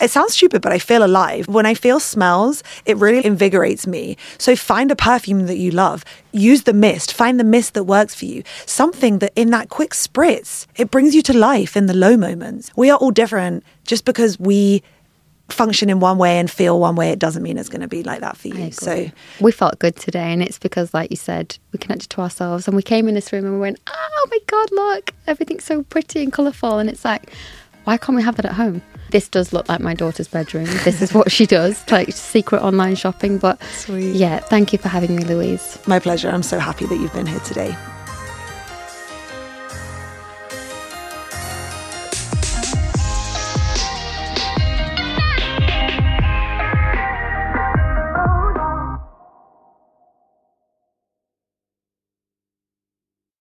It 0.00 0.10
sounds 0.10 0.34
stupid, 0.34 0.60
but 0.60 0.72
I 0.72 0.78
feel 0.78 1.02
alive. 1.04 1.48
When 1.48 1.64
I 1.64 1.74
feel 1.74 2.00
smells, 2.00 2.62
it 2.84 2.96
really 2.98 3.24
invigorates 3.24 3.86
me. 3.86 4.16
So 4.36 4.54
find 4.54 4.90
a 4.90 4.96
perfume 4.96 5.46
that 5.46 5.56
you 5.56 5.70
love. 5.70 6.04
Use 6.32 6.64
the 6.64 6.74
mist. 6.74 7.14
Find 7.14 7.40
the 7.40 7.44
mist 7.44 7.72
that 7.74 7.84
works 7.84 8.14
for 8.14 8.26
you. 8.26 8.42
Something 8.66 9.20
that 9.20 9.32
in 9.36 9.50
that 9.50 9.70
quick 9.70 9.92
spritz, 9.92 10.66
it 10.76 10.90
brings 10.90 11.14
you 11.14 11.22
to 11.22 11.32
life 11.32 11.76
in 11.76 11.86
the 11.86 11.94
low 11.94 12.16
moments. 12.16 12.70
We 12.76 12.90
are 12.90 12.98
all 12.98 13.10
different. 13.10 13.64
Just 13.86 14.04
because 14.04 14.38
we 14.38 14.82
function 15.48 15.88
in 15.88 16.00
one 16.00 16.18
way 16.18 16.38
and 16.38 16.50
feel 16.50 16.78
one 16.80 16.96
way, 16.96 17.10
it 17.10 17.18
doesn't 17.18 17.42
mean 17.42 17.56
it's 17.56 17.68
going 17.68 17.80
to 17.80 17.88
be 17.88 18.02
like 18.02 18.20
that 18.20 18.36
for 18.36 18.48
you. 18.48 18.72
So 18.72 19.08
we 19.40 19.52
felt 19.52 19.78
good 19.78 19.96
today, 19.96 20.32
and 20.32 20.42
it's 20.42 20.58
because, 20.58 20.92
like 20.92 21.10
you 21.10 21.16
said, 21.16 21.56
we 21.72 21.78
connected 21.78 22.10
to 22.10 22.20
ourselves, 22.20 22.66
and 22.66 22.76
we 22.76 22.82
came 22.82 23.08
in 23.08 23.14
this 23.14 23.32
room 23.32 23.44
and 23.44 23.54
we 23.54 23.60
went, 23.60 23.78
"Oh 23.86 24.26
my 24.30 24.38
god, 24.46 24.68
look, 24.72 25.14
everything's 25.26 25.64
so 25.64 25.84
pretty 25.84 26.22
and 26.22 26.32
colourful," 26.32 26.78
and 26.78 26.90
it's 26.90 27.04
like, 27.04 27.32
why 27.86 27.96
can't 27.96 28.16
we 28.16 28.22
have 28.22 28.34
that 28.36 28.44
at 28.46 28.52
home? 28.52 28.82
This 29.10 29.28
does 29.28 29.52
look 29.52 29.68
like 29.68 29.80
my 29.80 29.94
daughter's 29.94 30.26
bedroom. 30.26 30.64
This 30.84 31.00
is 31.00 31.14
what 31.14 31.30
she 31.30 31.46
does, 31.46 31.82
like 31.90 32.12
secret 32.12 32.60
online 32.60 32.96
shopping. 32.96 33.38
But 33.38 33.62
Sweet. 33.62 34.16
yeah, 34.16 34.40
thank 34.40 34.72
you 34.72 34.78
for 34.80 34.88
having 34.88 35.14
me, 35.14 35.22
Louise. 35.24 35.78
my 35.86 36.00
pleasure. 36.00 36.28
I'm 36.28 36.42
so 36.42 36.58
happy 36.58 36.86
that 36.86 36.96
you've 36.96 37.12
been 37.12 37.26
here 37.26 37.40
today. 37.40 37.76